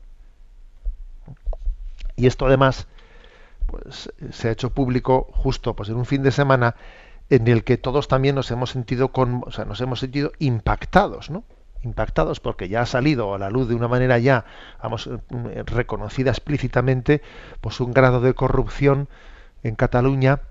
Y 2.15 2.27
esto 2.27 2.45
además 2.45 2.87
pues 3.69 4.11
se 4.31 4.49
ha 4.49 4.51
hecho 4.51 4.71
público 4.71 5.27
justo 5.31 5.75
pues 5.75 5.89
en 5.89 5.95
un 5.95 6.05
fin 6.05 6.23
de 6.23 6.31
semana 6.31 6.75
en 7.29 7.47
el 7.47 7.63
que 7.63 7.77
todos 7.77 8.07
también 8.07 8.35
nos 8.35 8.49
hemos 8.51 8.71
sentido 8.71 9.11
con, 9.11 9.43
o 9.45 9.51
sea, 9.51 9.65
nos 9.65 9.79
hemos 9.81 9.99
sentido 9.99 10.31
impactados, 10.39 11.29
¿no? 11.29 11.43
impactados 11.81 12.39
porque 12.39 12.67
ya 12.67 12.81
ha 12.81 12.85
salido 12.85 13.33
a 13.33 13.37
la 13.37 13.49
luz 13.49 13.69
de 13.69 13.75
una 13.75 13.87
manera 13.87 14.17
ya 14.19 14.45
vamos 14.81 15.07
eh, 15.07 15.63
reconocida 15.65 16.31
explícitamente 16.31 17.21
pues 17.61 17.79
un 17.79 17.93
grado 17.93 18.19
de 18.19 18.33
corrupción 18.33 19.07
en 19.63 19.75
Cataluña 19.75 20.41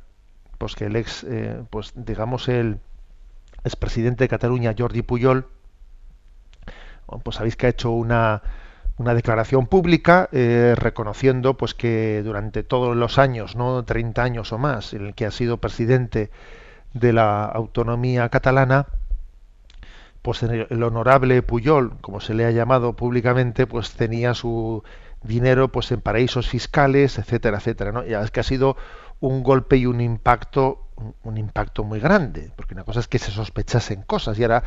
pues 0.56 0.74
que 0.74 0.86
el 0.86 0.96
ex 0.96 1.24
eh, 1.24 1.62
pues 1.68 1.92
digamos 1.96 2.48
el 2.48 2.80
expresidente 3.64 4.24
de 4.24 4.28
Cataluña 4.28 4.74
Jordi 4.76 5.02
Puyol 5.02 5.46
pues 7.22 7.36
sabéis 7.36 7.56
que 7.56 7.66
ha 7.66 7.70
hecho 7.70 7.90
una 7.90 8.42
una 8.98 9.14
declaración 9.14 9.66
pública 9.66 10.28
eh, 10.32 10.74
reconociendo 10.76 11.56
pues 11.56 11.74
que 11.74 12.22
durante 12.24 12.62
todos 12.64 12.96
los 12.96 13.18
años, 13.18 13.56
no 13.56 13.84
30 13.84 14.22
años 14.22 14.52
o 14.52 14.58
más, 14.58 14.92
en 14.92 15.06
el 15.06 15.14
que 15.14 15.24
ha 15.24 15.30
sido 15.30 15.58
presidente 15.58 16.30
de 16.92 17.12
la 17.12 17.44
autonomía 17.44 18.28
catalana, 18.28 18.86
pues 20.22 20.42
el, 20.42 20.82
honorable 20.82 21.42
Puyol, 21.42 21.96
como 22.00 22.20
se 22.20 22.34
le 22.34 22.44
ha 22.44 22.50
llamado 22.50 22.94
públicamente, 22.94 23.66
pues 23.66 23.92
tenía 23.92 24.34
su 24.34 24.82
dinero 25.22 25.68
pues 25.68 25.90
en 25.92 26.00
paraísos 26.00 26.48
fiscales, 26.48 27.18
etcétera, 27.18 27.58
etcétera, 27.58 27.92
¿no? 27.92 28.04
Ya 28.04 28.22
es 28.22 28.30
que 28.30 28.40
ha 28.40 28.44
sido 28.44 28.76
un 29.20 29.42
golpe 29.42 29.76
y 29.76 29.86
un 29.86 30.00
impacto 30.00 30.88
un 31.22 31.36
impacto 31.36 31.84
muy 31.84 32.00
grande, 32.00 32.50
porque 32.56 32.74
una 32.74 32.84
cosa 32.84 33.00
es 33.00 33.08
que 33.08 33.18
se 33.18 33.30
sospechasen 33.30 34.02
cosas 34.02 34.38
y 34.38 34.42
ahora, 34.42 34.64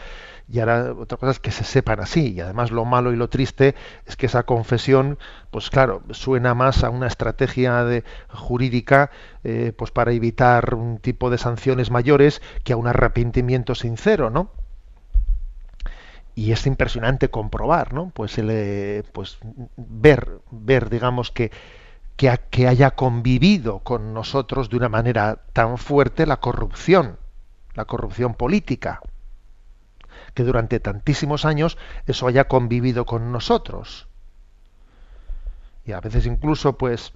y 0.49 0.59
ahora 0.59 0.93
otra 0.93 1.17
cosa 1.17 1.31
es 1.31 1.39
que 1.39 1.51
se 1.51 1.63
sepan 1.63 1.99
así. 1.99 2.33
Y 2.33 2.41
además 2.41 2.71
lo 2.71 2.85
malo 2.85 3.11
y 3.11 3.15
lo 3.15 3.29
triste 3.29 3.75
es 4.05 4.15
que 4.15 4.27
esa 4.27 4.43
confesión, 4.43 5.17
pues 5.51 5.69
claro, 5.69 6.03
suena 6.11 6.53
más 6.53 6.83
a 6.83 6.89
una 6.89 7.07
estrategia 7.07 7.83
de, 7.83 8.03
jurídica 8.29 9.11
eh, 9.43 9.73
pues 9.75 9.91
para 9.91 10.11
evitar 10.11 10.73
un 10.75 10.99
tipo 10.99 11.29
de 11.29 11.37
sanciones 11.37 11.91
mayores 11.91 12.41
que 12.63 12.73
a 12.73 12.77
un 12.77 12.87
arrepentimiento 12.87 13.75
sincero, 13.75 14.29
¿no? 14.29 14.51
Y 16.33 16.53
es 16.53 16.65
impresionante 16.65 17.29
comprobar, 17.29 17.93
¿no? 17.93 18.11
Pues, 18.13 18.37
el, 18.37 19.03
pues 19.11 19.37
ver, 19.75 20.39
ver, 20.49 20.89
digamos 20.89 21.29
que 21.29 21.51
que, 22.51 22.67
haya 22.67 22.91
convivido 22.91 23.79
con 23.79 24.13
nosotros 24.13 24.69
de 24.69 24.77
una 24.77 24.89
manera 24.89 25.41
tan 25.53 25.79
fuerte 25.79 26.27
la 26.27 26.37
corrupción, 26.37 27.17
la 27.73 27.85
corrupción 27.85 28.35
política, 28.35 29.01
que 30.35 30.43
durante 30.43 30.79
tantísimos 30.79 31.45
años 31.45 31.79
eso 32.05 32.27
haya 32.27 32.47
convivido 32.47 33.05
con 33.05 33.31
nosotros. 33.31 34.07
Y 35.83 35.93
a 35.93 35.99
veces 35.99 36.27
incluso 36.27 36.77
pues 36.77 37.11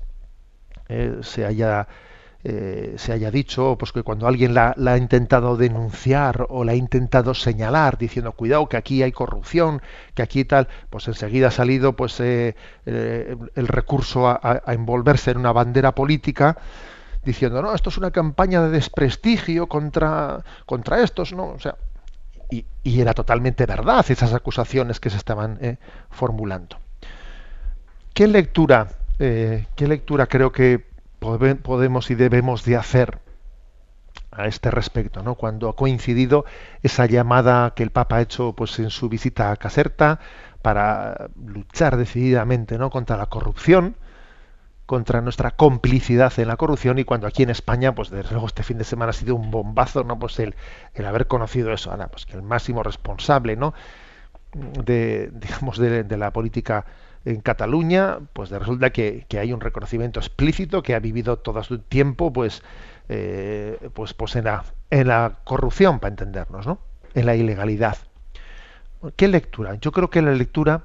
eh, 0.90 1.20
se 1.22 1.46
haya 1.46 1.88
eh, 2.48 2.94
se 2.98 3.12
haya 3.12 3.32
dicho 3.32 3.76
pues 3.76 3.92
que 3.92 4.04
cuando 4.04 4.28
alguien 4.28 4.54
la, 4.54 4.76
ha 4.78 4.98
intentado 4.98 5.58
denunciar 5.58 6.46
o 6.50 6.64
la 6.64 6.74
ha 6.74 6.76
intentado 6.76 7.34
señalar 7.34 7.98
diciendo 7.98 8.34
cuidado 8.34 8.70
que 8.70 8.78
aquí 8.78 9.02
hay 9.02 9.12
corrupción 9.12 9.82
que 10.14 10.22
aquí 10.22 10.46
tal 10.46 10.68
pues 10.92 11.08
enseguida 11.08 11.48
ha 11.48 11.52
salido 11.52 11.94
pues 11.94 12.20
eh, 12.20 12.56
eh, 12.86 13.36
el 13.56 13.68
recurso 13.68 14.28
a, 14.28 14.62
envolverse 14.68 15.32
en 15.32 15.38
una 15.38 15.54
bandera 15.54 15.96
política 15.96 16.56
diciendo 17.24 17.64
no 17.64 17.74
esto 17.74 17.90
es 17.90 17.98
una 17.98 18.12
campaña 18.12 18.62
de 18.62 18.70
desprestigio 18.70 19.66
contra 19.66 20.44
contra 20.68 21.02
estos 21.02 21.34
no 21.34 21.48
o 21.48 21.60
sea 21.60 21.76
y, 22.52 22.64
y 22.84 23.02
era 23.02 23.16
totalmente 23.16 23.66
verdad 23.66 24.06
esas 24.08 24.36
acusaciones 24.36 25.00
que 25.00 25.10
se 25.10 25.18
estaban 25.18 25.80
formulando. 26.12 26.78
Qué 28.14 28.28
lectura 28.28 28.88
qué 29.18 29.88
lectura 29.88 30.28
creo 30.28 30.52
que 30.52 30.95
podemos 31.64 32.12
y 32.12 32.16
debemos 32.16 32.66
de 32.66 32.76
hacer 32.76 33.20
a 34.32 34.48
este 34.48 34.72
respecto, 34.72 35.24
¿no? 35.24 35.36
Cuando 35.36 35.70
ha 35.70 35.76
coincidido 35.76 36.46
esa 36.84 37.06
llamada 37.06 37.74
que 37.76 37.84
el 37.84 37.92
Papa 37.92 38.18
ha 38.18 38.22
hecho 38.22 38.54
pues 38.54 38.80
en 38.80 38.90
su 38.90 39.10
visita 39.10 39.52
a 39.52 39.58
Caserta 39.58 40.20
para 40.62 41.30
luchar 41.46 41.96
decididamente, 41.98 42.78
¿no? 42.78 42.90
contra 42.90 43.18
la 43.18 43.28
corrupción, 43.28 43.96
contra 44.86 45.22
nuestra 45.22 45.52
complicidad 45.52 46.34
en 46.38 46.48
la 46.48 46.58
corrupción 46.58 47.00
y 47.00 47.06
cuando 47.06 47.28
aquí 47.28 47.44
en 47.44 47.50
España, 47.50 47.96
pues 47.96 48.10
desde 48.10 48.32
luego 48.32 48.48
este 48.48 48.64
fin 48.64 48.78
de 48.78 48.84
semana 48.84 49.12
ha 49.12 49.14
sido 49.14 49.36
un 49.36 49.52
bombazo, 49.52 50.04
¿no? 50.04 50.20
Pues 50.20 50.40
el, 50.40 50.56
el 50.94 51.06
haber 51.06 51.28
conocido 51.28 51.72
eso, 51.72 51.92
ahora, 51.92 52.08
pues 52.08 52.26
que 52.26 52.36
el 52.36 52.44
máximo 52.44 52.84
responsable, 52.84 53.56
¿no? 53.56 53.74
de 54.54 55.30
digamos 55.34 55.78
de, 55.78 56.04
de 56.04 56.18
la 56.18 56.32
política 56.32 56.86
en 57.26 57.42
Cataluña, 57.42 58.20
pues 58.34 58.52
resulta 58.52 58.92
que, 58.92 59.26
que, 59.28 59.40
hay 59.40 59.52
un 59.52 59.60
reconocimiento 59.60 60.20
explícito 60.20 60.84
que 60.84 60.94
ha 60.94 61.00
vivido 61.00 61.38
todo 61.38 61.62
su 61.64 61.80
tiempo, 61.80 62.32
pues, 62.32 62.62
eh, 63.10 63.90
pues, 63.94 64.14
pues 64.14 64.36
en 64.36 64.46
la, 64.46 64.64
en 64.92 65.08
la 65.08 65.40
corrupción, 65.44 66.00
para 66.00 66.12
entendernos, 66.12 66.68
¿no? 66.68 66.80
En 67.16 67.26
la 67.26 67.36
ilegalidad. 67.36 67.98
¿Qué 69.16 69.28
lectura? 69.28 69.76
Yo 69.76 69.92
creo 69.92 70.10
que 70.10 70.22
la 70.22 70.34
lectura 70.34 70.84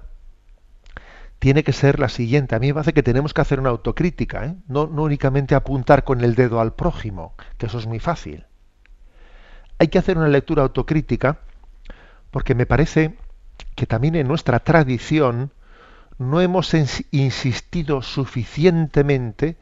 tiene 1.38 1.62
que 1.62 1.72
ser 1.72 2.00
la 2.00 2.08
siguiente. 2.08 2.54
A 2.54 2.58
mí 2.58 2.68
me 2.68 2.74
parece 2.74 2.94
que 2.94 3.02
tenemos 3.02 3.34
que 3.34 3.40
hacer 3.42 3.60
una 3.60 3.70
autocrítica, 3.70 4.46
¿eh? 4.46 4.54
no, 4.66 4.86
no 4.86 5.02
únicamente 5.02 5.54
apuntar 5.54 6.04
con 6.04 6.22
el 6.22 6.34
dedo 6.34 6.60
al 6.60 6.74
prójimo, 6.74 7.34
que 7.58 7.66
eso 7.66 7.78
es 7.78 7.86
muy 7.86 7.98
fácil. 7.98 8.46
Hay 9.78 9.88
que 9.88 9.98
hacer 9.98 10.18
una 10.18 10.28
lectura 10.28 10.62
autocrítica 10.62 11.38
porque 12.30 12.54
me 12.54 12.66
parece 12.66 13.16
que 13.74 13.86
también 13.86 14.14
en 14.14 14.28
nuestra 14.28 14.60
tradición 14.60 15.50
no 16.20 16.42
hemos 16.42 16.74
insistido 16.74 18.02
suficientemente 18.02 19.56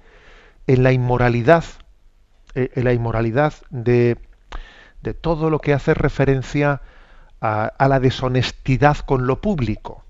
en 0.66 0.82
la 0.82 0.90
inmoralidad, 0.90 1.64
eh, 2.56 2.70
en 2.74 2.82
la 2.82 2.92
inmoralidad 2.92 3.54
de, 3.70 4.18
de 5.00 5.14
todo 5.14 5.50
lo 5.50 5.60
que 5.60 5.72
hace 5.72 5.94
referencia 5.94 6.82
a, 7.40 7.66
a 7.66 7.88
la 7.88 8.00
deshonestidad 8.00 8.96
con 8.98 9.28
lo 9.28 9.40
público. 9.40 10.04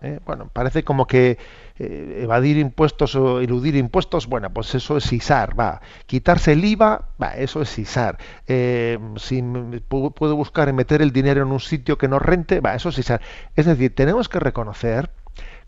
¿eh? 0.00 0.20
Bueno, 0.24 0.48
parece 0.50 0.84
como 0.84 1.06
que 1.06 1.36
eh, 1.78 2.20
evadir 2.22 2.56
impuestos 2.56 3.14
o 3.14 3.40
eludir 3.40 3.76
impuestos, 3.76 4.28
bueno, 4.28 4.48
pues 4.48 4.74
eso 4.74 4.96
es 4.96 5.12
ISAR, 5.12 5.60
va. 5.60 5.82
Quitarse 6.06 6.52
el 6.52 6.64
IVA, 6.64 7.10
va, 7.22 7.36
eso 7.36 7.60
es 7.60 7.78
ISAR. 7.78 8.16
Si 8.46 9.42
puedo 9.86 10.34
buscar 10.34 10.70
en 10.70 10.76
meter 10.76 11.02
el 11.02 11.12
dinero 11.12 11.42
en 11.42 11.52
un 11.52 11.60
sitio 11.60 11.98
que 11.98 12.08
no 12.08 12.18
rente, 12.18 12.60
va, 12.60 12.74
eso 12.74 12.88
es 12.88 12.96
ISAR. 12.96 13.20
Es 13.54 13.66
decir, 13.66 13.94
tenemos 13.94 14.30
que 14.30 14.40
reconocer 14.40 15.10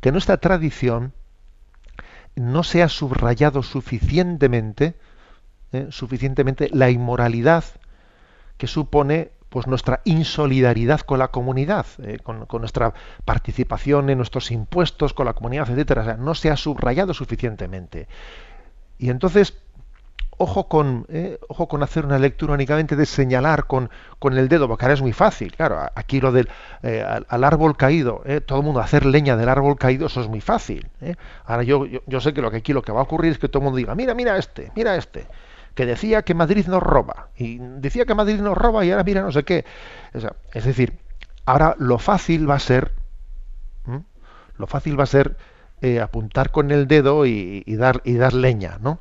que 0.00 0.12
nuestra 0.12 0.36
tradición 0.36 1.12
no 2.36 2.62
se 2.62 2.82
ha 2.82 2.88
subrayado 2.88 3.62
suficientemente, 3.62 4.94
suficientemente 5.90 6.70
la 6.72 6.90
inmoralidad 6.90 7.64
que 8.56 8.66
supone 8.66 9.32
pues 9.48 9.66
nuestra 9.66 10.00
insolidaridad 10.04 11.00
con 11.00 11.18
la 11.18 11.28
comunidad, 11.28 11.86
eh, 12.02 12.18
con, 12.22 12.46
nuestra 12.60 12.92
participación 13.24 14.10
en 14.10 14.18
nuestros 14.18 14.50
impuestos 14.50 15.14
con 15.14 15.26
la 15.26 15.32
comunidad, 15.32 15.70
etcétera, 15.70 16.16
no 16.18 16.34
se 16.34 16.50
ha 16.50 16.56
subrayado 16.56 17.14
suficientemente. 17.14 18.08
Y 18.98 19.10
entonces, 19.10 19.56
ojo 20.38 20.68
con, 20.68 21.06
eh, 21.08 21.38
ojo 21.48 21.68
con 21.68 21.82
hacer 21.82 22.06
una 22.06 22.18
lectura 22.18 22.54
únicamente 22.54 22.96
de 22.96 23.06
señalar 23.06 23.66
con, 23.66 23.90
con 24.18 24.36
el 24.38 24.48
dedo, 24.48 24.68
porque 24.68 24.84
ahora 24.84 24.94
es 24.94 25.02
muy 25.02 25.12
fácil, 25.12 25.54
claro, 25.54 25.80
aquí 25.94 26.20
lo 26.20 26.32
del 26.32 26.48
eh, 26.82 27.04
al, 27.28 27.44
árbol 27.44 27.76
caído, 27.76 28.22
todo 28.46 28.58
el 28.58 28.64
mundo 28.64 28.80
hacer 28.80 29.04
leña 29.04 29.36
del 29.36 29.48
árbol 29.48 29.76
caído, 29.76 30.06
eso 30.06 30.20
es 30.20 30.28
muy 30.28 30.40
fácil. 30.40 30.88
Ahora 31.44 31.62
yo, 31.62 31.84
yo, 31.84 32.20
sé 32.20 32.32
que 32.32 32.40
lo 32.40 32.50
que 32.50 32.58
aquí 32.58 32.72
lo 32.72 32.82
que 32.82 32.92
va 32.92 33.00
a 33.00 33.02
ocurrir 33.02 33.32
es 33.32 33.38
que 33.38 33.48
todo 33.48 33.60
el 33.60 33.64
mundo 33.64 33.76
diga, 33.76 33.94
mira, 33.94 34.14
mira 34.14 34.36
este, 34.36 34.72
mira 34.74 34.96
este 34.96 35.26
que 35.74 35.86
decía 35.86 36.22
que 36.22 36.34
Madrid 36.34 36.66
nos 36.66 36.82
roba, 36.82 37.28
y 37.36 37.58
decía 37.58 38.04
que 38.04 38.12
Madrid 38.12 38.40
nos 38.40 38.58
roba 38.58 38.84
y 38.84 38.90
ahora 38.90 39.04
mira 39.04 39.22
no 39.22 39.30
sé 39.30 39.44
qué. 39.44 39.64
es 40.52 40.64
decir, 40.64 40.98
ahora 41.46 41.76
lo 41.78 42.00
fácil 42.00 42.50
va 42.50 42.56
a 42.56 42.58
ser, 42.58 42.92
lo 44.56 44.66
fácil 44.66 44.98
va 44.98 45.04
a 45.04 45.06
ser 45.06 45.36
eh, 45.80 46.00
apuntar 46.00 46.50
con 46.50 46.72
el 46.72 46.88
dedo 46.88 47.24
y, 47.26 47.62
dar, 47.76 48.00
y 48.02 48.14
dar 48.14 48.34
leña, 48.34 48.78
¿no? 48.80 48.98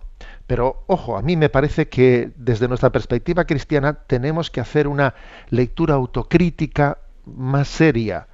Pero 0.48 0.84
ojo, 0.88 1.18
a 1.18 1.22
mí 1.22 1.36
me 1.36 1.50
parece 1.50 1.90
que 1.90 2.32
desde 2.38 2.68
nuestra 2.68 2.92
perspectiva 2.92 3.46
cristiana 3.46 3.94
tenemos 3.94 4.50
que 4.50 4.62
hacer 4.62 4.88
una 4.88 5.14
lectura 5.50 5.96
autocrítica 5.96 7.00
más 7.26 7.68
seria, 7.68 8.28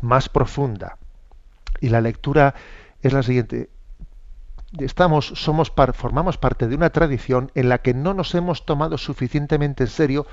más 0.00 0.28
profunda. 0.28 0.98
Y 1.80 1.88
la 1.88 2.00
lectura 2.00 2.54
es 3.00 3.12
la 3.12 3.22
siguiente 3.22 3.70
estamos, 4.80 5.26
somos, 5.36 5.72
formamos 5.94 6.38
parte 6.38 6.68
de 6.68 6.74
una 6.74 6.90
tradición 6.90 7.50
en 7.54 7.68
la 7.68 7.78
que 7.78 7.94
no 7.94 8.14
nos 8.14 8.34
hemos 8.34 8.64
tomado 8.64 8.98
suficientemente 8.98 9.84
en 9.84 9.90
serio 9.90 10.26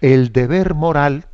el 0.00 0.32
deber 0.32 0.74
moral, 0.74 1.26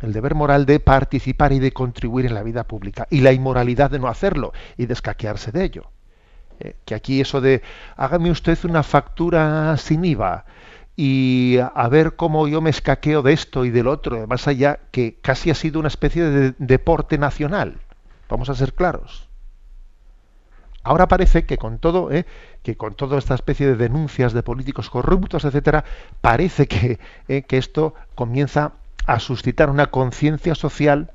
el 0.00 0.12
deber 0.12 0.34
moral 0.34 0.66
de 0.66 0.80
participar 0.80 1.52
y 1.52 1.58
de 1.58 1.72
contribuir 1.72 2.26
en 2.26 2.34
la 2.34 2.42
vida 2.42 2.64
pública 2.64 3.06
y 3.10 3.20
la 3.20 3.32
inmoralidad 3.32 3.90
de 3.90 3.98
no 3.98 4.08
hacerlo 4.08 4.52
y 4.76 4.86
de 4.86 4.92
escaquearse 4.92 5.52
de 5.52 5.64
ello. 5.64 5.90
Eh, 6.60 6.76
que 6.84 6.94
aquí 6.94 7.20
eso 7.20 7.40
de 7.40 7.62
hágame 7.96 8.30
usted 8.30 8.58
una 8.64 8.82
factura 8.82 9.76
sin 9.76 10.04
IVA 10.04 10.44
y 10.96 11.58
a 11.60 11.88
ver 11.88 12.16
cómo 12.16 12.48
yo 12.48 12.62
me 12.62 12.70
escaqueo 12.70 13.20
de 13.22 13.34
esto 13.34 13.66
y 13.66 13.70
del 13.70 13.86
otro, 13.86 14.26
más 14.26 14.48
allá 14.48 14.80
que 14.90 15.18
casi 15.20 15.50
ha 15.50 15.54
sido 15.54 15.78
una 15.78 15.88
especie 15.88 16.24
de 16.24 16.54
deporte 16.58 17.18
nacional. 17.18 17.78
Vamos 18.30 18.48
a 18.48 18.54
ser 18.54 18.72
claros. 18.72 19.28
Ahora 20.82 21.08
parece 21.08 21.44
que 21.44 21.58
con 21.58 21.78
todo, 21.78 22.12
¿eh? 22.12 22.24
que 22.62 22.76
con 22.76 22.94
toda 22.94 23.18
esta 23.18 23.34
especie 23.34 23.66
de 23.66 23.74
denuncias 23.74 24.32
de 24.32 24.42
políticos 24.42 24.88
corruptos, 24.88 25.44
etcétera, 25.44 25.84
parece 26.20 26.66
que, 26.66 26.98
¿eh? 27.28 27.42
que 27.42 27.58
esto 27.58 27.94
comienza 28.14 28.72
a 29.04 29.18
suscitar 29.18 29.68
una 29.68 29.88
conciencia 29.88 30.54
social 30.54 31.12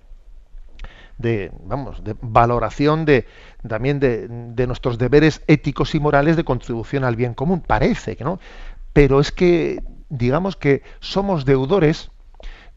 de, 1.17 1.51
vamos, 1.63 2.03
de 2.03 2.15
valoración 2.21 3.05
de 3.05 3.25
también 3.67 3.99
de, 3.99 4.27
nuestros 4.67 4.97
deberes 4.97 5.41
éticos 5.47 5.95
y 5.95 5.99
morales 5.99 6.35
de 6.35 6.43
contribución 6.43 7.03
al 7.03 7.15
bien 7.15 7.33
común. 7.33 7.61
Parece 7.61 8.15
que 8.15 8.23
no, 8.23 8.39
pero 8.93 9.19
es 9.19 9.31
que 9.31 9.83
digamos 10.09 10.55
que 10.55 10.83
somos 10.99 11.45
deudores 11.45 12.11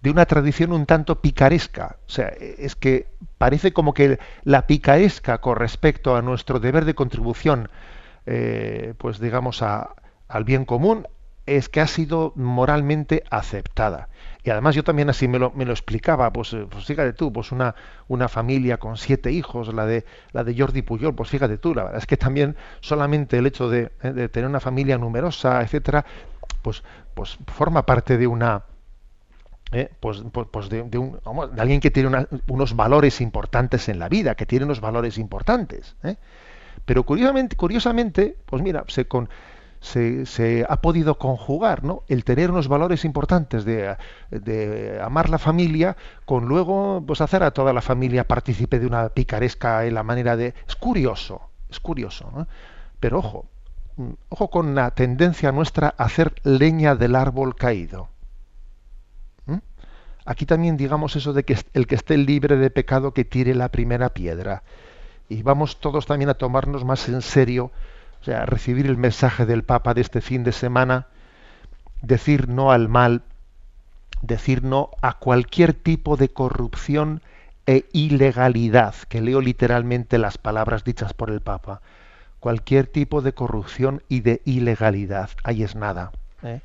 de 0.03 0.11
una 0.11 0.27
tradición 0.27 0.73
un 0.73 0.87
tanto 0.87 1.21
picaresca. 1.21 1.97
O 2.07 2.11
sea, 2.11 2.29
es 2.29 2.77
que 2.77 3.07
parece 3.39 3.73
como 3.73 3.95
que 3.95 4.19
la 4.45 4.67
picaresca 4.67 5.39
con 5.39 5.57
respecto 5.57 6.15
a 6.15 6.23
nuestro 6.23 6.61
deber 6.61 6.85
de 6.85 6.95
contribución, 6.95 7.71
eh, 8.27 8.95
pues 8.99 9.19
digamos, 9.19 9.63
al 9.63 10.45
bien 10.45 10.67
común, 10.67 11.09
es 11.47 11.69
que 11.69 11.81
ha 11.81 11.87
sido 11.87 12.33
moralmente 12.37 13.25
aceptada. 13.31 14.09
Y 14.45 14.51
además 14.51 14.75
yo 14.75 14.85
también 14.85 15.09
así 15.09 15.27
me 15.27 15.39
lo, 15.39 15.51
me 15.53 15.65
lo 15.65 15.73
explicaba, 15.73 16.33
pues, 16.33 16.53
eh, 16.53 16.67
pues, 16.69 16.85
fíjate 16.85 17.15
tú, 17.15 17.33
pues 17.33 17.51
una, 17.51 17.75
una 18.09 18.29
familia 18.29 18.77
con 18.77 18.99
siete 18.99 19.33
hijos, 19.33 19.73
la 19.73 19.87
de, 19.87 20.05
la 20.33 20.45
de 20.45 20.55
Jordi 20.57 20.83
Puyol, 20.83 21.15
pues 21.15 21.31
fíjate 21.31 21.57
tú, 21.57 21.75
la 21.75 21.85
verdad 21.85 21.99
es 21.99 22.07
que 22.07 22.19
también 22.19 22.55
solamente 22.81 23.39
el 23.39 23.47
hecho 23.47 23.71
de, 23.71 23.91
eh, 24.03 24.13
de 24.13 24.29
tener 24.29 24.49
una 24.49 24.61
familia 24.61 24.99
numerosa, 24.99 25.63
etcétera, 25.63 26.05
pues, 26.61 26.85
pues 27.15 27.39
forma 27.47 27.87
parte 27.87 28.19
de 28.19 28.27
una 28.27 28.65
¿eh? 29.73 29.91
pues, 30.01 30.23
pues, 30.33 30.47
pues 30.51 30.69
de, 30.69 30.83
un, 30.99 31.19
alguien 31.59 31.81
que 31.81 31.91
tiene 31.91 32.27
unos 32.49 32.77
valores 32.77 33.21
importantes 33.21 33.89
en 33.89 33.99
la 33.99 34.09
vida, 34.09 34.35
que 34.35 34.47
tiene 34.47 34.65
unos 34.65 34.81
valores 34.81 35.19
importantes. 35.19 35.97
¿eh? 36.03 36.17
Pero 36.85 37.05
curiosamente, 37.05 37.57
curiosamente, 37.57 38.37
pues 38.47 38.63
mira, 38.63 38.85
se, 38.89 39.07
con, 39.07 39.29
se, 39.85 40.67
ha 40.69 40.81
podido 40.81 41.19
conjugar 41.19 41.85
¿no? 41.85 42.05
el 42.09 42.25
tener 42.25 42.51
unos 42.51 42.69
valores 42.69 43.05
importantes 43.05 43.65
de, 43.65 43.97
de, 44.31 44.99
amar 45.03 45.29
la 45.29 45.39
familia 45.39 45.97
con 46.25 46.47
luego 46.47 47.03
pues 47.07 47.21
hacer 47.21 47.43
a 47.43 47.51
toda 47.51 47.73
la 47.73 47.83
familia 47.83 48.27
partícipe 48.27 48.79
de 48.79 48.87
una 48.87 49.11
picaresca 49.11 49.85
en 49.85 49.95
la 49.95 50.03
manera 50.03 50.37
de... 50.37 50.55
Es 50.67 50.75
curioso, 50.75 51.51
es 51.69 51.81
curioso. 51.81 52.47
Pero 52.99 53.19
ojo, 53.19 53.47
ojo 54.31 54.49
con 54.49 54.75
la 54.75 54.91
tendencia 54.93 55.53
nuestra 55.53 55.95
a 55.99 56.05
hacer 56.05 56.35
leña 56.45 56.97
del 56.97 57.15
árbol 57.15 57.55
caído. 57.55 58.09
Aquí 60.27 60.47
también 60.47 60.79
digamos 60.79 61.17
eso 61.17 61.35
de 61.35 61.45
que 61.45 61.59
el 61.75 61.87
que 61.87 61.97
esté 61.97 62.17
libre 62.17 62.57
de 62.57 62.71
pecado 62.71 63.13
que 63.13 63.27
tire 63.27 63.55
la 63.55 63.69
primera 63.69 64.09
piedra. 64.09 64.63
Y 65.29 65.43
vamos 65.43 65.79
todos 65.79 66.07
también 66.07 66.31
a 66.31 66.35
tomarnos 66.35 66.87
más 66.87 67.07
en 67.11 67.21
serio, 67.21 67.71
o 68.25 68.27
sea, 68.27 68.47
recibir 68.47 68.87
el 68.87 68.97
mensaje 68.97 69.45
del 69.45 69.65
Papa 69.65 69.93
de 69.93 70.01
este 70.01 70.23
fin 70.23 70.45
de 70.45 70.53
semana, 70.53 71.09
decir 72.01 72.49
no 72.49 72.73
al 72.73 72.89
mal, 72.89 73.21
decir 74.23 74.63
no 74.65 74.89
a 75.03 75.19
cualquier 75.19 75.75
tipo 75.75 76.17
de 76.17 76.31
corrupción 76.31 77.21
e 77.67 77.85
ilegalidad, 77.93 78.95
que 79.11 79.21
leo 79.21 79.43
literalmente 79.43 80.17
las 80.17 80.39
palabras 80.39 80.85
dichas 80.85 81.13
por 81.13 81.29
el 81.29 81.43
Papa. 81.43 81.83
Cualquier 82.41 82.87
tipo 82.87 83.21
de 83.21 83.35
corrupción 83.35 84.03
y 84.09 84.21
de 84.21 84.41
ilegalidad. 84.47 85.29
Ahí 85.43 85.63
es 85.63 85.75
nada. 85.77 86.11
¿eh? 86.43 86.63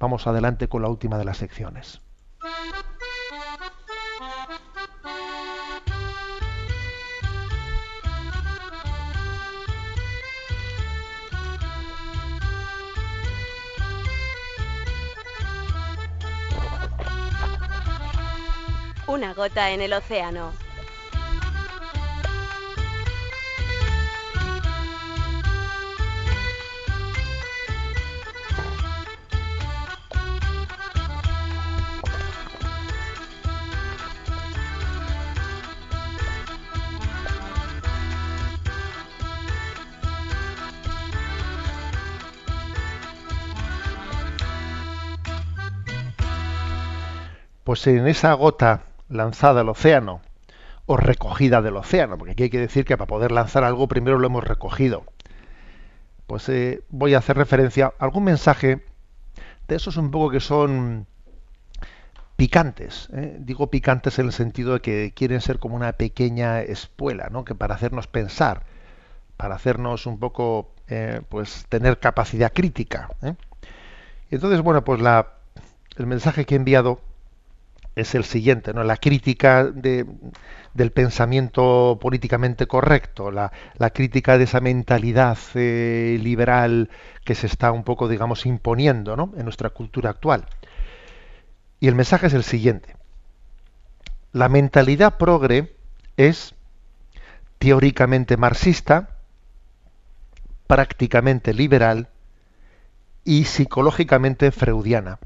Vamos 0.00 0.26
adelante 0.26 0.66
con 0.66 0.82
la 0.82 0.88
última 0.88 1.18
de 1.18 1.24
las 1.24 1.36
secciones. 1.36 2.00
Una 19.14 19.32
gota 19.32 19.70
en 19.70 19.80
el 19.80 19.92
océano. 19.92 20.52
Pues 47.62 47.86
en 47.86 48.08
esa 48.08 48.32
gota 48.32 48.82
lanzada 49.08 49.60
al 49.62 49.68
océano, 49.68 50.20
o 50.86 50.96
recogida 50.96 51.62
del 51.62 51.76
océano, 51.76 52.18
porque 52.18 52.32
aquí 52.32 52.42
hay 52.44 52.50
que 52.50 52.60
decir 52.60 52.84
que 52.84 52.96
para 52.96 53.08
poder 53.08 53.32
lanzar 53.32 53.64
algo 53.64 53.88
primero 53.88 54.18
lo 54.18 54.26
hemos 54.26 54.44
recogido. 54.44 55.04
Pues 56.26 56.48
eh, 56.48 56.82
voy 56.90 57.14
a 57.14 57.18
hacer 57.18 57.36
referencia 57.36 57.92
a 57.98 58.04
algún 58.04 58.24
mensaje 58.24 58.84
de 59.68 59.76
esos 59.76 59.96
un 59.96 60.10
poco 60.10 60.30
que 60.30 60.40
son 60.40 61.06
picantes. 62.36 63.08
¿eh? 63.14 63.36
Digo 63.40 63.70
picantes 63.70 64.18
en 64.18 64.26
el 64.26 64.32
sentido 64.32 64.74
de 64.74 64.80
que 64.80 65.12
quieren 65.14 65.40
ser 65.40 65.58
como 65.58 65.76
una 65.76 65.92
pequeña 65.92 66.60
espuela, 66.60 67.28
¿no? 67.30 67.44
que 67.44 67.54
para 67.54 67.74
hacernos 67.74 68.06
pensar, 68.06 68.64
para 69.36 69.54
hacernos 69.54 70.06
un 70.06 70.18
poco, 70.18 70.70
eh, 70.88 71.22
pues 71.28 71.66
tener 71.68 71.98
capacidad 71.98 72.52
crítica. 72.52 73.10
Entonces, 74.30 74.60
bueno, 74.60 74.84
pues 74.84 75.00
la, 75.00 75.34
el 75.96 76.06
mensaje 76.06 76.44
que 76.44 76.54
he 76.54 76.58
enviado 76.58 77.00
es 77.96 78.14
el 78.14 78.24
siguiente, 78.24 78.72
¿no? 78.72 78.82
La 78.82 78.96
crítica 78.96 79.64
de, 79.64 80.06
del 80.74 80.90
pensamiento 80.90 81.98
políticamente 82.00 82.66
correcto, 82.66 83.30
la, 83.30 83.52
la 83.78 83.90
crítica 83.90 84.36
de 84.36 84.44
esa 84.44 84.60
mentalidad 84.60 85.38
eh, 85.54 86.18
liberal 86.20 86.90
que 87.24 87.34
se 87.34 87.46
está 87.46 87.70
un 87.70 87.84
poco, 87.84 88.08
digamos, 88.08 88.44
imponiendo 88.44 89.16
¿no? 89.16 89.32
en 89.36 89.44
nuestra 89.44 89.70
cultura 89.70 90.10
actual. 90.10 90.46
Y 91.78 91.88
el 91.88 91.94
mensaje 91.94 92.26
es 92.26 92.34
el 92.34 92.42
siguiente. 92.42 92.96
La 94.32 94.48
mentalidad 94.48 95.16
progre 95.16 95.76
es 96.16 96.54
teóricamente 97.58 98.36
marxista, 98.36 99.10
prácticamente 100.66 101.54
liberal 101.54 102.08
y 103.22 103.44
psicológicamente 103.44 104.50
freudiana. 104.50 105.18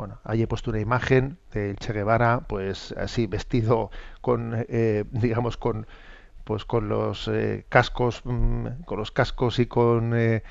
Bueno, 0.00 0.18
ahí 0.24 0.40
he 0.40 0.46
puesto 0.46 0.70
una 0.70 0.80
imagen 0.80 1.36
del 1.52 1.76
Che 1.76 1.92
Guevara, 1.92 2.40
pues 2.48 2.92
así 2.92 3.26
vestido 3.26 3.90
con, 4.22 4.64
eh, 4.70 5.04
digamos, 5.10 5.58
con, 5.58 5.86
pues 6.44 6.64
con 6.64 6.88
los 6.88 7.28
eh, 7.28 7.66
cascos, 7.68 8.22
mm, 8.24 8.84
con 8.86 8.98
los 8.98 9.10
cascos 9.12 9.58
y 9.58 9.66
con 9.66 10.14
eh, 10.16 10.42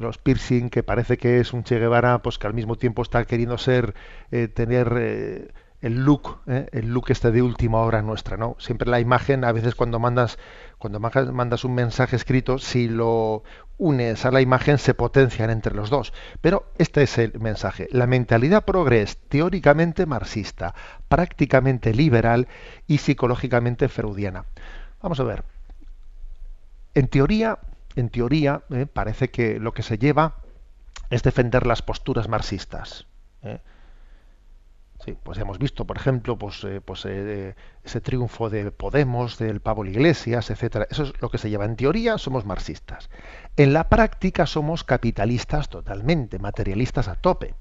los 0.00 0.16
piercing, 0.16 0.70
que 0.70 0.82
parece 0.82 1.18
que 1.18 1.40
es 1.40 1.52
un 1.52 1.62
Che 1.62 1.78
Guevara, 1.78 2.22
pues 2.22 2.38
que 2.38 2.46
al 2.46 2.54
mismo 2.54 2.76
tiempo 2.76 3.02
está 3.02 3.22
queriendo 3.26 3.58
ser, 3.58 3.94
tener 4.54 5.52
el 5.80 6.04
look, 6.04 6.40
¿eh? 6.46 6.68
el 6.72 6.88
look 6.90 7.06
este 7.10 7.30
de 7.30 7.42
última 7.42 7.80
hora 7.80 8.02
nuestra, 8.02 8.36
¿no? 8.36 8.56
Siempre 8.58 8.88
la 8.90 9.00
imagen, 9.00 9.44
a 9.44 9.52
veces 9.52 9.74
cuando 9.74 9.98
mandas, 9.98 10.38
cuando 10.80 10.98
mandas 10.98 11.64
un 11.64 11.74
mensaje 11.74 12.16
escrito, 12.16 12.58
si 12.58 12.88
lo 12.88 13.44
unes 13.76 14.24
a 14.24 14.30
la 14.30 14.40
imagen 14.40 14.78
se 14.78 14.94
potencian 14.94 15.50
entre 15.50 15.74
los 15.74 15.90
dos. 15.90 16.14
Pero 16.40 16.72
este 16.78 17.02
es 17.02 17.18
el 17.18 17.38
mensaje. 17.38 17.86
La 17.92 18.06
mentalidad 18.06 18.64
progres 18.64 19.18
teóricamente 19.28 20.06
marxista, 20.06 20.74
prácticamente 21.06 21.92
liberal 21.92 22.48
y 22.86 22.96
psicológicamente 22.96 23.88
freudiana. 23.90 24.46
Vamos 25.02 25.20
a 25.20 25.24
ver. 25.24 25.44
En 26.94 27.08
teoría, 27.08 27.58
en 27.94 28.08
teoría, 28.08 28.62
¿eh? 28.70 28.86
parece 28.86 29.28
que 29.28 29.60
lo 29.60 29.74
que 29.74 29.82
se 29.82 29.98
lleva 29.98 30.36
es 31.10 31.22
defender 31.22 31.66
las 31.66 31.82
posturas 31.82 32.26
marxistas. 32.26 33.06
¿eh? 33.42 33.60
Sí, 35.04 35.16
pues 35.22 35.38
hemos 35.38 35.58
visto, 35.58 35.86
por 35.86 35.96
ejemplo, 35.96 36.36
pues, 36.36 36.62
eh, 36.64 36.82
pues 36.84 37.06
eh, 37.06 37.54
ese 37.82 38.00
triunfo 38.02 38.50
de 38.50 38.70
Podemos, 38.70 39.38
del 39.38 39.60
Pablo 39.60 39.88
Iglesias, 39.88 40.50
etcétera. 40.50 40.86
Eso 40.90 41.04
es 41.04 41.12
lo 41.22 41.30
que 41.30 41.38
se 41.38 41.48
lleva. 41.48 41.64
En 41.64 41.76
teoría 41.76 42.18
somos 42.18 42.44
marxistas. 42.44 43.08
En 43.56 43.72
la 43.72 43.88
práctica 43.88 44.44
somos 44.46 44.84
capitalistas 44.84 45.70
totalmente, 45.70 46.38
materialistas 46.38 47.08
a 47.08 47.14
tope. 47.14 47.54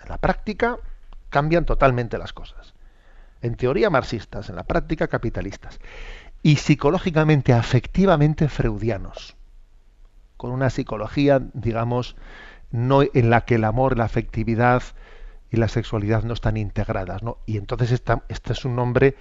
En 0.00 0.08
la 0.08 0.18
práctica 0.18 0.78
cambian 1.28 1.64
totalmente 1.64 2.18
las 2.18 2.32
cosas. 2.32 2.74
En 3.42 3.56
teoría 3.56 3.90
marxistas, 3.90 4.48
en 4.48 4.54
la 4.54 4.62
práctica 4.62 5.08
capitalistas. 5.08 5.80
Y 6.42 6.56
psicológicamente, 6.56 7.52
afectivamente 7.52 8.48
freudianos. 8.48 9.36
Con 10.36 10.52
una 10.52 10.70
psicología, 10.70 11.42
digamos, 11.52 12.14
no 12.70 13.02
en 13.02 13.30
la 13.30 13.40
que 13.40 13.56
el 13.56 13.64
amor, 13.64 13.98
la 13.98 14.04
afectividad, 14.04 14.82
y 15.50 15.56
la 15.56 15.68
sexualidad 15.68 16.22
no 16.24 16.34
están 16.34 16.56
integradas, 16.56 17.22
¿no? 17.22 17.38
Y 17.46 17.56
entonces 17.56 17.92
este 17.92 18.52
es 18.52 18.64
un 18.64 18.76
nombre 18.76 19.16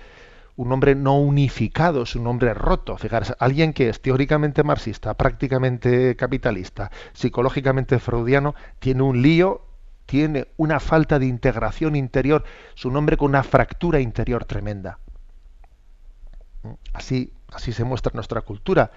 un 0.58 0.72
hombre 0.72 0.96
no 0.96 1.20
unificado, 1.20 2.04
es 2.04 2.16
un 2.16 2.28
hombre 2.28 2.54
roto. 2.54 2.98
Fijarse, 2.98 3.36
alguien 3.40 3.74
que 3.74 3.90
es 3.90 4.02
teóricamente 4.02 4.64
marxista, 4.64 5.14
prácticamente 5.16 6.16
capitalista, 6.16 6.92
psicológicamente 7.14 8.00
freudiano, 8.00 8.56
tiene 8.80 9.04
un 9.04 9.22
lío, 9.22 9.66
tiene 10.06 10.48
una 10.58 10.80
falta 10.80 11.20
de 11.20 11.26
integración 11.26 11.96
interior, 11.96 12.44
es 12.76 12.86
un 12.86 12.96
hombre 12.96 13.18
con 13.18 13.30
una 13.30 13.44
fractura 13.44 14.00
interior 14.00 14.46
tremenda. 14.46 15.00
Así, 16.94 17.34
así 17.52 17.74
se 17.74 17.84
muestra 17.84 18.12
nuestra 18.14 18.42
cultura. 18.42 18.92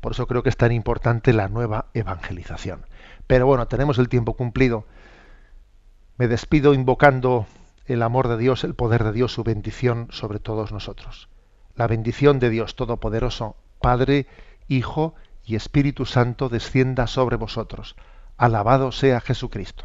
Por 0.00 0.12
eso 0.12 0.26
creo 0.26 0.42
que 0.42 0.50
es 0.50 0.56
tan 0.56 0.72
importante 0.72 1.32
la 1.32 1.48
nueva 1.48 1.86
evangelización. 1.94 2.84
Pero 3.26 3.46
bueno, 3.46 3.66
tenemos 3.68 3.98
el 3.98 4.08
tiempo 4.08 4.34
cumplido. 4.34 4.86
Me 6.18 6.28
despido 6.28 6.72
invocando 6.72 7.46
el 7.84 8.02
amor 8.02 8.28
de 8.28 8.38
Dios, 8.38 8.64
el 8.64 8.74
poder 8.74 9.04
de 9.04 9.12
Dios, 9.12 9.32
su 9.32 9.44
bendición 9.44 10.08
sobre 10.10 10.38
todos 10.38 10.72
nosotros. 10.72 11.28
La 11.74 11.86
bendición 11.86 12.38
de 12.38 12.48
Dios 12.48 12.74
Todopoderoso, 12.74 13.56
Padre, 13.80 14.26
Hijo 14.66 15.14
y 15.44 15.56
Espíritu 15.56 16.06
Santo, 16.06 16.48
descienda 16.48 17.06
sobre 17.06 17.36
vosotros. 17.36 17.96
Alabado 18.38 18.92
sea 18.92 19.20
Jesucristo. 19.20 19.84